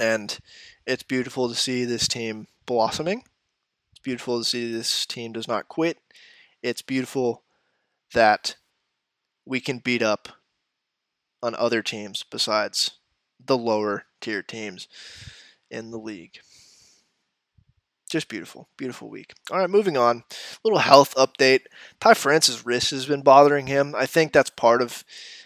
And 0.00 0.38
it's 0.86 1.02
beautiful 1.02 1.48
to 1.48 1.54
see 1.54 1.84
this 1.84 2.06
team 2.06 2.46
blossoming 2.66 3.24
beautiful 4.08 4.38
to 4.38 4.44
see 4.44 4.72
this 4.72 5.04
team 5.04 5.32
does 5.34 5.46
not 5.46 5.68
quit. 5.68 5.98
It's 6.62 6.80
beautiful 6.80 7.42
that 8.14 8.56
we 9.44 9.60
can 9.60 9.80
beat 9.80 10.00
up 10.00 10.30
on 11.42 11.54
other 11.54 11.82
teams 11.82 12.24
besides 12.30 12.92
the 13.38 13.58
lower 13.58 14.04
tier 14.22 14.42
teams 14.42 14.88
in 15.70 15.90
the 15.90 15.98
league. 15.98 16.38
Just 18.08 18.30
beautiful, 18.30 18.70
beautiful 18.78 19.10
week. 19.10 19.34
All 19.50 19.58
right, 19.58 19.68
moving 19.68 19.98
on. 19.98 20.24
Little 20.64 20.78
health 20.78 21.14
update. 21.16 21.64
Ty 22.00 22.14
France's 22.14 22.64
wrist 22.64 22.92
has 22.92 23.04
been 23.04 23.20
bothering 23.20 23.66
him. 23.66 23.94
I 23.94 24.06
think 24.06 24.32
that's 24.32 24.48
part 24.48 24.80
of. 24.80 25.04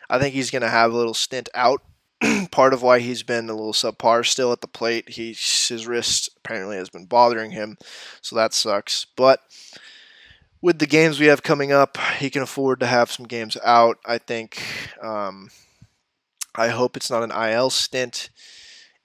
I 0.09 0.21
think 0.21 0.35
he's 0.35 0.53
going 0.53 0.63
to 0.63 0.69
have 0.69 0.93
a 0.93 0.97
little 0.97 1.15
stint 1.15 1.49
out 1.53 1.83
part 2.51 2.73
of 2.73 2.83
why 2.83 3.01
he's 3.01 3.23
been 3.23 3.49
a 3.49 3.55
little 3.55 3.73
subpar 3.73 4.25
still 4.25 4.53
at 4.53 4.61
the 4.61 4.69
plate. 4.69 5.11
He's, 5.11 5.69
his 5.69 5.87
wrist 5.87 6.31
apparently 6.39 6.77
has 6.77 6.89
been 6.89 7.07
bothering 7.07 7.51
him, 7.51 7.77
so 8.21 8.37
that 8.37 8.55
sucks. 8.55 9.07
But 9.17 9.41
with 10.61 10.79
the 10.79 10.87
games 10.87 11.19
we 11.19 11.27
have 11.27 11.43
coming 11.43 11.73
up, 11.73 11.99
he 12.19 12.31
can 12.31 12.43
afford 12.43 12.81
to 12.81 12.87
have 12.87 13.11
some 13.11 13.27
games 13.27 13.57
out. 13.65 13.99
I 14.07 14.19
think. 14.19 14.63
Um, 15.03 15.51
I 16.55 16.69
hope 16.69 16.97
it's 16.97 17.11
not 17.11 17.23
an 17.23 17.31
IL 17.33 17.71
stint. 17.71 18.29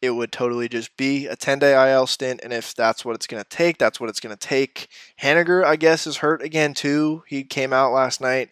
It 0.01 0.11
would 0.11 0.31
totally 0.31 0.67
just 0.69 0.95
be 0.95 1.27
a 1.27 1.35
10 1.35 1.59
day 1.59 1.91
IL 1.91 2.05
stint, 2.05 2.41
and 2.43 2.53
if 2.53 2.75
that's 2.75 3.03
what 3.03 3.15
it's 3.15 3.25
going 3.25 3.41
to 3.41 3.49
take, 3.49 3.77
that's 3.77 3.99
what 3.99 4.09
it's 4.09 4.19
going 4.19 4.35
to 4.35 4.47
take. 4.47 4.89
Haniger, 5.21 5.63
I 5.63 5.75
guess, 5.75 6.05
is 6.05 6.17
hurt 6.17 6.41
again, 6.43 6.73
too. 6.73 7.23
He 7.27 7.43
came 7.43 7.73
out 7.73 7.93
last 7.93 8.21
night. 8.21 8.49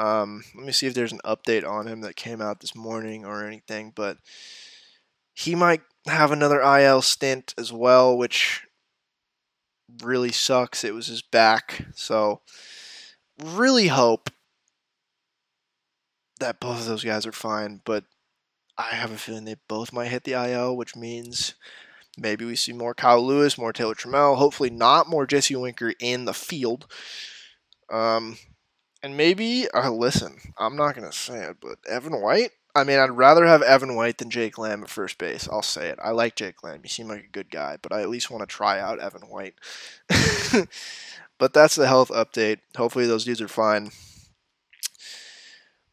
Um, 0.00 0.44
let 0.54 0.64
me 0.64 0.72
see 0.72 0.86
if 0.86 0.94
there's 0.94 1.12
an 1.12 1.20
update 1.26 1.68
on 1.68 1.86
him 1.86 2.00
that 2.00 2.16
came 2.16 2.40
out 2.40 2.60
this 2.60 2.74
morning 2.74 3.26
or 3.26 3.44
anything, 3.44 3.92
but 3.94 4.16
he 5.34 5.54
might 5.54 5.82
have 6.06 6.32
another 6.32 6.62
IL 6.62 7.02
stint 7.02 7.52
as 7.58 7.70
well, 7.70 8.16
which 8.16 8.66
really 10.02 10.32
sucks. 10.32 10.84
It 10.84 10.94
was 10.94 11.08
his 11.08 11.20
back. 11.20 11.84
So, 11.94 12.40
really 13.44 13.88
hope 13.88 14.30
that 16.38 16.60
both 16.60 16.80
of 16.80 16.86
those 16.86 17.04
guys 17.04 17.26
are 17.26 17.32
fine, 17.32 17.82
but 17.84 18.04
I 18.78 18.94
have 18.94 19.12
a 19.12 19.18
feeling 19.18 19.44
they 19.44 19.56
both 19.68 19.92
might 19.92 20.08
hit 20.08 20.24
the 20.24 20.32
IL, 20.32 20.78
which 20.78 20.96
means 20.96 21.56
maybe 22.16 22.46
we 22.46 22.56
see 22.56 22.72
more 22.72 22.94
Kyle 22.94 23.22
Lewis, 23.22 23.58
more 23.58 23.74
Taylor 23.74 23.94
Trammell, 23.94 24.38
hopefully 24.38 24.70
not 24.70 25.10
more 25.10 25.26
Jesse 25.26 25.56
Winker 25.56 25.92
in 26.00 26.24
the 26.24 26.32
field. 26.32 26.86
Um, 27.90 28.38
and 29.02 29.16
maybe, 29.16 29.66
uh, 29.70 29.90
listen, 29.90 30.38
I'm 30.58 30.76
not 30.76 30.94
going 30.94 31.10
to 31.10 31.16
say 31.16 31.44
it, 31.44 31.56
but 31.60 31.78
Evan 31.88 32.20
White? 32.20 32.52
I 32.74 32.84
mean, 32.84 32.98
I'd 32.98 33.10
rather 33.10 33.46
have 33.46 33.62
Evan 33.62 33.96
White 33.96 34.18
than 34.18 34.30
Jake 34.30 34.56
Lamb 34.56 34.82
at 34.82 34.90
first 34.90 35.18
base. 35.18 35.48
I'll 35.50 35.62
say 35.62 35.88
it. 35.88 35.98
I 36.02 36.10
like 36.10 36.36
Jake 36.36 36.62
Lamb. 36.62 36.80
He 36.82 36.88
seemed 36.88 37.08
like 37.08 37.24
a 37.24 37.32
good 37.32 37.50
guy, 37.50 37.78
but 37.82 37.92
I 37.92 38.02
at 38.02 38.08
least 38.08 38.30
want 38.30 38.42
to 38.42 38.46
try 38.46 38.78
out 38.78 39.00
Evan 39.00 39.22
White. 39.22 39.54
but 41.38 41.52
that's 41.52 41.74
the 41.74 41.88
health 41.88 42.10
update. 42.10 42.58
Hopefully, 42.76 43.06
those 43.06 43.24
dudes 43.24 43.40
are 43.40 43.48
fine. 43.48 43.90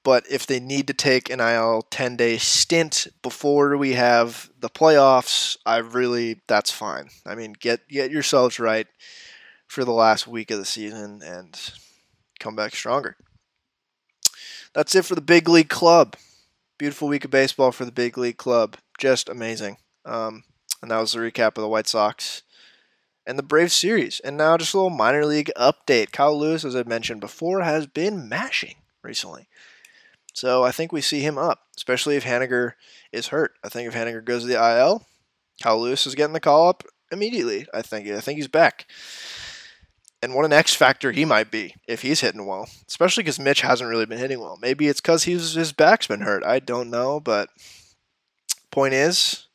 But 0.04 0.26
if 0.30 0.46
they 0.46 0.60
need 0.60 0.88
to 0.88 0.94
take 0.94 1.30
an 1.30 1.42
IL 1.42 1.82
10 1.90 2.16
day 2.16 2.38
stint 2.38 3.08
before 3.22 3.76
we 3.76 3.94
have 3.94 4.50
the 4.60 4.70
playoffs, 4.70 5.58
I 5.66 5.78
really, 5.78 6.42
that's 6.48 6.72
fine. 6.72 7.10
I 7.26 7.36
mean, 7.36 7.54
get, 7.60 7.90
get 7.90 8.12
yourselves 8.12 8.60
right 8.60 8.88
for 9.68 9.84
the 9.84 9.92
last 9.92 10.28
week 10.28 10.52
of 10.52 10.60
the 10.60 10.66
season 10.66 11.22
and 11.22 11.60
come 12.40 12.56
back 12.56 12.76
stronger. 12.76 13.18
That's 14.74 14.96
it 14.96 15.06
for 15.06 15.16
the 15.16 15.22
Big 15.22 15.50
League 15.50 15.70
Club. 15.70 16.16
Beautiful 16.78 17.08
week 17.08 17.26
of 17.26 17.32
baseball 17.32 17.72
for 17.72 17.86
the 17.86 17.92
Big 17.92 18.18
League 18.18 18.38
Club. 18.38 18.78
Just 19.00 19.30
amazing. 19.30 19.78
Um, 20.06 20.44
and 20.82 20.92
that 20.92 21.00
was 21.00 21.14
the 21.14 21.20
recap 21.20 21.58
of 21.58 21.64
the 21.64 21.68
White 21.68 21.88
Sox 21.88 22.44
and 23.26 23.38
the 23.38 23.44
Braves 23.44 23.74
series. 23.74 24.20
And 24.20 24.38
now 24.38 24.58
just 24.58 24.74
a 24.74 24.78
little 24.78 24.90
minor 24.90 25.26
league 25.26 25.52
update. 25.58 26.12
Kyle 26.12 26.38
Lewis, 26.38 26.64
as 26.64 26.76
I 26.76 26.84
mentioned 26.84 27.22
before, 27.22 27.62
has 27.62 27.88
been 27.88 28.30
mashing 28.30 28.76
recently. 29.04 29.48
So 30.34 30.64
I 30.64 30.72
think 30.72 30.92
we 30.92 31.02
see 31.02 31.22
him 31.22 31.38
up, 31.38 31.64
especially 31.76 32.16
if 32.16 32.24
Haniger 32.24 32.74
is 33.12 33.30
hurt. 33.30 33.54
I 33.64 33.70
think 33.70 33.88
if 33.88 33.96
Haniger 33.96 34.24
goes 34.24 34.44
to 34.44 34.48
the 34.48 34.54
IL, 34.54 35.08
Kyle 35.62 35.82
Lewis 35.82 36.06
is 36.06 36.14
getting 36.14 36.34
the 36.34 36.40
call 36.40 36.70
up 36.70 36.84
immediately. 37.12 37.66
I 37.74 37.82
think. 37.82 38.08
I 38.08 38.22
think 38.22 38.38
he's 38.38 38.48
back 38.48 38.86
and 40.22 40.34
what 40.34 40.46
an 40.46 40.54
X 40.54 40.74
factor 40.74 41.12
he 41.12 41.26
might 41.26 41.52
be 41.52 41.76
if 41.88 42.02
he's 42.02 42.22
hitting 42.22 42.46
well, 42.46 42.68
especially 42.88 43.24
because 43.24 43.40
Mitch 43.40 43.62
hasn't 43.62 43.90
really 43.90 44.06
been 44.06 44.18
hitting 44.18 44.40
well. 44.40 44.58
Maybe 44.62 44.88
it's 44.88 45.02
because 45.02 45.24
his 45.24 45.74
back's 45.74 46.08
been 46.08 46.22
hurt. 46.22 46.44
I 46.44 46.60
don't 46.60 46.90
know, 46.90 47.20
but 47.20 47.50
point 48.72 48.94
is, 48.94 49.48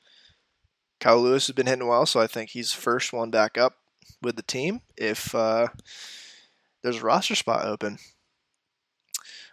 Kyle 1.01 1.21
Lewis 1.21 1.49
has 1.49 1.55
been 1.55 1.67
hitting 1.67 1.89
well, 1.89 2.07
so 2.07 2.21
I 2.21 2.27
think 2.27 2.51
he's 2.51 2.73
first 2.73 3.13
one 3.13 3.31
back 3.31 3.59
up 3.59 3.75
with 4.23 4.37
the 4.37 4.43
team 4.43 4.81
if 4.97 5.35
uh, 5.35 5.69
there's 6.83 6.99
a 6.99 7.05
roster 7.05 7.35
spot 7.35 7.67
open. 7.67 7.99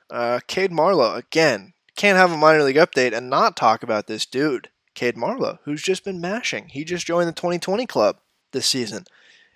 Uh, 0.09 0.39
Cade 0.47 0.71
Marlowe 0.71 1.15
again 1.15 1.73
can't 1.95 2.17
have 2.17 2.31
a 2.31 2.37
minor 2.37 2.63
league 2.63 2.77
update 2.77 3.15
and 3.15 3.29
not 3.29 3.57
talk 3.57 3.83
about 3.83 4.07
this 4.07 4.25
dude, 4.25 4.69
Cade 4.95 5.17
Marlowe, 5.17 5.59
who's 5.65 5.81
just 5.81 6.03
been 6.03 6.21
mashing. 6.21 6.69
He 6.69 6.83
just 6.83 7.05
joined 7.05 7.27
the 7.27 7.33
2020 7.33 7.85
club 7.85 8.17
this 8.51 8.65
season. 8.65 9.05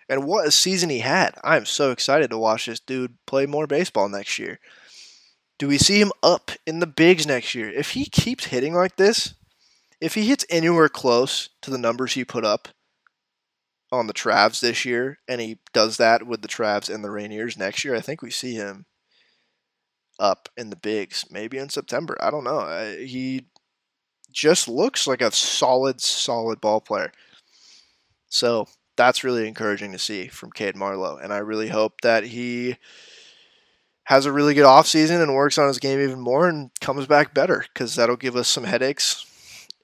And 0.09 0.25
what 0.25 0.47
a 0.47 0.51
season 0.51 0.89
he 0.89 0.99
had. 0.99 1.35
I'm 1.43 1.65
so 1.65 1.91
excited 1.91 2.29
to 2.29 2.37
watch 2.37 2.65
this 2.65 2.79
dude 2.79 3.17
play 3.25 3.45
more 3.45 3.67
baseball 3.67 4.09
next 4.09 4.37
year. 4.37 4.59
Do 5.59 5.67
we 5.67 5.77
see 5.77 6.01
him 6.01 6.11
up 6.21 6.51
in 6.65 6.79
the 6.79 6.87
bigs 6.87 7.25
next 7.25 7.55
year? 7.55 7.69
If 7.69 7.91
he 7.91 8.05
keeps 8.05 8.45
hitting 8.45 8.73
like 8.73 8.97
this, 8.97 9.35
if 10.01 10.15
he 10.15 10.27
hits 10.27 10.45
anywhere 10.49 10.89
close 10.89 11.49
to 11.61 11.71
the 11.71 11.77
numbers 11.77 12.13
he 12.13 12.25
put 12.25 12.43
up 12.43 12.67
on 13.91 14.07
the 14.07 14.13
Travs 14.13 14.59
this 14.59 14.83
year, 14.83 15.19
and 15.27 15.39
he 15.39 15.59
does 15.71 15.97
that 15.97 16.27
with 16.27 16.41
the 16.41 16.47
Travs 16.47 16.93
and 16.93 17.03
the 17.03 17.09
Rainiers 17.09 17.57
next 17.57 17.85
year, 17.85 17.95
I 17.95 18.01
think 18.01 18.21
we 18.21 18.31
see 18.31 18.55
him 18.55 18.85
up 20.19 20.49
in 20.57 20.69
the 20.69 20.75
bigs, 20.75 21.25
maybe 21.29 21.57
in 21.57 21.69
September. 21.69 22.17
I 22.19 22.31
don't 22.31 22.43
know. 22.43 22.95
He 22.99 23.45
just 24.31 24.67
looks 24.67 25.07
like 25.07 25.21
a 25.21 25.31
solid, 25.31 26.01
solid 26.01 26.59
ball 26.59 26.81
player. 26.81 27.11
So 28.27 28.67
that's 28.95 29.23
really 29.23 29.47
encouraging 29.47 29.91
to 29.91 29.99
see 29.99 30.27
from 30.27 30.51
Cade 30.51 30.75
Marlowe. 30.75 31.17
And 31.17 31.33
I 31.33 31.39
really 31.39 31.69
hope 31.69 32.01
that 32.01 32.25
he 32.25 32.77
has 34.05 34.25
a 34.25 34.31
really 34.31 34.53
good 34.53 34.65
offseason 34.65 35.21
and 35.21 35.33
works 35.33 35.57
on 35.57 35.67
his 35.67 35.79
game 35.79 35.99
even 36.01 36.19
more 36.19 36.47
and 36.47 36.71
comes 36.81 37.07
back 37.07 37.33
better 37.33 37.65
because 37.73 37.95
that'll 37.95 38.15
give 38.17 38.35
us 38.35 38.47
some 38.47 38.65
headaches 38.65 39.25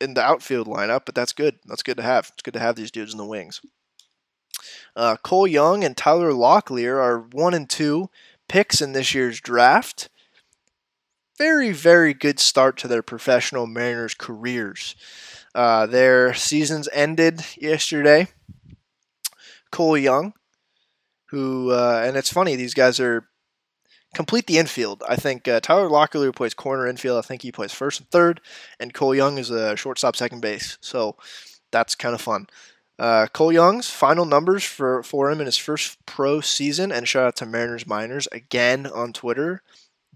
in 0.01 0.13
the 0.13 0.21
outfield 0.21 0.67
lineup. 0.67 1.01
But 1.05 1.15
that's 1.15 1.33
good. 1.33 1.59
That's 1.65 1.83
good 1.83 1.97
to 1.97 2.03
have. 2.03 2.29
It's 2.33 2.43
good 2.43 2.53
to 2.53 2.59
have 2.59 2.75
these 2.75 2.91
dudes 2.91 3.13
in 3.13 3.17
the 3.17 3.25
wings. 3.25 3.61
Uh, 4.95 5.15
Cole 5.23 5.47
Young 5.47 5.83
and 5.83 5.95
Tyler 5.95 6.31
Locklear 6.31 7.01
are 7.01 7.19
one 7.19 7.53
and 7.53 7.69
two 7.69 8.09
picks 8.47 8.81
in 8.81 8.91
this 8.91 9.13
year's 9.13 9.39
draft. 9.39 10.09
Very, 11.37 11.71
very 11.71 12.13
good 12.13 12.39
start 12.39 12.75
to 12.79 12.87
their 12.89 13.01
professional 13.01 13.65
Mariners 13.65 14.13
careers. 14.13 14.95
Uh, 15.55 15.85
their 15.85 16.33
seasons 16.33 16.89
ended 16.91 17.45
yesterday. 17.57 18.27
Cole 19.71 19.97
Young, 19.97 20.33
who, 21.29 21.71
uh, 21.71 22.03
and 22.05 22.17
it's 22.17 22.31
funny, 22.33 22.55
these 22.55 22.73
guys 22.73 22.99
are 22.99 23.29
complete 24.15 24.47
the 24.47 24.57
infield. 24.57 25.03
I 25.07 25.15
think 25.15 25.47
uh, 25.47 25.59
Tyler 25.59 25.87
Locklear 25.87 26.35
plays 26.35 26.53
corner 26.53 26.87
infield. 26.87 27.17
I 27.17 27.27
think 27.27 27.43
he 27.43 27.51
plays 27.51 27.73
first 27.73 27.99
and 27.99 28.09
third, 28.09 28.41
and 28.79 28.93
Cole 28.93 29.13
Young 29.13 29.37
is 29.37 29.51
a 29.51 29.75
shortstop 29.75 30.15
second 30.15 30.41
base. 30.41 30.77
So 30.81 31.15
that's 31.71 31.95
kind 31.95 32.15
of 32.15 32.21
fun. 32.21 32.47
Uh, 32.97 33.27
Cole 33.27 33.53
Young's 33.53 33.89
final 33.89 34.25
numbers 34.25 34.63
for, 34.63 35.03
for 35.03 35.31
him 35.31 35.39
in 35.39 35.45
his 35.45 35.57
first 35.57 36.03
pro 36.05 36.41
season, 36.41 36.91
and 36.91 37.07
shout 37.07 37.27
out 37.27 37.35
to 37.37 37.45
Mariners 37.45 37.87
Minors 37.87 38.27
again 38.31 38.87
on 38.87 39.13
Twitter, 39.13 39.61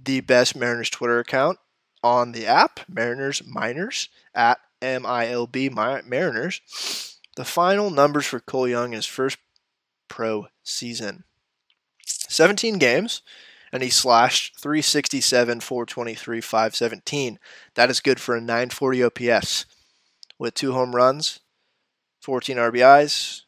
the 0.03 0.19
best 0.19 0.55
Mariners 0.55 0.89
Twitter 0.89 1.19
account 1.19 1.59
on 2.03 2.33
the 2.33 2.45
app, 2.45 2.81
Mariners 2.89 3.41
Minors 3.45 4.09
at 4.35 4.59
M 4.81 5.05
I 5.05 5.29
L 5.29 5.47
B 5.47 5.69
Mariners. 5.69 6.59
The 7.37 7.45
final 7.45 7.89
numbers 7.89 8.25
for 8.25 8.41
Cole 8.41 8.67
Young 8.67 8.87
in 8.87 8.97
his 8.97 9.05
first 9.05 9.37
pro 10.13 10.45
season 10.61 11.23
17 12.05 12.77
games, 12.77 13.23
and 13.71 13.81
he 13.81 13.89
slashed 13.89 14.59
367, 14.59 15.59
423, 15.59 16.39
517. 16.39 17.39
That 17.73 17.89
is 17.89 17.99
good 17.99 18.19
for 18.19 18.35
a 18.35 18.41
940 18.41 19.03
OPS 19.05 19.65
with 20.37 20.53
two 20.53 20.73
home 20.73 20.95
runs, 20.95 21.39
14 22.21 22.57
RBIs, 22.57 23.41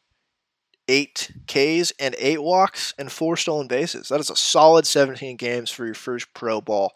8 0.88 1.32
Ks, 1.46 1.92
and 2.00 2.16
8 2.18 2.42
walks, 2.42 2.94
and 2.98 3.12
4 3.12 3.36
stolen 3.36 3.68
bases. 3.68 4.08
That 4.08 4.18
is 4.18 4.30
a 4.30 4.36
solid 4.36 4.88
17 4.88 5.36
games 5.36 5.70
for 5.70 5.84
your 5.84 5.94
first 5.94 6.34
pro 6.34 6.60
ball. 6.60 6.92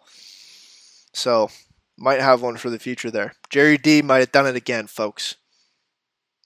So, 1.12 1.48
might 1.96 2.20
have 2.20 2.42
one 2.42 2.56
for 2.56 2.70
the 2.70 2.78
future 2.80 3.12
there. 3.12 3.34
Jerry 3.50 3.78
D 3.78 4.02
might 4.02 4.18
have 4.18 4.32
done 4.32 4.48
it 4.48 4.56
again, 4.56 4.88
folks. 4.88 5.36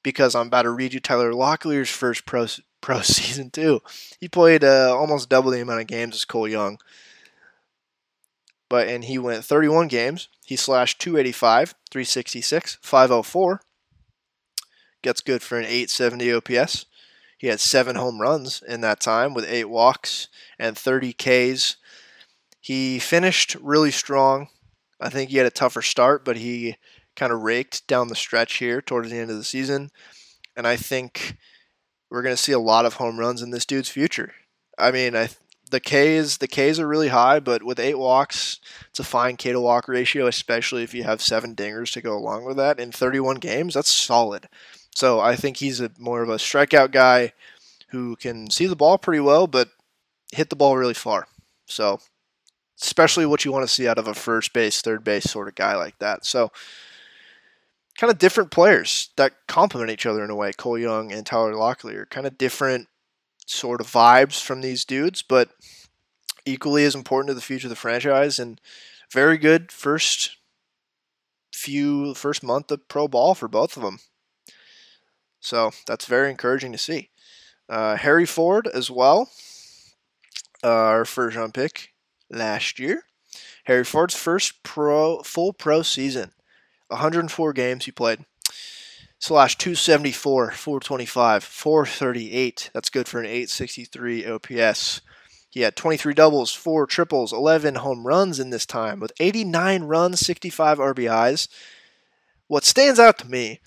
Because 0.03 0.35
I'm 0.35 0.49
about 0.49 0.63
to 0.63 0.71
read 0.71 0.93
you 0.93 1.01
Tyler 1.01 1.33
Locklear's 1.33 1.89
first 1.89 2.27
pro, 2.27 2.47
pro 2.85 3.01
season, 3.03 3.51
two. 3.51 3.81
He 4.21 4.29
played 4.29 4.63
uh, 4.63 4.95
almost 4.95 5.31
double 5.31 5.51
the 5.51 5.63
amount 5.63 5.81
of 5.81 5.87
games 5.87 6.15
as 6.15 6.25
Cole 6.27 6.47
Young. 6.47 6.79
But, 8.69 8.89
and 8.89 9.05
he 9.05 9.19
went 9.19 9.45
31 9.45 9.89
games. 9.89 10.29
He 10.45 10.57
slashed 10.57 11.01
285, 11.01 11.75
366, 11.91 12.79
504, 12.83 13.61
Gets 15.03 15.21
good 15.21 15.43
for 15.43 15.59
an 15.59 15.65
870 15.65 16.33
OPS. 16.33 16.87
He 17.39 17.49
had 17.49 17.61
seven 17.61 17.97
home 17.97 18.21
runs 18.21 18.63
in 18.67 18.81
that 18.83 19.01
time 19.01 19.35
with 19.35 19.47
eight 19.47 19.69
walks 19.69 20.29
and 20.59 20.77
30 20.77 21.13
Ks. 21.13 21.77
He 22.61 22.99
finished 22.99 23.55
really 23.57 23.91
strong. 23.91 24.49
I 25.01 25.11
think 25.11 25.31
he 25.31 25.37
had 25.37 25.47
a 25.47 25.51
tougher 25.51 25.83
start, 25.83 26.25
but 26.25 26.37
he 26.37 26.77
kind 27.17 27.33
of 27.33 27.43
raked 27.43 27.87
down 27.87 28.09
the 28.09 28.15
stretch 28.15 28.55
here 28.59 28.81
towards 28.81 29.11
the 29.11 29.19
end 29.19 29.31
of 29.31 29.37
the 29.37 29.45
season. 29.45 29.91
And 30.57 30.67
I 30.67 30.77
think 30.77 31.37
we're 32.15 32.23
going 32.23 32.37
to 32.37 32.41
see 32.41 32.53
a 32.53 32.61
lot 32.61 32.87
of 32.87 32.95
home 32.95 33.19
runs 33.19 33.43
in 33.43 33.51
this 33.51 33.67
dude's 33.67 33.89
future. 33.89 34.35
I 34.79 34.93
mean, 34.93 35.17
I 35.17 35.31
the 35.71 35.81
K's 35.81 36.39
the 36.39 36.47
K's 36.47 36.79
are 36.79 36.87
really 36.87 37.09
high, 37.09 37.41
but 37.41 37.65
with 37.65 37.81
eight 37.81 37.99
walks, 37.99 38.61
it's 38.89 39.01
a 39.01 39.05
fine 39.05 39.37
K 39.37 39.51
to 39.51 39.61
walk 39.61 39.89
ratio, 39.89 40.29
especially 40.29 40.85
if 40.85 40.95
you 40.95 41.03
have 41.03 41.21
seven 41.21 41.57
dingers 41.57 41.93
to 41.93 42.01
go 42.01 42.17
along 42.17 42.45
with 42.45 42.57
that 42.57 42.79
in 42.79 42.93
31 42.93 43.37
games. 43.37 43.75
That's 43.75 43.93
solid. 43.93 44.49
So 44.95 45.19
I 45.19 45.35
think 45.35 45.57
he's 45.57 45.81
a 45.81 45.91
more 45.99 46.23
of 46.23 46.29
a 46.29 46.37
strikeout 46.37 46.93
guy 46.93 47.33
who 47.89 48.15
can 48.15 48.49
see 48.49 48.67
the 48.67 48.77
ball 48.77 48.97
pretty 48.97 49.21
well, 49.21 49.49
but 49.49 49.71
hit 50.31 50.51
the 50.51 50.57
ball 50.57 50.77
really 50.77 50.95
far. 50.95 51.27
So 51.67 51.99
especially 52.81 53.27
what 53.27 53.45
you 53.45 53.51
want 53.51 53.67
to 53.67 53.75
see 53.75 53.89
out 53.89 53.99
of 53.99 54.07
a 54.07 54.15
first 54.15 54.53
base, 54.53 54.81
third 54.81 55.03
base 55.03 55.25
sort 55.25 55.49
of 55.49 55.57
guy 55.57 55.75
like 55.75 55.99
that. 55.99 56.25
So 56.25 56.53
kind 57.99 58.11
of 58.11 58.19
different 58.19 58.51
players 58.51 59.11
that 59.17 59.33
complement 59.47 59.91
each 59.91 60.07
other 60.07 60.25
in 60.25 60.31
a 60.31 60.37
way. 60.37 60.53
Cole 60.53 60.79
Young 60.79 61.13
and 61.13 61.25
Tyler 61.25 61.55
Locklear, 61.55 62.01
are 62.01 62.07
kind 62.07 62.27
of 62.27 62.39
different 62.39 62.89
sort 63.47 63.81
of 63.81 63.87
vibes 63.87 64.43
from 64.43 64.61
these 64.61 64.85
dudes, 64.85 65.23
but 65.23 65.51
equally 66.47 66.85
as 66.85 66.95
important 66.95 67.29
to 67.29 67.35
the 67.35 67.41
future 67.41 67.67
of 67.67 67.71
the 67.71 67.77
franchise 67.77 68.39
and 68.39 68.61
very 69.13 69.39
good 69.39 69.71
first 69.71 70.37
few 71.53 72.15
first 72.15 72.43
month 72.43 72.71
of 72.71 72.87
pro 72.89 73.09
ball 73.09 73.35
for 73.35 73.49
both 73.49 73.77
of 73.77 73.83
them. 73.83 74.01
So 75.41 75.71
that's 75.87 76.07
very 76.07 76.31
encouraging 76.31 76.73
to 76.73 76.79
see. 76.79 77.11
Uh, 77.69 77.97
Harry 77.97 78.27
Ford 78.27 78.69
as 78.75 78.91
well, 78.91 79.31
uh, 80.63 80.69
our 80.69 81.05
first 81.05 81.37
round 81.37 81.55
pick 81.55 81.95
last 82.31 82.79
year. 82.79 83.05
Harry 83.65 83.85
Ford's 83.85 84.15
first 84.15 84.63
pro 84.63 85.23
full 85.23 85.53
pro 85.53 85.83
season, 85.83 86.33
104 86.95 87.53
games 87.53 87.85
he 87.85 87.93
played. 87.93 88.25
Slash 89.19 89.57
274, 89.57 90.51
425, 90.51 91.45
438. 91.45 92.71
That's 92.75 92.91
good 92.91 93.09
for 93.09 93.21
an 93.21 93.27
863 93.27 94.27
OPS. 94.27 95.01
He 95.51 95.61
had 95.61 95.77
23 95.77 96.15
doubles, 96.15 96.53
4 96.53 96.87
triples, 96.87 97.33
11 97.33 97.77
home 97.77 98.07
runs 98.07 98.41
in 98.41 98.51
this 98.51 98.67
time 98.67 99.01
with 99.01 99.13
89 99.21 99.85
runs, 99.85 100.21
65 100.21 100.79
RBIs. 100.79 101.49
What 102.49 102.65
stands 102.65 102.99
out 102.99 103.19
to 103.19 103.29
me 103.29 103.61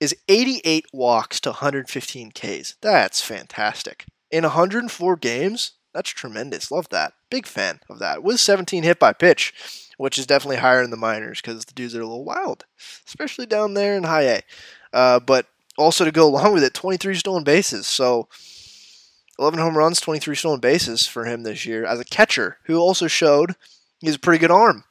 is 0.00 0.16
88 0.28 0.86
walks 0.92 1.38
to 1.40 1.50
115 1.50 2.32
Ks. 2.32 2.76
That's 2.80 3.20
fantastic. 3.20 4.06
In 4.30 4.42
104 4.42 5.16
games, 5.16 5.72
that's 5.96 6.10
tremendous. 6.10 6.70
Love 6.70 6.88
that. 6.90 7.14
Big 7.30 7.46
fan 7.46 7.80
of 7.88 7.98
that. 7.98 8.22
With 8.22 8.38
17 8.38 8.82
hit 8.82 8.98
by 8.98 9.12
pitch, 9.12 9.54
which 9.96 10.18
is 10.18 10.26
definitely 10.26 10.58
higher 10.58 10.82
in 10.82 10.90
the 10.90 10.96
minors 10.96 11.40
because 11.40 11.64
the 11.64 11.74
dudes 11.74 11.94
are 11.94 12.02
a 12.02 12.06
little 12.06 12.24
wild, 12.24 12.64
especially 13.06 13.46
down 13.46 13.74
there 13.74 13.96
in 13.96 14.04
high 14.04 14.22
A. 14.22 14.42
Uh, 14.92 15.20
but 15.20 15.46
also 15.78 16.04
to 16.04 16.12
go 16.12 16.26
along 16.26 16.52
with 16.52 16.62
it, 16.62 16.74
23 16.74 17.14
stolen 17.14 17.44
bases. 17.44 17.86
So 17.86 18.28
11 19.38 19.58
home 19.58 19.76
runs, 19.76 20.00
23 20.00 20.34
stolen 20.36 20.60
bases 20.60 21.06
for 21.06 21.24
him 21.24 21.42
this 21.42 21.66
year 21.66 21.84
as 21.84 22.00
a 22.00 22.04
catcher 22.04 22.58
who 22.64 22.78
also 22.78 23.06
showed 23.06 23.56
he's 24.00 24.16
a 24.16 24.20
pretty 24.20 24.38
good 24.38 24.50
arm. 24.50 24.84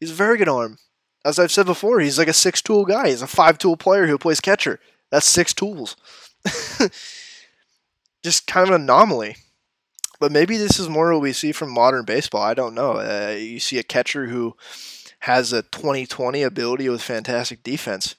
He's 0.00 0.10
a 0.10 0.14
very 0.14 0.38
good 0.38 0.48
arm 0.48 0.78
as 1.24 1.38
I've 1.38 1.52
said 1.52 1.66
before, 1.66 2.00
he's 2.00 2.18
like 2.18 2.28
a 2.28 2.34
six 2.34 2.60
tool 2.60 2.84
guy. 2.84 3.08
He's 3.08 3.22
a 3.22 3.26
five 3.26 3.56
tool 3.58 3.76
player 3.76 4.06
who 4.06 4.18
plays 4.18 4.40
catcher. 4.40 4.78
That's 5.10 5.26
six 5.26 5.54
tools. 5.54 5.96
Just 8.22 8.46
kind 8.46 8.68
of 8.68 8.74
an 8.74 8.82
anomaly. 8.82 9.36
But 10.24 10.32
maybe 10.32 10.56
this 10.56 10.78
is 10.78 10.88
more 10.88 11.12
what 11.12 11.20
we 11.20 11.34
see 11.34 11.52
from 11.52 11.70
modern 11.70 12.06
baseball. 12.06 12.40
I 12.40 12.54
don't 12.54 12.74
know. 12.74 12.92
Uh, 12.92 13.36
you 13.38 13.60
see 13.60 13.78
a 13.78 13.82
catcher 13.82 14.28
who 14.28 14.56
has 15.18 15.52
a 15.52 15.60
2020 15.60 16.42
ability 16.42 16.88
with 16.88 17.02
fantastic 17.02 17.62
defense 17.62 18.14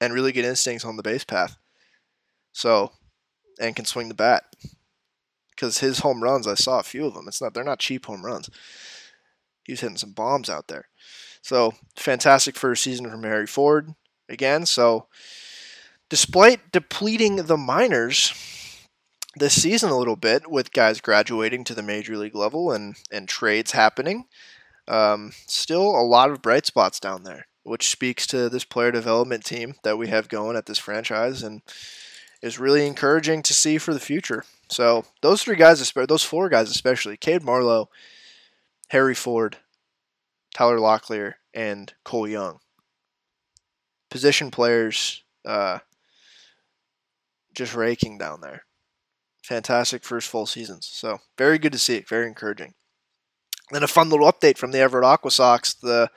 and 0.00 0.14
really 0.14 0.30
good 0.30 0.44
instincts 0.44 0.84
on 0.84 0.96
the 0.96 1.02
base 1.02 1.24
path. 1.24 1.56
So, 2.52 2.92
and 3.60 3.74
can 3.74 3.84
swing 3.84 4.06
the 4.06 4.14
bat. 4.14 4.44
Because 5.50 5.78
his 5.78 5.98
home 5.98 6.22
runs, 6.22 6.46
I 6.46 6.54
saw 6.54 6.78
a 6.78 6.84
few 6.84 7.04
of 7.04 7.14
them. 7.14 7.26
It's 7.26 7.42
not 7.42 7.52
they're 7.52 7.64
not 7.64 7.80
cheap 7.80 8.06
home 8.06 8.24
runs. 8.24 8.48
He's 9.64 9.80
hitting 9.80 9.96
some 9.96 10.12
bombs 10.12 10.48
out 10.48 10.68
there. 10.68 10.86
So 11.42 11.74
fantastic 11.96 12.54
first 12.54 12.84
season 12.84 13.10
from 13.10 13.24
Harry 13.24 13.48
Ford 13.48 13.92
again. 14.28 14.66
So 14.66 15.08
despite 16.08 16.70
depleting 16.70 17.34
the 17.34 17.56
minors 17.56 18.32
this 19.36 19.60
season 19.60 19.90
a 19.90 19.98
little 19.98 20.16
bit 20.16 20.50
with 20.50 20.72
guys 20.72 21.00
graduating 21.00 21.64
to 21.64 21.74
the 21.74 21.82
major 21.82 22.16
league 22.16 22.34
level 22.34 22.70
and, 22.72 22.96
and 23.10 23.28
trades 23.28 23.72
happening, 23.72 24.26
um, 24.86 25.32
still 25.46 25.90
a 25.90 26.02
lot 26.02 26.30
of 26.30 26.42
bright 26.42 26.66
spots 26.66 27.00
down 27.00 27.24
there, 27.24 27.46
which 27.62 27.88
speaks 27.88 28.26
to 28.28 28.48
this 28.48 28.64
player 28.64 28.92
development 28.92 29.44
team 29.44 29.74
that 29.82 29.98
we 29.98 30.08
have 30.08 30.28
going 30.28 30.56
at 30.56 30.66
this 30.66 30.78
franchise 30.78 31.42
and 31.42 31.62
is 32.42 32.58
really 32.58 32.86
encouraging 32.86 33.42
to 33.42 33.54
see 33.54 33.78
for 33.78 33.94
the 33.94 34.00
future. 34.00 34.44
So 34.68 35.04
those 35.22 35.42
three 35.42 35.56
guys, 35.56 35.92
those 36.08 36.22
four 36.22 36.48
guys 36.48 36.70
especially, 36.70 37.16
Cade 37.16 37.42
Marlowe, 37.42 37.88
Harry 38.88 39.14
Ford, 39.14 39.56
Tyler 40.54 40.78
Locklear, 40.78 41.34
and 41.52 41.92
Cole 42.04 42.28
Young. 42.28 42.58
Position 44.10 44.50
players 44.50 45.24
uh, 45.44 45.78
just 47.54 47.74
raking 47.74 48.18
down 48.18 48.40
there. 48.40 48.64
Fantastic 49.44 50.04
first 50.04 50.26
full 50.28 50.46
seasons. 50.46 50.88
So, 50.90 51.18
very 51.36 51.58
good 51.58 51.72
to 51.72 51.78
see. 51.78 51.96
it. 51.96 52.08
Very 52.08 52.26
encouraging. 52.26 52.72
And 53.70 53.84
a 53.84 53.88
fun 53.88 54.08
little 54.08 54.30
update 54.30 54.56
from 54.56 54.70
the 54.70 54.78
Everett 54.78 55.04
Aqua 55.04 55.30
Sox, 55.30 55.74
the 55.74 56.08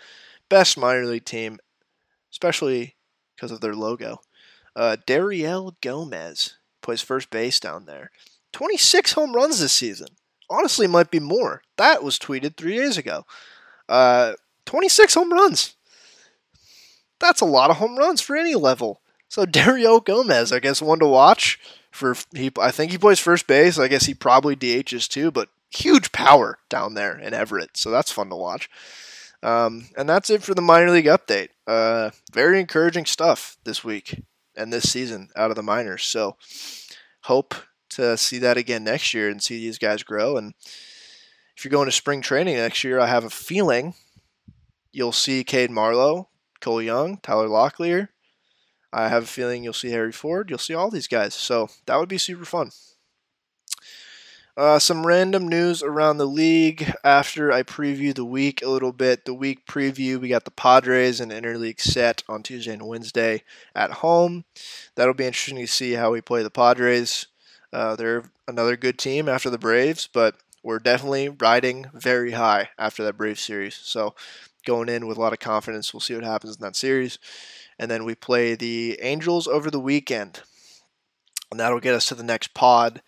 best 0.48 0.78
minor 0.78 1.06
league 1.06 1.26
team, 1.26 1.60
especially 2.32 2.96
because 3.36 3.52
of 3.52 3.60
their 3.60 3.76
logo. 3.76 4.22
Uh, 4.78 4.96
Dariel 5.06 5.76
Gomez 5.82 6.56
plays 6.82 7.02
first 7.02 7.30
base 7.30 7.60
down 7.60 7.86
there. 7.86 8.12
26 8.54 9.12
home 9.12 9.34
runs 9.36 9.60
this 9.60 9.74
season. 9.74 10.08
Honestly, 10.50 10.88
might 10.88 11.12
be 11.12 11.20
more. 11.20 11.64
That 11.76 12.04
was 12.04 12.18
tweeted 12.18 12.56
three 12.56 12.78
days 12.78 12.98
ago. 12.98 13.26
Uh, 13.90 14.34
26 14.66 15.14
home 15.16 15.34
runs. 15.34 15.76
That's 17.20 17.42
a 17.42 17.46
lot 17.46 17.72
of 17.72 17.78
home 17.78 17.98
runs 17.98 18.22
for 18.22 18.38
any 18.38 18.56
level. 18.56 19.02
So 19.30 19.46
Dario 19.46 20.00
Gomez, 20.00 20.52
I 20.52 20.60
guess, 20.60 20.82
one 20.82 21.00
to 21.00 21.08
watch. 21.08 21.60
For 21.92 22.16
he, 22.34 22.52
I 22.60 22.72
think 22.72 22.92
he 22.92 22.98
plays 22.98 23.20
first 23.20 23.48
base. 23.48 23.80
I 23.80 23.88
guess 23.88 24.06
he 24.06 24.14
probably 24.14 24.56
DHs 24.56 25.08
too, 25.08 25.32
but 25.32 25.50
huge 25.70 26.12
power 26.12 26.60
down 26.70 26.94
there 26.94 27.18
in 27.18 27.34
Everett. 27.34 27.76
So 27.76 27.90
that's 27.90 28.12
fun 28.12 28.30
to 28.30 28.36
watch. 28.36 28.70
Um, 29.44 29.90
and 29.98 30.08
that's 30.08 30.30
it 30.30 30.44
for 30.44 30.54
the 30.54 30.62
minor 30.62 30.92
league 30.92 31.06
update. 31.06 31.50
Uh, 31.66 32.12
very 32.34 32.60
encouraging 32.60 33.06
stuff 33.06 33.58
this 33.64 33.84
week 33.84 34.24
and 34.56 34.74
this 34.74 34.92
season 34.92 35.30
out 35.36 35.50
of 35.50 35.56
the 35.56 35.64
minors. 35.64 36.04
So 36.04 36.38
hope 37.22 37.56
to 37.90 38.18
see 38.18 38.40
that 38.40 38.58
again 38.58 38.84
next 38.84 39.14
year 39.14 39.30
and 39.30 39.42
see 39.42 39.60
these 39.60 39.78
guys 39.78 40.04
grow. 40.04 40.38
And 40.38 40.54
if 41.56 41.64
you're 41.64 41.72
going 41.72 41.88
to 41.88 41.92
spring 41.92 42.22
training 42.22 42.58
next 42.58 42.84
year, 42.84 43.00
I 43.00 43.08
have 43.08 43.24
a 43.24 43.30
feeling 43.30 43.94
you'll 44.92 45.12
see 45.12 45.44
Cade 45.44 45.72
Marlowe, 45.72 46.30
Cole 46.60 46.82
Young, 46.82 47.18
Tyler 47.18 47.48
Locklear. 47.48 48.10
I 48.92 49.10
have 49.10 49.24
a 49.24 49.28
feeling 49.28 49.64
you'll 49.64 49.74
see 49.74 49.92
Harry 49.92 50.12
Ford. 50.12 50.50
You'll 50.50 50.60
see 50.60 50.74
all 50.74 50.90
these 50.90 51.08
guys. 51.08 51.34
So 51.34 51.70
that 51.86 51.98
would 51.98 52.10
be 52.10 52.18
super 52.18 52.46
fun. 52.46 52.72
Uh, 54.56 54.80
some 54.80 55.06
random 55.06 55.48
news 55.48 55.84
around 55.84 56.18
the 56.18 56.26
league 56.26 56.92
after 57.04 57.52
I 57.52 57.62
preview 57.62 58.16
the 58.16 58.26
week 58.26 58.64
a 58.64 58.70
little 58.70 58.92
bit. 58.92 59.26
The 59.26 59.34
week 59.36 59.68
preview, 59.68 60.20
we 60.20 60.30
got 60.30 60.46
the 60.46 60.52
Padres 60.52 61.20
and 61.20 61.32
interleague 61.32 61.80
set 61.80 62.24
on 62.28 62.42
Tuesday 62.42 62.74
and 62.74 62.88
Wednesday 62.88 63.44
at 63.76 63.92
home. 63.92 64.46
That'll 64.96 65.14
be 65.14 65.28
interesting 65.28 65.60
to 65.60 65.68
see 65.68 65.94
how 65.94 66.12
we 66.12 66.22
play 66.22 66.42
the 66.42 66.50
Padres. 66.50 67.28
Uh, 67.72 67.96
they're 67.96 68.24
another 68.48 68.76
good 68.76 68.98
team 68.98 69.30
after 69.30 69.52
the 69.52 69.60
Braves, 69.60 70.10
but 70.12 70.38
we're 70.64 70.80
definitely 70.80 71.30
riding 71.30 71.86
very 71.94 72.32
high 72.32 72.70
after 72.80 73.04
that 73.04 73.16
Braves 73.16 73.42
series. 73.42 73.76
So 73.76 74.16
going 74.66 74.90
in 74.90 75.06
with 75.06 75.18
a 75.18 75.22
lot 75.22 75.34
of 75.34 75.40
confidence. 75.40 75.94
We'll 75.94 76.02
see 76.02 76.16
what 76.16 76.24
happens 76.24 76.56
in 76.56 76.62
that 76.64 76.76
series. 76.76 77.20
And 77.80 77.92
then 77.92 78.06
we 78.06 78.16
play 78.16 78.56
the 78.56 79.00
Angels 79.02 79.48
over 79.48 79.70
the 79.70 79.80
weekend. 79.80 80.42
And 81.52 81.60
that'll 81.60 81.80
get 81.80 81.94
us 81.94 82.08
to 82.08 82.16
the 82.16 82.24
next 82.24 82.54
pod. 82.54 83.02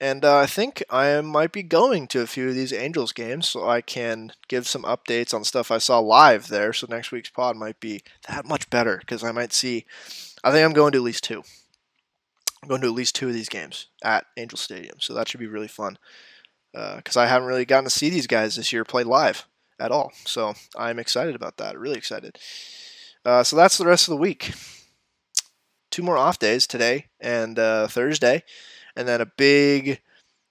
And 0.00 0.24
uh, 0.24 0.38
I 0.38 0.46
think 0.46 0.82
I 0.90 1.20
might 1.20 1.52
be 1.52 1.62
going 1.62 2.08
to 2.08 2.20
a 2.20 2.26
few 2.26 2.48
of 2.48 2.54
these 2.54 2.72
Angels 2.72 3.12
games 3.12 3.48
so 3.48 3.68
I 3.68 3.80
can 3.80 4.32
give 4.48 4.66
some 4.66 4.82
updates 4.82 5.32
on 5.32 5.44
stuff 5.44 5.70
I 5.70 5.78
saw 5.78 5.98
live 5.98 6.48
there. 6.48 6.72
So 6.72 6.86
next 6.90 7.12
week's 7.12 7.30
pod 7.30 7.56
might 7.56 7.80
be 7.80 8.02
that 8.28 8.44
much 8.44 8.68
better 8.70 8.98
because 8.98 9.22
I 9.22 9.32
might 9.32 9.52
see. 9.52 9.86
I 10.42 10.50
think 10.50 10.64
I'm 10.64 10.72
going 10.72 10.92
to 10.92 10.98
at 10.98 11.04
least 11.04 11.24
two. 11.24 11.42
I'm 12.62 12.68
going 12.68 12.80
to 12.80 12.88
at 12.88 12.94
least 12.94 13.14
two 13.14 13.28
of 13.28 13.34
these 13.34 13.48
games 13.48 13.86
at 14.02 14.26
Angel 14.36 14.58
Stadium. 14.58 14.96
So 14.98 15.14
that 15.14 15.28
should 15.28 15.40
be 15.40 15.46
really 15.46 15.68
fun 15.68 15.98
because 16.72 17.16
uh, 17.16 17.20
I 17.20 17.26
haven't 17.26 17.48
really 17.48 17.64
gotten 17.64 17.84
to 17.84 17.90
see 17.90 18.10
these 18.10 18.26
guys 18.26 18.56
this 18.56 18.72
year 18.72 18.84
play 18.84 19.04
live 19.04 19.46
at 19.78 19.92
all. 19.92 20.12
So 20.24 20.54
I'm 20.76 20.98
excited 20.98 21.34
about 21.34 21.58
that. 21.58 21.78
Really 21.78 21.98
excited. 21.98 22.38
Uh, 23.24 23.42
so 23.42 23.56
that's 23.56 23.78
the 23.78 23.86
rest 23.86 24.08
of 24.08 24.12
the 24.12 24.16
week. 24.16 24.52
Two 25.90 26.02
more 26.02 26.18
off 26.18 26.38
days 26.38 26.66
today 26.66 27.06
and 27.20 27.58
uh, 27.58 27.86
Thursday 27.86 28.42
and 28.96 29.08
then 29.08 29.20
a 29.20 29.26
big 29.26 30.00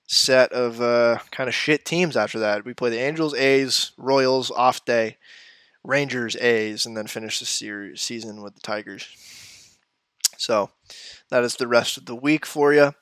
set 0.08 0.52
of 0.52 0.82
uh, 0.82 1.20
kind 1.32 1.48
of 1.48 1.56
shit 1.56 1.86
teams 1.86 2.18
after 2.18 2.40
that. 2.40 2.66
We 2.66 2.74
play 2.74 2.90
the 2.90 3.00
Angels, 3.00 3.34
A's, 3.34 3.92
Royals 3.98 4.52
off 4.52 4.86
day, 4.86 5.18
Rangers, 5.84 6.36
A's, 6.38 6.86
and 6.86 6.96
then 6.96 7.08
finish 7.08 7.40
the 7.40 7.46
series 7.46 8.02
season 8.02 8.42
with 8.42 8.56
the 8.56 8.62
Tigers. 8.62 9.08
So 10.38 10.72
that 11.30 11.44
is 11.44 11.56
the 11.56 11.68
rest 11.68 11.98
of 11.98 12.06
the 12.06 12.16
week 12.16 12.46
for 12.46 12.74
you. 12.74 12.94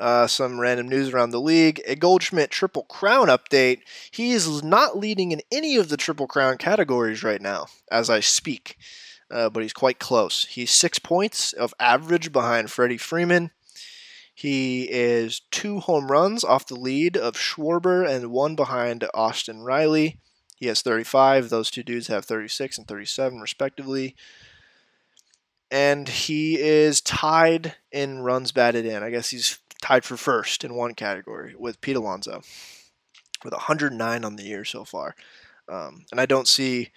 Uh, 0.00 0.26
some 0.26 0.58
random 0.58 0.88
news 0.88 1.10
around 1.10 1.30
the 1.30 1.40
league. 1.40 1.80
A 1.86 1.94
Goldschmidt 1.94 2.50
Triple 2.50 2.82
Crown 2.84 3.28
update. 3.28 3.80
He 4.10 4.32
is 4.32 4.62
not 4.62 4.98
leading 4.98 5.30
in 5.32 5.40
any 5.52 5.76
of 5.76 5.88
the 5.88 5.96
Triple 5.96 6.26
Crown 6.26 6.58
categories 6.58 7.22
right 7.22 7.40
now 7.40 7.66
as 7.90 8.10
I 8.10 8.20
speak, 8.20 8.76
uh, 9.30 9.50
but 9.50 9.62
he's 9.62 9.72
quite 9.72 10.00
close. 10.00 10.46
He's 10.46 10.72
six 10.72 10.98
points 10.98 11.52
of 11.52 11.74
average 11.78 12.32
behind 12.32 12.70
Freddie 12.70 12.98
Freeman. 12.98 13.52
He 14.34 14.90
is 14.90 15.42
two 15.52 15.78
home 15.78 16.10
runs 16.10 16.42
off 16.42 16.66
the 16.66 16.74
lead 16.74 17.16
of 17.16 17.36
Schwarber 17.36 18.08
and 18.08 18.32
one 18.32 18.56
behind 18.56 19.08
Austin 19.14 19.62
Riley. 19.62 20.18
He 20.56 20.66
has 20.66 20.82
35. 20.82 21.50
Those 21.50 21.70
two 21.70 21.84
dudes 21.84 22.08
have 22.08 22.24
36 22.24 22.78
and 22.78 22.88
37, 22.88 23.38
respectively. 23.38 24.16
And 25.70 26.08
he 26.08 26.58
is 26.58 27.00
tied 27.00 27.76
in 27.92 28.20
runs 28.20 28.50
batted 28.50 28.86
in. 28.86 29.02
I 29.02 29.10
guess 29.10 29.30
he's 29.30 29.58
tied 29.84 30.02
for 30.02 30.16
first 30.16 30.64
in 30.64 30.74
one 30.74 30.94
category 30.94 31.54
with 31.58 31.78
Pete 31.82 31.94
Alonso 31.94 32.40
with 33.44 33.52
109 33.52 34.24
on 34.24 34.36
the 34.36 34.42
year 34.42 34.64
so 34.64 34.82
far. 34.82 35.14
Um, 35.68 36.06
and 36.10 36.18
I 36.18 36.24
don't 36.24 36.48
see 36.48 36.90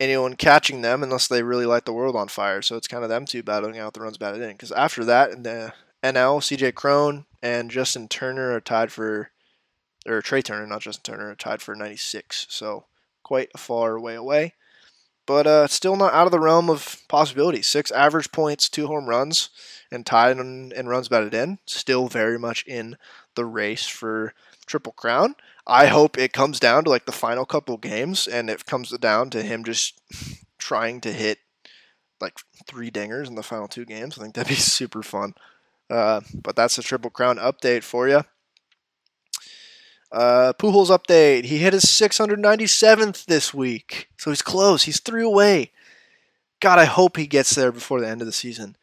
anyone 0.00 0.34
catching 0.34 0.82
them 0.82 1.04
unless 1.04 1.28
they 1.28 1.44
really 1.44 1.64
light 1.64 1.84
the 1.84 1.92
world 1.92 2.16
on 2.16 2.26
fire. 2.26 2.60
So 2.60 2.76
it's 2.76 2.88
kind 2.88 3.04
of 3.04 3.08
them 3.08 3.24
two 3.24 3.44
battling 3.44 3.78
out 3.78 3.94
the 3.94 4.00
runs 4.00 4.18
batted 4.18 4.42
in. 4.42 4.50
Because 4.50 4.72
after 4.72 5.04
that, 5.04 5.30
in 5.30 5.44
the 5.44 5.72
NL, 6.02 6.40
CJ 6.40 6.74
Cron 6.74 7.24
and 7.40 7.70
Justin 7.70 8.08
Turner 8.08 8.50
are 8.50 8.60
tied 8.60 8.90
for, 8.90 9.30
or 10.04 10.20
Trea 10.20 10.42
Turner, 10.42 10.66
not 10.66 10.80
Justin 10.80 11.14
Turner, 11.14 11.30
are 11.30 11.36
tied 11.36 11.62
for 11.62 11.76
96. 11.76 12.48
So 12.50 12.86
quite 13.22 13.50
a 13.54 13.58
far 13.58 14.00
way 14.00 14.16
away. 14.16 14.54
But 15.24 15.46
uh, 15.46 15.68
still 15.68 15.94
not 15.94 16.14
out 16.14 16.26
of 16.26 16.32
the 16.32 16.40
realm 16.40 16.68
of 16.68 17.00
possibility. 17.06 17.62
Six 17.62 17.92
average 17.92 18.32
points, 18.32 18.68
two 18.68 18.88
home 18.88 19.06
runs, 19.06 19.50
and 19.90 20.04
tied 20.04 20.36
and, 20.38 20.72
in 20.72 20.88
runs 20.88 21.08
batted 21.08 21.34
in. 21.34 21.58
Still 21.66 22.08
very 22.08 22.38
much 22.38 22.64
in 22.66 22.96
the 23.34 23.44
race 23.44 23.86
for 23.86 24.34
Triple 24.66 24.92
Crown. 24.92 25.34
I 25.66 25.86
hope 25.86 26.18
it 26.18 26.32
comes 26.32 26.60
down 26.60 26.84
to 26.84 26.90
like 26.90 27.06
the 27.06 27.12
final 27.12 27.44
couple 27.44 27.76
games 27.76 28.26
and 28.26 28.48
it 28.48 28.66
comes 28.66 28.90
down 28.98 29.30
to 29.30 29.42
him 29.42 29.64
just 29.64 30.00
trying 30.58 31.00
to 31.02 31.12
hit 31.12 31.38
like 32.20 32.38
three 32.66 32.90
dingers 32.90 33.26
in 33.26 33.34
the 33.34 33.42
final 33.42 33.68
two 33.68 33.84
games. 33.84 34.18
I 34.18 34.22
think 34.22 34.34
that'd 34.34 34.48
be 34.48 34.54
super 34.60 35.02
fun. 35.02 35.34
Uh, 35.90 36.20
but 36.34 36.56
that's 36.56 36.76
the 36.76 36.82
Triple 36.82 37.10
Crown 37.10 37.36
update 37.36 37.82
for 37.82 38.08
you. 38.08 38.22
Uh, 40.10 40.52
Pujols 40.58 40.88
update. 40.88 41.44
He 41.44 41.58
hit 41.58 41.74
his 41.74 41.84
697th 41.84 43.26
this 43.26 43.52
week, 43.52 44.08
so 44.16 44.30
he's 44.30 44.42
close. 44.42 44.84
He's 44.84 45.00
three 45.00 45.22
away. 45.22 45.72
God, 46.60 46.78
I 46.78 46.86
hope 46.86 47.16
he 47.16 47.26
gets 47.26 47.54
there 47.54 47.70
before 47.70 48.00
the 48.00 48.08
end 48.08 48.20
of 48.20 48.26
the 48.26 48.32
season. 48.32 48.76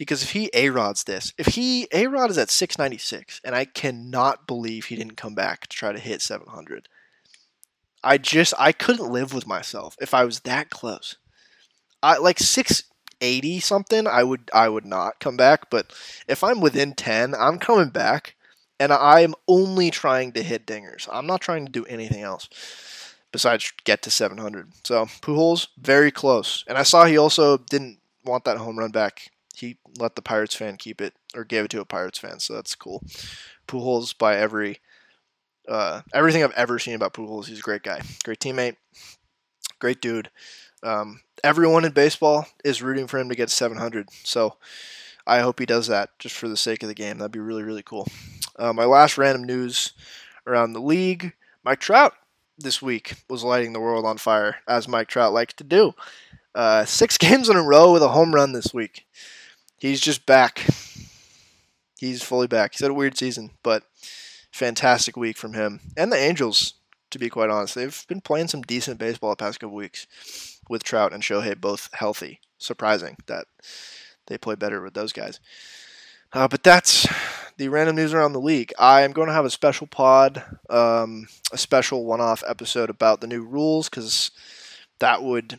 Because 0.00 0.22
if 0.22 0.30
he 0.30 0.48
A 0.54 0.70
Rods 0.70 1.04
this, 1.04 1.34
if 1.36 1.48
he 1.48 1.86
A 1.92 2.06
Rod 2.06 2.30
is 2.30 2.38
at 2.38 2.48
696, 2.48 3.42
and 3.44 3.54
I 3.54 3.66
cannot 3.66 4.46
believe 4.46 4.86
he 4.86 4.96
didn't 4.96 5.18
come 5.18 5.34
back 5.34 5.66
to 5.66 5.76
try 5.76 5.92
to 5.92 5.98
hit 5.98 6.22
700. 6.22 6.88
I 8.02 8.16
just 8.16 8.54
I 8.58 8.72
couldn't 8.72 9.12
live 9.12 9.34
with 9.34 9.46
myself 9.46 9.96
if 10.00 10.14
I 10.14 10.24
was 10.24 10.40
that 10.40 10.70
close. 10.70 11.16
I 12.02 12.16
like 12.16 12.38
680 12.38 13.60
something, 13.60 14.06
I 14.06 14.24
would 14.24 14.50
I 14.54 14.70
would 14.70 14.86
not 14.86 15.20
come 15.20 15.36
back. 15.36 15.68
But 15.68 15.92
if 16.26 16.42
I'm 16.42 16.62
within 16.62 16.94
10, 16.94 17.34
I'm 17.34 17.58
coming 17.58 17.90
back, 17.90 18.36
and 18.78 18.94
I'm 18.94 19.34
only 19.46 19.90
trying 19.90 20.32
to 20.32 20.42
hit 20.42 20.66
dingers. 20.66 21.10
I'm 21.12 21.26
not 21.26 21.42
trying 21.42 21.66
to 21.66 21.72
do 21.72 21.84
anything 21.84 22.22
else 22.22 22.48
besides 23.32 23.70
get 23.84 24.00
to 24.04 24.10
700. 24.10 24.72
So 24.82 25.04
Pujols 25.04 25.66
very 25.78 26.10
close, 26.10 26.64
and 26.66 26.78
I 26.78 26.84
saw 26.84 27.04
he 27.04 27.18
also 27.18 27.58
didn't 27.58 27.98
want 28.24 28.44
that 28.44 28.56
home 28.56 28.78
run 28.78 28.92
back. 28.92 29.30
He 29.60 29.78
let 29.98 30.16
the 30.16 30.22
Pirates 30.22 30.54
fan 30.54 30.76
keep 30.76 31.00
it 31.00 31.14
or 31.34 31.44
gave 31.44 31.64
it 31.64 31.70
to 31.72 31.80
a 31.80 31.84
Pirates 31.84 32.18
fan, 32.18 32.40
so 32.40 32.54
that's 32.54 32.74
cool. 32.74 33.02
Pujols 33.68 34.16
by 34.16 34.36
every 34.36 34.80
uh, 35.68 36.02
everything 36.12 36.42
I've 36.42 36.52
ever 36.52 36.78
seen 36.78 36.94
about 36.94 37.14
Pujols, 37.14 37.46
he's 37.46 37.60
a 37.60 37.62
great 37.62 37.82
guy, 37.82 38.00
great 38.24 38.40
teammate, 38.40 38.76
great 39.78 40.00
dude. 40.00 40.30
Um, 40.82 41.20
everyone 41.44 41.84
in 41.84 41.92
baseball 41.92 42.46
is 42.64 42.82
rooting 42.82 43.06
for 43.06 43.18
him 43.18 43.28
to 43.28 43.34
get 43.34 43.50
700. 43.50 44.08
So 44.24 44.56
I 45.26 45.40
hope 45.40 45.60
he 45.60 45.66
does 45.66 45.86
that 45.88 46.10
just 46.18 46.34
for 46.34 46.48
the 46.48 46.56
sake 46.56 46.82
of 46.82 46.88
the 46.88 46.94
game. 46.94 47.18
That'd 47.18 47.32
be 47.32 47.38
really, 47.38 47.62
really 47.62 47.82
cool. 47.82 48.08
Uh, 48.58 48.72
my 48.72 48.84
last 48.84 49.18
random 49.18 49.44
news 49.44 49.92
around 50.46 50.72
the 50.72 50.80
league 50.80 51.34
Mike 51.62 51.80
Trout 51.80 52.14
this 52.58 52.80
week 52.80 53.14
was 53.28 53.44
lighting 53.44 53.72
the 53.72 53.80
world 53.80 54.04
on 54.04 54.18
fire, 54.18 54.56
as 54.66 54.88
Mike 54.88 55.08
Trout 55.08 55.32
likes 55.32 55.54
to 55.54 55.64
do. 55.64 55.92
Uh, 56.54 56.84
six 56.84 57.18
games 57.18 57.48
in 57.48 57.56
a 57.56 57.62
row 57.62 57.92
with 57.92 58.02
a 58.02 58.08
home 58.08 58.34
run 58.34 58.52
this 58.52 58.72
week. 58.72 59.06
He's 59.80 60.00
just 60.00 60.26
back. 60.26 60.66
He's 61.98 62.22
fully 62.22 62.46
back. 62.46 62.72
He's 62.72 62.82
had 62.82 62.90
a 62.90 62.94
weird 62.94 63.16
season, 63.16 63.50
but 63.62 63.82
fantastic 64.52 65.16
week 65.16 65.38
from 65.38 65.54
him. 65.54 65.80
And 65.96 66.12
the 66.12 66.18
Angels, 66.18 66.74
to 67.10 67.18
be 67.18 67.30
quite 67.30 67.50
honest. 67.50 67.74
They've 67.74 68.04
been 68.06 68.20
playing 68.20 68.48
some 68.48 68.62
decent 68.62 68.98
baseball 68.98 69.30
the 69.30 69.36
past 69.36 69.58
couple 69.58 69.74
weeks 69.74 70.06
with 70.68 70.84
Trout 70.84 71.12
and 71.12 71.22
Shohei 71.22 71.58
both 71.58 71.88
healthy. 71.94 72.40
Surprising 72.58 73.16
that 73.26 73.46
they 74.26 74.36
play 74.36 74.54
better 74.54 74.82
with 74.82 74.92
those 74.92 75.14
guys. 75.14 75.40
Uh, 76.32 76.46
but 76.46 76.62
that's 76.62 77.08
the 77.56 77.68
random 77.68 77.96
news 77.96 78.12
around 78.12 78.34
the 78.34 78.40
league. 78.40 78.72
I 78.78 79.00
am 79.00 79.12
going 79.12 79.28
to 79.28 79.34
have 79.34 79.46
a 79.46 79.50
special 79.50 79.86
pod, 79.86 80.44
um, 80.68 81.26
a 81.52 81.58
special 81.58 82.04
one-off 82.04 82.44
episode 82.46 82.90
about 82.90 83.22
the 83.22 83.26
new 83.26 83.42
rules 83.42 83.88
because 83.88 84.30
that 84.98 85.22
would 85.22 85.58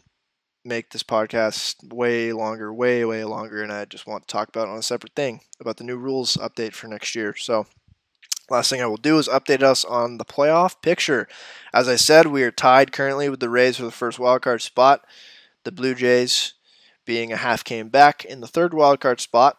make 0.64 0.92
this 0.92 1.04
podcast 1.04 1.94
way 1.94 2.34
longer, 2.34 2.74
way 2.74 3.04
way 3.06 3.24
longer, 3.24 3.64
and 3.64 3.72
I 3.72 3.86
just 3.86 4.08
want 4.08 4.28
to 4.28 4.32
talk 4.32 4.50
about 4.50 4.68
on 4.68 4.78
a 4.78 4.84
separate 4.84 5.16
thing 5.16 5.42
about 5.60 5.78
the 5.78 5.84
new 5.84 5.98
rules 5.98 6.38
update 6.38 6.74
for 6.74 6.88
next 6.88 7.16
year. 7.16 7.36
So. 7.36 7.68
Last 8.50 8.70
thing 8.70 8.82
I 8.82 8.86
will 8.86 8.98
do 8.98 9.18
is 9.18 9.30
update 9.30 9.64
us 9.64 9.86
on 9.86 10.18
the 10.18 10.26
playoff 10.26 10.82
picture. 10.82 11.26
As 11.74 11.88
I 11.88 11.96
said, 11.96 12.28
we 12.28 12.44
are 12.44 12.52
tied 12.52 12.92
currently 12.92 13.30
with 13.30 13.40
the 13.40 13.50
Rays 13.50 13.78
for 13.78 13.84
the 13.84 13.92
first 13.92 14.18
wildcard 14.20 14.60
spot. 14.60 15.06
The 15.64 15.72
Blue 15.72 15.96
Jays 15.96 16.56
being 17.06 17.32
a 17.32 17.38
half 17.38 17.64
game 17.64 17.90
back 17.90 18.26
in 18.26 18.42
the 18.42 18.48
third 18.48 18.74
wildcard 18.74 19.22
spot. 19.22 19.58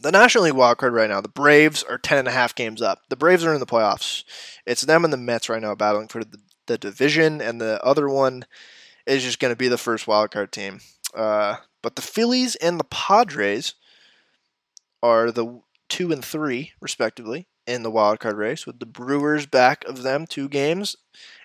The 0.00 0.10
National 0.10 0.44
League 0.44 0.54
wildcard 0.54 0.92
right 0.92 1.10
now, 1.10 1.20
the 1.20 1.28
Braves 1.28 1.82
are 1.82 1.98
10 1.98 2.18
and 2.18 2.28
a 2.28 2.32
half 2.32 2.54
games 2.54 2.80
up. 2.80 3.00
The 3.10 3.16
Braves 3.16 3.44
are 3.44 3.52
in 3.52 3.60
the 3.60 3.66
playoffs. 3.66 4.24
It's 4.66 4.82
them 4.82 5.04
and 5.04 5.12
the 5.12 5.18
Mets 5.18 5.50
right 5.50 5.60
now 5.60 5.74
battling 5.74 6.08
for 6.08 6.24
the, 6.24 6.38
the 6.66 6.78
division, 6.78 7.42
and 7.42 7.60
the 7.60 7.84
other 7.84 8.08
one 8.08 8.46
is 9.06 9.22
just 9.22 9.40
going 9.40 9.52
to 9.52 9.56
be 9.56 9.68
the 9.68 9.78
first 9.78 10.06
wildcard 10.06 10.50
team. 10.50 10.80
Uh, 11.14 11.56
but 11.82 11.96
the 11.96 12.02
Phillies 12.02 12.56
and 12.56 12.78
the 12.78 12.84
Padres 12.84 13.74
are 15.02 15.30
the 15.30 15.60
two 15.88 16.12
and 16.12 16.24
three, 16.24 16.72
respectively, 16.80 17.46
in 17.66 17.82
the 17.82 17.90
wildcard 17.90 18.36
race, 18.36 18.66
with 18.66 18.78
the 18.80 18.86
Brewers 18.86 19.46
back 19.46 19.84
of 19.84 20.02
them 20.02 20.26
two 20.26 20.48
games. 20.48 20.96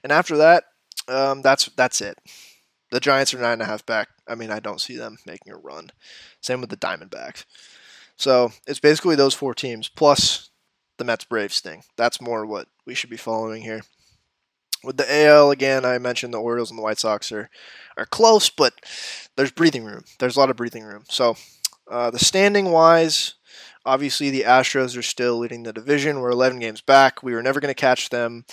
And 0.04 0.12
after 0.12 0.38
that, 0.38 0.66
um, 1.08 1.42
that's 1.42 1.66
that's 1.76 2.02
it. 2.02 2.20
The 2.92 3.00
Giants 3.00 3.34
are 3.34 3.40
nine 3.40 3.54
and 3.54 3.62
a 3.64 3.66
half 3.66 3.86
back. 3.86 4.10
I 4.28 4.36
mean, 4.36 4.52
I 4.52 4.60
don't 4.60 4.82
see 4.82 4.96
them 4.96 5.18
making 5.26 5.52
a 5.54 5.58
run. 5.58 5.92
Same 6.42 6.62
with 6.62 6.70
the 6.70 6.78
Diamondbacks. 6.78 7.46
So 8.16 8.52
it's 8.68 8.80
basically 8.80 9.16
those 9.16 9.34
four 9.34 9.54
teams 9.54 9.90
plus 9.90 10.50
the 10.98 11.04
Mets 11.04 11.26
Braves 11.26 11.60
thing. 11.60 11.84
That's 11.98 12.22
more 12.22 12.46
what 12.46 12.68
we 12.86 12.96
should 12.96 13.10
be 13.10 13.18
following 13.18 13.64
here. 13.64 13.82
With 14.86 14.98
the 14.98 15.26
AL 15.26 15.52
again, 15.52 15.84
I 15.84 15.98
mentioned 15.98 16.34
the 16.34 16.42
Orioles 16.42 16.70
and 16.70 16.78
the 16.78 16.84
White 16.84 17.00
Sox 17.00 17.32
are 17.32 17.50
are 17.98 18.06
close, 18.06 18.50
but 18.50 18.74
there's 19.36 19.52
breathing 19.52 19.84
room. 19.84 20.04
There's 20.20 20.36
a 20.36 20.40
lot 20.40 20.50
of 20.50 20.58
breathing 20.58 20.84
room. 20.84 21.04
So 21.10 21.36
uh, 21.90 22.12
the 22.12 22.20
standing 22.20 22.72
wise, 22.72 23.36
obviously 23.86 24.30
the 24.30 24.44
Astros 24.44 24.98
are 24.98 25.02
still 25.02 25.38
leading 25.38 25.64
the 25.64 25.74
division. 25.74 26.20
We're 26.20 26.32
11 26.32 26.60
games 26.60 26.82
back. 26.82 27.24
We 27.24 27.34
were 27.34 27.44
never 27.44 27.60
going 27.60 27.74
to 27.74 27.80
catch 27.80 28.10
them. 28.10 28.46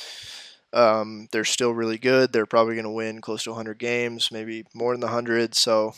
Um, 0.73 1.29
they're 1.33 1.45
still 1.45 1.73
really 1.73 1.99
good. 1.99 2.33
They're 2.33 2.47
probably 2.47 2.75
going 2.75 2.85
to 2.85 2.91
win 2.91 3.21
close 3.21 3.45
to 3.45 3.51
100 3.51 3.79
games, 3.79 4.31
maybe 4.33 4.65
more 4.75 4.95
than 4.95 5.01
the 5.01 5.07
100. 5.07 5.55
So 5.55 5.93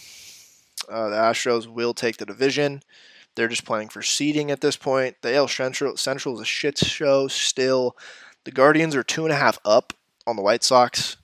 uh, 0.91 1.11
the 1.11 1.17
Astros 1.17 1.67
will 1.67 1.95
take 1.95 2.17
the 2.17 2.27
division. 2.27 2.83
They're 3.37 3.49
just 3.49 3.65
playing 3.65 3.89
for 3.89 4.03
seeding 4.03 4.51
at 4.51 4.61
this 4.61 4.77
point. 4.77 5.17
The 5.23 5.35
AL 5.35 5.49
Central, 5.49 5.97
Central 5.97 6.37
is 6.37 6.41
a 6.41 6.45
shit 6.45 6.79
show 6.79 7.29
still. 7.29 7.97
The 8.45 8.53
Guardians 8.53 8.95
are 8.95 9.03
two 9.03 9.25
and 9.25 9.33
a 9.33 9.37
half 9.37 9.59
up 9.65 9.93
on 10.27 10.37
the 10.37 10.43
White 10.43 10.63
Sox, 10.63 11.17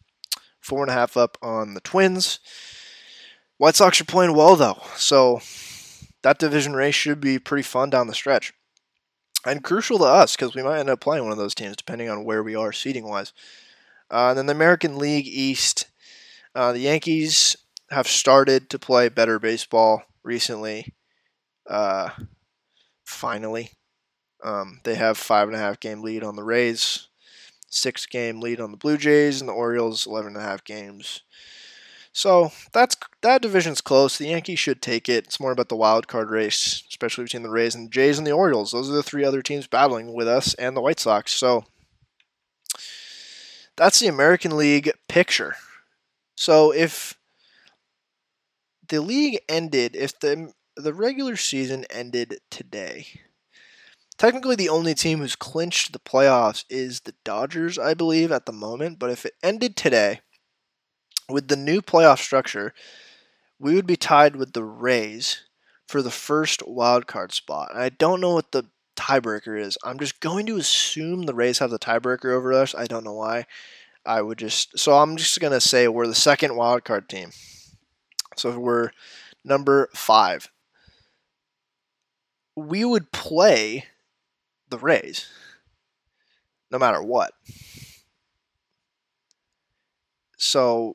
four 0.60 0.82
and 0.82 0.90
a 0.90 0.94
half 0.94 1.16
up 1.16 1.38
on 1.42 1.74
the 1.74 1.80
Twins. 1.80 2.38
White 3.58 3.76
Sox 3.76 4.00
are 4.00 4.04
playing 4.04 4.34
well 4.34 4.56
though, 4.56 4.82
so 4.96 5.40
that 6.22 6.38
division 6.38 6.74
race 6.74 6.94
should 6.94 7.20
be 7.20 7.38
pretty 7.38 7.62
fun 7.62 7.90
down 7.90 8.06
the 8.06 8.14
stretch. 8.14 8.52
And 9.44 9.64
crucial 9.64 9.98
to 9.98 10.04
us 10.04 10.36
because 10.36 10.54
we 10.54 10.62
might 10.62 10.80
end 10.80 10.90
up 10.90 11.00
playing 11.00 11.24
one 11.24 11.32
of 11.32 11.38
those 11.38 11.54
teams 11.54 11.76
depending 11.76 12.10
on 12.10 12.24
where 12.24 12.42
we 12.42 12.54
are 12.54 12.72
seating 12.72 13.08
wise. 13.08 13.32
Uh, 14.10 14.30
and 14.30 14.38
then 14.38 14.46
the 14.46 14.52
American 14.52 14.98
League 14.98 15.26
East, 15.26 15.86
uh, 16.54 16.72
the 16.72 16.80
Yankees 16.80 17.56
have 17.90 18.06
started 18.06 18.68
to 18.70 18.78
play 18.78 19.08
better 19.08 19.38
baseball 19.38 20.02
recently. 20.22 20.92
Uh, 21.68 22.10
finally, 23.04 23.70
um, 24.42 24.80
they 24.84 24.94
have 24.94 25.16
five 25.16 25.48
and 25.48 25.56
a 25.56 25.60
half 25.60 25.80
game 25.80 26.02
lead 26.02 26.22
on 26.22 26.36
the 26.36 26.42
Rays, 26.42 27.08
six 27.70 28.04
game 28.04 28.40
lead 28.40 28.60
on 28.60 28.70
the 28.70 28.76
Blue 28.76 28.98
Jays, 28.98 29.40
and 29.40 29.48
the 29.48 29.54
Orioles 29.54 30.06
eleven 30.06 30.34
and 30.34 30.44
a 30.44 30.46
half 30.46 30.62
games. 30.62 31.22
So 32.12 32.50
that's 32.72 32.96
that 33.22 33.40
division's 33.40 33.80
close. 33.80 34.18
The 34.18 34.26
Yankees 34.26 34.58
should 34.58 34.82
take 34.82 35.08
it. 35.08 35.24
It's 35.24 35.40
more 35.40 35.52
about 35.52 35.68
the 35.68 35.76
wild 35.76 36.08
card 36.08 36.28
race, 36.28 36.82
especially 36.88 37.24
between 37.24 37.44
the 37.44 37.50
Rays 37.50 37.74
and 37.74 37.86
the 37.86 37.90
Jays 37.90 38.18
and 38.18 38.26
the 38.26 38.32
Orioles. 38.32 38.72
Those 38.72 38.90
are 38.90 38.94
the 38.94 39.02
three 39.02 39.24
other 39.24 39.42
teams 39.42 39.66
battling 39.66 40.12
with 40.12 40.28
us 40.28 40.52
and 40.54 40.76
the 40.76 40.80
White 40.80 41.00
Sox. 41.00 41.32
So 41.32 41.64
that's 43.76 44.00
the 44.00 44.08
American 44.08 44.56
League 44.56 44.90
picture. 45.08 45.54
So 46.36 46.72
if 46.72 47.16
the 48.88 49.00
league 49.00 49.38
ended, 49.48 49.94
if 49.94 50.18
the 50.18 50.52
the 50.76 50.92
regular 50.92 51.36
season 51.36 51.84
ended 51.90 52.40
today, 52.50 53.06
technically 54.20 54.54
the 54.54 54.68
only 54.68 54.94
team 54.94 55.20
who's 55.20 55.34
clinched 55.34 55.94
the 55.94 55.98
playoffs 55.98 56.66
is 56.68 57.00
the 57.00 57.14
Dodgers, 57.24 57.78
I 57.78 57.94
believe, 57.94 58.30
at 58.30 58.44
the 58.44 58.52
moment. 58.52 58.98
But 58.98 59.08
if 59.08 59.24
it 59.24 59.32
ended 59.42 59.76
today 59.76 60.20
with 61.30 61.48
the 61.48 61.56
new 61.56 61.80
playoff 61.80 62.18
structure, 62.18 62.74
we 63.58 63.74
would 63.74 63.86
be 63.86 63.96
tied 63.96 64.36
with 64.36 64.52
the 64.52 64.62
Rays 64.62 65.44
for 65.88 66.02
the 66.02 66.10
first 66.10 66.62
wild 66.66 67.06
card 67.06 67.32
spot. 67.32 67.70
And 67.72 67.82
I 67.82 67.88
don't 67.88 68.20
know 68.20 68.34
what 68.34 68.52
the 68.52 68.66
tiebreaker 68.94 69.58
is. 69.58 69.78
I'm 69.82 69.98
just 69.98 70.20
going 70.20 70.44
to 70.46 70.58
assume 70.58 71.22
the 71.22 71.34
Rays 71.34 71.60
have 71.60 71.70
the 71.70 71.78
tiebreaker 71.78 72.26
over 72.26 72.52
us. 72.52 72.74
I 72.74 72.84
don't 72.84 73.04
know 73.04 73.14
why. 73.14 73.46
I 74.04 74.20
would 74.20 74.36
just 74.36 74.78
so 74.78 74.98
I'm 74.98 75.16
just 75.16 75.40
gonna 75.40 75.60
say 75.60 75.88
we're 75.88 76.06
the 76.06 76.14
second 76.14 76.56
wild 76.56 76.84
card 76.84 77.08
team. 77.08 77.30
So 78.36 78.58
we're 78.58 78.90
number 79.44 79.88
five. 79.94 80.50
We 82.56 82.84
would 82.84 83.12
play 83.12 83.84
the 84.70 84.78
Rays 84.78 85.28
no 86.70 86.78
matter 86.78 87.02
what. 87.02 87.32
So 90.36 90.94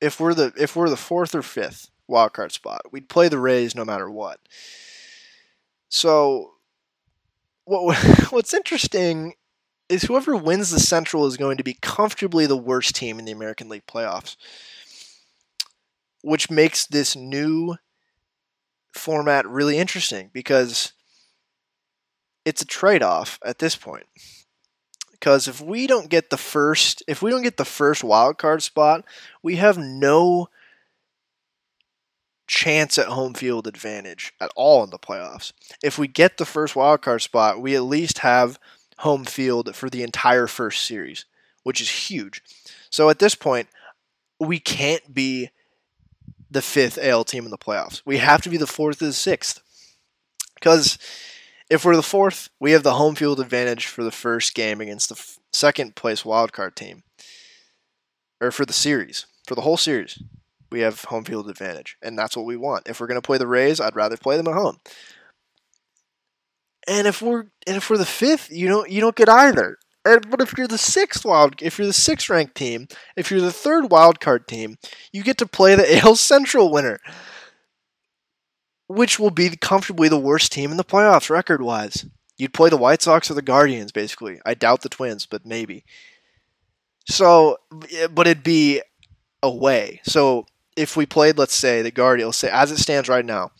if 0.00 0.20
we're 0.20 0.34
the 0.34 0.52
if 0.56 0.76
we're 0.76 0.88
the 0.88 0.96
fourth 0.96 1.34
or 1.34 1.42
fifth 1.42 1.90
wild 2.06 2.32
card 2.32 2.52
spot, 2.52 2.82
we'd 2.92 3.08
play 3.08 3.28
the 3.28 3.38
Rays 3.38 3.74
no 3.74 3.84
matter 3.84 4.10
what. 4.10 4.40
So 5.88 6.52
what 7.64 7.96
what's 8.30 8.54
interesting 8.54 9.34
is 9.88 10.04
whoever 10.04 10.34
wins 10.36 10.70
the 10.70 10.80
Central 10.80 11.26
is 11.26 11.36
going 11.36 11.58
to 11.58 11.64
be 11.64 11.76
comfortably 11.82 12.46
the 12.46 12.56
worst 12.56 12.94
team 12.94 13.18
in 13.18 13.24
the 13.26 13.32
American 13.32 13.68
League 13.68 13.86
playoffs, 13.86 14.36
which 16.22 16.50
makes 16.50 16.86
this 16.86 17.14
new 17.14 17.76
format 18.94 19.46
really 19.46 19.76
interesting 19.76 20.30
because 20.32 20.92
it's 22.44 22.62
a 22.62 22.66
trade-off 22.66 23.38
at 23.44 23.58
this 23.58 23.76
point 23.76 24.06
because 25.12 25.48
if 25.48 25.60
we 25.60 25.86
don't 25.86 26.10
get 26.10 26.30
the 26.30 26.36
first 26.36 27.02
if 27.08 27.22
we 27.22 27.30
don't 27.30 27.42
get 27.42 27.56
the 27.56 27.64
first 27.64 28.04
wild 28.04 28.38
card 28.38 28.62
spot, 28.62 29.04
we 29.42 29.56
have 29.56 29.78
no 29.78 30.48
chance 32.46 32.98
at 32.98 33.06
home 33.06 33.32
field 33.32 33.66
advantage 33.66 34.34
at 34.38 34.50
all 34.54 34.84
in 34.84 34.90
the 34.90 34.98
playoffs. 34.98 35.52
If 35.82 35.98
we 35.98 36.08
get 36.08 36.36
the 36.36 36.44
first 36.44 36.76
wild 36.76 37.00
card 37.00 37.22
spot, 37.22 37.60
we 37.60 37.74
at 37.74 37.84
least 37.84 38.18
have 38.18 38.58
home 38.98 39.24
field 39.24 39.74
for 39.74 39.88
the 39.88 40.02
entire 40.02 40.46
first 40.46 40.84
series, 40.84 41.24
which 41.62 41.80
is 41.80 41.88
huge. 41.88 42.42
So 42.90 43.08
at 43.08 43.18
this 43.18 43.34
point, 43.34 43.68
we 44.38 44.58
can't 44.58 45.14
be 45.14 45.50
the 46.50 46.62
fifth 46.62 46.98
AL 47.00 47.24
team 47.24 47.44
in 47.44 47.50
the 47.50 47.58
playoffs. 47.58 48.02
We 48.04 48.18
have 48.18 48.42
to 48.42 48.50
be 48.50 48.56
the 48.58 48.66
fourth 48.66 49.00
or 49.00 49.06
the 49.06 49.12
sixth. 49.12 49.60
Because 50.54 50.98
if 51.70 51.84
we're 51.84 51.96
the 51.96 52.02
fourth, 52.02 52.50
we 52.60 52.72
have 52.72 52.82
the 52.82 52.94
home 52.94 53.14
field 53.14 53.40
advantage 53.40 53.86
for 53.86 54.04
the 54.04 54.10
first 54.10 54.54
game 54.54 54.80
against 54.80 55.08
the 55.08 55.16
f- 55.16 55.38
second 55.52 55.96
place 55.96 56.22
wildcard 56.22 56.74
team. 56.74 57.02
Or 58.40 58.50
for 58.50 58.66
the 58.66 58.72
series, 58.72 59.26
for 59.46 59.54
the 59.54 59.62
whole 59.62 59.76
series, 59.76 60.22
we 60.70 60.80
have 60.80 61.04
home 61.04 61.24
field 61.24 61.48
advantage. 61.48 61.96
And 62.02 62.18
that's 62.18 62.36
what 62.36 62.46
we 62.46 62.56
want. 62.56 62.88
If 62.88 63.00
we're 63.00 63.06
going 63.06 63.20
to 63.20 63.26
play 63.26 63.38
the 63.38 63.46
Rays, 63.46 63.80
I'd 63.80 63.96
rather 63.96 64.16
play 64.16 64.36
them 64.36 64.48
at 64.48 64.54
home. 64.54 64.78
And 66.86 67.06
if 67.06 67.22
we're 67.22 67.46
and 67.66 67.76
if 67.76 67.88
we're 67.88 67.96
the 67.96 68.04
fifth, 68.04 68.50
you 68.50 68.68
don't 68.68 68.90
you 68.90 69.00
don't 69.00 69.16
get 69.16 69.28
either. 69.30 69.78
And, 70.04 70.28
but 70.28 70.42
if 70.42 70.52
you're 70.58 70.68
the 70.68 70.76
sixth 70.76 71.24
wild, 71.24 71.62
if 71.62 71.78
you're 71.78 71.86
the 71.86 71.94
sixth 71.94 72.28
ranked 72.28 72.54
team, 72.54 72.88
if 73.16 73.30
you're 73.30 73.40
the 73.40 73.52
third 73.52 73.90
wild 73.90 74.20
card 74.20 74.46
team, 74.46 74.76
you 75.10 75.22
get 75.22 75.38
to 75.38 75.46
play 75.46 75.74
the 75.74 75.98
AL 76.04 76.16
Central 76.16 76.70
winner 76.70 76.98
which 78.86 79.18
will 79.18 79.30
be 79.30 79.56
comfortably 79.56 80.08
the 80.08 80.18
worst 80.18 80.52
team 80.52 80.70
in 80.70 80.76
the 80.76 80.84
playoffs 80.84 81.30
record 81.30 81.62
wise. 81.62 82.06
You'd 82.36 82.54
play 82.54 82.68
the 82.68 82.76
White 82.76 83.02
Sox 83.02 83.30
or 83.30 83.34
the 83.34 83.42
Guardians, 83.42 83.92
basically. 83.92 84.40
I 84.44 84.54
doubt 84.54 84.82
the 84.82 84.88
Twins, 84.88 85.26
but 85.26 85.46
maybe. 85.46 85.84
So, 87.06 87.58
but 88.10 88.26
it'd 88.26 88.42
be 88.42 88.82
away. 89.42 90.00
So 90.04 90.46
if 90.76 90.96
we 90.96 91.06
played, 91.06 91.38
let's 91.38 91.54
say, 91.54 91.82
the 91.82 91.90
Guardians, 91.90 92.36
say 92.36 92.50
as 92.50 92.72
it 92.72 92.78
stands 92.78 93.08
right 93.08 93.24
now, 93.24 93.52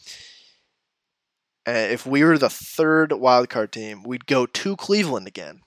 uh, 1.66 1.72
if 1.72 2.05
we 2.05 2.22
were 2.25 2.37
the 2.37 2.51
third 2.51 3.11
wildcard 3.11 3.70
team, 3.70 4.03
we'd 4.03 4.27
go 4.27 4.45
to 4.45 4.77
Cleveland 4.77 5.27
again 5.27 5.61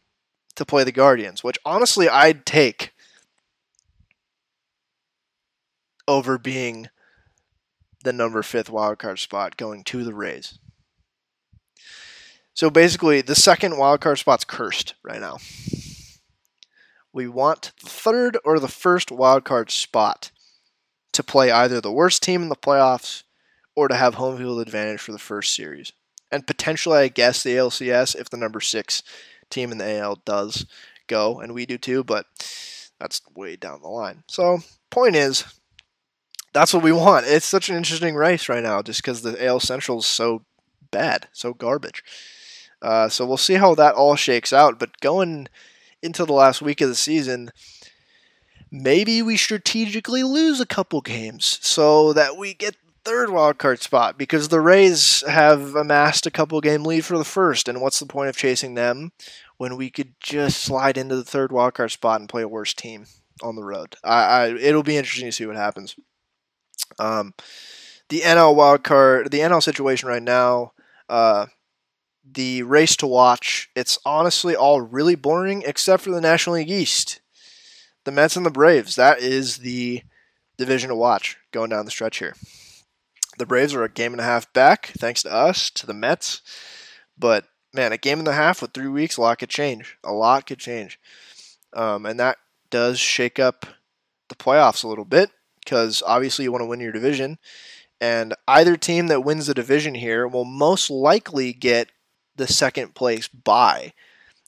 to 0.56 0.66
play 0.66 0.84
the 0.84 0.92
Guardians, 0.92 1.44
which 1.44 1.58
honestly 1.66 2.10
I'd 2.10 2.46
take 2.46 2.94
over 6.08 6.38
being 6.38 6.90
the 8.08 8.14
number 8.14 8.42
fifth 8.42 8.72
wildcard 8.72 9.20
spot 9.20 9.58
going 9.58 9.84
to 9.84 10.04
the 10.04 10.14
Rays. 10.14 10.60
So 12.54 12.70
basically, 12.70 13.22
the 13.22 13.36
second 13.36 13.74
wildcard 13.74 14.18
spot's 14.18 14.46
cursed 14.46 14.96
right 15.04 15.20
now. 15.20 15.38
We 17.14 17.28
want 17.28 17.74
the 17.84 17.90
third 17.90 18.38
or 18.46 18.60
the 18.60 18.68
first 18.68 19.10
wildcard 19.10 19.70
spot 19.70 20.32
to 21.12 21.22
play 21.22 21.52
either 21.52 21.82
the 21.82 21.92
worst 21.92 22.24
team 22.24 22.42
in 22.42 22.50
the 22.50 22.56
playoffs 22.56 23.24
or 23.76 23.88
to 23.88 23.96
have 23.96 24.16
home 24.16 24.38
field 24.38 24.62
advantage 24.62 25.02
for 25.02 25.12
the 25.12 25.20
first 25.20 25.54
series. 25.54 25.92
And 26.32 26.48
potentially, 26.48 26.98
I 27.00 27.08
guess, 27.10 27.44
the 27.44 27.56
ALCS 27.56 28.16
if 28.16 28.30
the 28.30 28.38
number 28.38 28.62
six 28.62 29.04
team 29.50 29.72
in 29.72 29.78
the 29.80 30.00
AL 30.00 30.22
does 30.26 30.66
go, 31.08 31.40
and 31.40 31.54
we 31.54 31.66
do 31.66 31.78
too, 31.78 32.04
but 32.04 32.26
that's 33.00 33.22
way 33.36 33.56
down 33.56 33.82
the 33.82 33.90
line. 33.90 34.24
So, 34.30 34.60
point 34.90 35.16
is, 35.16 35.44
that's 36.54 36.74
what 36.74 36.84
we 36.84 36.92
want. 36.92 37.26
It's 37.28 37.46
such 37.46 37.70
an 37.70 37.76
interesting 37.76 38.16
race 38.16 38.50
right 38.50 38.64
now 38.64 38.82
just 38.82 39.02
because 39.02 39.22
the 39.22 39.46
AL 39.46 39.60
Central 39.60 40.00
is 40.00 40.06
so 40.06 40.44
bad, 40.92 41.28
so 41.34 41.54
garbage. 41.54 42.04
Uh, 42.82 43.10
so 43.10 43.26
we'll 43.26 43.38
see 43.38 43.56
how 43.56 43.76
that 43.76 43.96
all 43.96 44.16
shakes 44.16 44.54
out. 44.54 44.80
But 44.80 45.00
going 45.02 45.48
into 46.02 46.26
the 46.26 46.34
last 46.34 46.62
week 46.62 46.82
of 46.82 46.90
the 46.90 46.96
season, 46.96 47.52
maybe 48.72 49.22
we 49.22 49.38
strategically 49.38 50.24
lose 50.24 50.60
a 50.60 50.66
couple 50.66 51.02
games 51.02 51.60
so 51.62 52.14
that 52.14 52.38
we 52.38 52.54
get 52.54 52.76
third 53.04 53.30
wild 53.30 53.58
card 53.58 53.82
spot 53.82 54.18
because 54.18 54.50
the 54.50 54.60
Rays 54.60 55.24
have 55.28 55.76
amassed 55.76 56.26
a 56.26 56.32
couple 56.32 56.60
game 56.60 56.84
lead 56.84 57.06
for 57.06 57.18
the 57.18 57.24
first. 57.24 57.68
And 57.68 57.82
what's 57.82 58.00
the 58.00 58.06
point 58.06 58.30
of 58.30 58.36
chasing 58.36 58.74
them 58.74 59.12
when 59.58 59.78
we 59.78 59.90
could 59.90 60.14
just 60.20 60.62
slide 60.62 60.98
into 60.98 61.16
the 61.16 61.24
third 61.24 61.52
wild 61.52 61.74
card 61.74 61.92
spot 61.92 62.20
and 62.20 62.30
play 62.30 62.44
a 62.44 62.48
worse 62.48 62.74
team 62.74 63.06
on 63.42 63.56
the 63.56 63.64
road? 63.64 63.96
I, 64.04 64.24
I 64.24 64.48
it'll 64.56 64.84
be 64.84 64.98
interesting 64.98 65.30
to 65.30 65.32
see 65.32 65.46
what 65.46 65.56
happens. 65.56 65.96
Um, 67.00 67.34
the 68.10 68.22
NL 68.22 68.56
wild 68.56 68.84
card, 68.84 69.32
the 69.32 69.40
NL 69.40 69.62
situation 69.62 70.08
right 70.08 70.24
now. 70.24 70.74
Uh, 71.10 71.48
the 72.30 72.64
race 72.64 72.96
to 72.98 73.08
watch, 73.08 73.70
it's 73.76 73.98
honestly 74.06 74.56
all 74.56 74.82
really 74.82 75.16
boring 75.16 75.64
except 75.66 76.04
for 76.04 76.12
the 76.12 76.22
National 76.22 76.56
League 76.56 76.70
East. 76.70 77.22
The 78.04 78.12
Mets 78.12 78.36
and 78.36 78.46
the 78.46 78.52
Braves, 78.52 78.96
that 78.96 79.20
is 79.20 79.58
the 79.58 80.04
division 80.58 80.90
to 80.90 80.96
watch 80.96 81.38
going 81.52 81.70
down 81.70 81.86
the 81.86 81.92
stretch 81.92 82.20
here. 82.20 82.36
The 83.38 83.46
Braves 83.46 83.74
are 83.74 83.84
a 83.84 83.90
game 83.90 84.14
and 84.14 84.22
a 84.22 84.26
half 84.26 84.52
back, 84.54 84.88
thanks 84.98 85.24
to 85.24 85.32
us, 85.32 85.70
to 85.72 85.86
the 85.86 85.94
Mets. 85.94 86.42
But 87.18 87.46
man, 87.74 87.92
a 87.92 87.98
game 87.98 88.20
and 88.20 88.28
a 88.28 88.34
half 88.34 88.62
with 88.62 88.74
three 88.74 88.88
weeks, 88.88 89.18
a 89.18 89.22
lot 89.22 89.40
could 89.40 89.50
change. 89.50 89.98
A 90.04 90.12
lot 90.12 90.48
could 90.48 90.60
change. 90.60 91.00
Um, 91.74 92.06
and 92.06 92.20
that 92.20 92.38
does 92.70 93.00
shake 93.00 93.40
up 93.40 93.66
the 94.30 94.36
playoffs 94.36 94.84
a 94.84 94.88
little 94.88 95.06
bit 95.06 95.32
because 95.68 96.02
obviously 96.06 96.44
you 96.44 96.52
want 96.52 96.62
to 96.62 96.66
win 96.66 96.80
your 96.80 96.94
division. 96.94 97.38
And 98.00 98.34
either 98.48 98.78
team 98.78 99.08
that 99.08 99.26
wins 99.26 99.48
the 99.48 99.54
division 99.54 99.96
here 99.96 100.26
will 100.26 100.46
most 100.46 100.90
likely 100.90 101.52
get 101.52 101.90
the 102.38 102.48
second 102.48 102.96
place 102.96 103.28
bye 103.28 103.92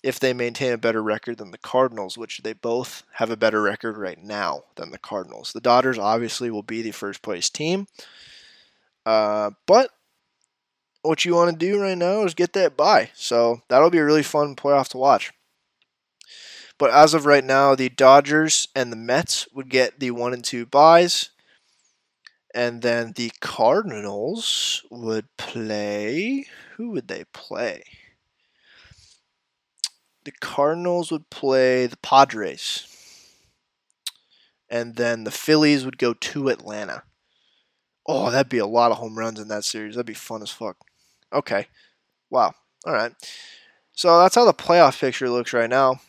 if 0.02 0.18
they 0.18 0.32
maintain 0.32 0.72
a 0.72 0.78
better 0.78 1.04
record 1.04 1.38
than 1.38 1.52
the 1.52 1.58
Cardinals, 1.58 2.18
which 2.18 2.40
they 2.44 2.54
both 2.54 3.04
have 3.16 3.30
a 3.30 3.36
better 3.36 3.62
record 3.62 3.98
right 3.98 4.24
now 4.24 4.64
than 4.76 4.92
the 4.92 4.98
Cardinals. 4.98 5.52
The 5.52 5.60
Dodgers 5.60 6.00
obviously 6.00 6.50
will 6.50 6.64
be 6.64 6.82
the 6.82 6.92
first 6.92 7.22
place 7.22 7.50
team. 7.50 7.88
Uh, 9.06 9.52
but 9.66 9.90
what 11.02 11.26
you 11.26 11.36
want 11.36 11.52
to 11.52 11.66
do 11.66 11.82
right 11.82 11.98
now 11.98 12.24
is 12.24 12.34
get 12.34 12.54
that 12.54 12.78
bye. 12.78 13.10
So 13.14 13.62
that'll 13.68 13.90
be 13.90 13.98
a 13.98 14.06
really 14.06 14.24
fun 14.24 14.56
playoff 14.56 14.88
to 14.90 14.98
watch. 14.98 15.34
But 16.80 16.92
as 16.92 17.14
of 17.14 17.26
right 17.26 17.44
now, 17.44 17.76
the 17.76 17.90
Dodgers 17.90 18.70
and 18.74 18.92
the 18.92 18.96
Mets 18.96 19.48
would 19.54 19.70
get 19.70 20.00
the 20.00 20.12
one 20.12 20.34
and 20.34 20.44
two 20.44 20.66
byes. 20.66 21.30
And 22.56 22.82
then 22.82 23.12
the 23.16 23.32
Cardinals 23.42 24.84
would 24.90 25.28
play. 25.38 26.48
Who 26.78 26.92
would 26.92 27.10
they 27.10 27.26
play? 27.34 27.84
The 30.24 30.32
Cardinals 30.32 31.12
would 31.12 31.30
play 31.30 31.86
the 31.86 31.98
Padres. 31.98 32.88
And 34.70 34.96
then 34.96 35.26
the 35.26 35.32
Phillies 35.32 35.84
would 35.84 35.98
go 35.98 36.14
to 36.14 36.48
Atlanta. 36.48 37.04
Oh, 38.08 38.32
that'd 38.32 38.50
be 38.50 38.58
a 38.58 38.66
lot 38.66 38.92
of 38.92 38.98
home 38.98 39.20
runs 39.20 39.40
in 39.40 39.50
that 39.50 39.66
series. 39.66 39.96
That'd 39.96 40.06
be 40.06 40.14
fun 40.14 40.42
as 40.42 40.50
fuck. 40.50 40.78
Okay. 41.34 41.68
Wow. 42.30 42.54
All 42.86 42.94
right. 42.94 43.12
So 43.92 44.18
that's 44.20 44.36
how 44.36 44.46
the 44.46 44.54
playoff 44.54 45.00
picture 45.00 45.30
looks 45.30 45.52
right 45.52 45.70
now. 45.70 46.00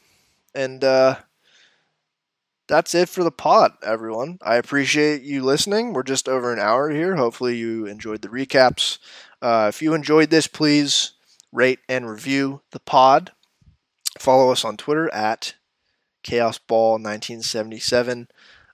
And 0.55 0.83
uh, 0.83 1.17
that's 2.69 2.95
it 2.95 3.09
for 3.09 3.25
the 3.25 3.33
pod, 3.33 3.73
everyone. 3.83 4.39
I 4.43 4.57
appreciate 4.57 5.23
you 5.23 5.43
listening. 5.43 5.93
We're 5.93 6.03
just 6.03 6.29
over 6.29 6.53
an 6.53 6.61
hour 6.61 6.91
here. 6.91 7.17
Hopefully, 7.17 7.57
you 7.57 7.87
enjoyed 7.87 8.23
the 8.23 8.29
recaps. 8.29 8.99
Uh, 9.43 9.67
if 9.69 9.83
you 9.83 9.95
enjoyed 9.95 10.31
this, 10.31 10.47
please 10.47 11.13
rate 11.53 11.81
and 11.89 12.09
review 12.09 12.63
the 12.71 12.81
pod. 12.81 13.33
Follow 14.19 14.53
us 14.53 14.65
on 14.65 14.77
Twitter 14.77 15.13
at 15.13 15.55
ChaosBall1977. 16.25 18.27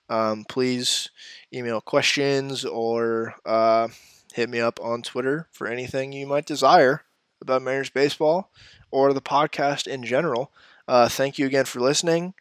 Um, 0.09 0.45
please 0.47 1.09
email 1.53 1.81
questions 1.81 2.65
or 2.65 3.35
uh, 3.45 3.87
hit 4.33 4.49
me 4.49 4.59
up 4.59 4.79
on 4.81 5.01
Twitter 5.01 5.47
for 5.51 5.67
anything 5.67 6.11
you 6.11 6.27
might 6.27 6.45
desire 6.45 7.03
about 7.41 7.61
Mariners 7.61 7.89
baseball 7.89 8.51
or 8.91 9.13
the 9.13 9.21
podcast 9.21 9.87
in 9.87 10.03
general. 10.03 10.51
Uh, 10.87 11.09
thank 11.09 11.37
you 11.37 11.45
again 11.45 11.65
for 11.65 11.79
listening. 11.79 12.33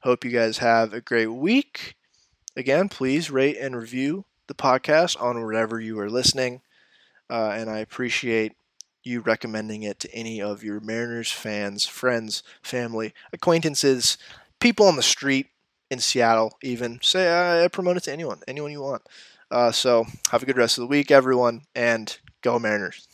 Hope 0.00 0.24
you 0.24 0.30
guys 0.30 0.58
have 0.58 0.92
a 0.92 1.00
great 1.00 1.28
week. 1.28 1.94
Again, 2.56 2.88
please 2.88 3.30
rate 3.30 3.56
and 3.58 3.76
review 3.76 4.26
the 4.48 4.54
podcast 4.54 5.20
on 5.20 5.40
wherever 5.42 5.80
you 5.80 5.98
are 6.00 6.10
listening. 6.10 6.62
Uh, 7.30 7.50
and 7.50 7.70
I 7.70 7.78
appreciate 7.78 8.54
you 9.02 9.20
recommending 9.20 9.82
it 9.82 9.98
to 10.00 10.14
any 10.14 10.42
of 10.42 10.64
your 10.64 10.80
Mariners 10.80 11.32
fans, 11.32 11.86
friends, 11.86 12.42
family, 12.62 13.14
acquaintances, 13.32 14.18
people 14.60 14.86
on 14.86 14.96
the 14.96 15.02
street 15.02 15.48
in 15.90 16.00
Seattle, 16.00 16.58
even. 16.62 17.00
Say, 17.02 17.28
uh, 17.64 17.68
promote 17.68 17.96
it 17.98 18.04
to 18.04 18.12
anyone, 18.12 18.40
anyone 18.48 18.72
you 18.72 18.82
want. 18.82 19.02
Uh, 19.50 19.72
so, 19.72 20.06
have 20.30 20.42
a 20.42 20.46
good 20.46 20.56
rest 20.56 20.78
of 20.78 20.82
the 20.82 20.88
week, 20.88 21.10
everyone, 21.10 21.62
and 21.74 22.18
go 22.42 22.58
Mariners. 22.58 23.06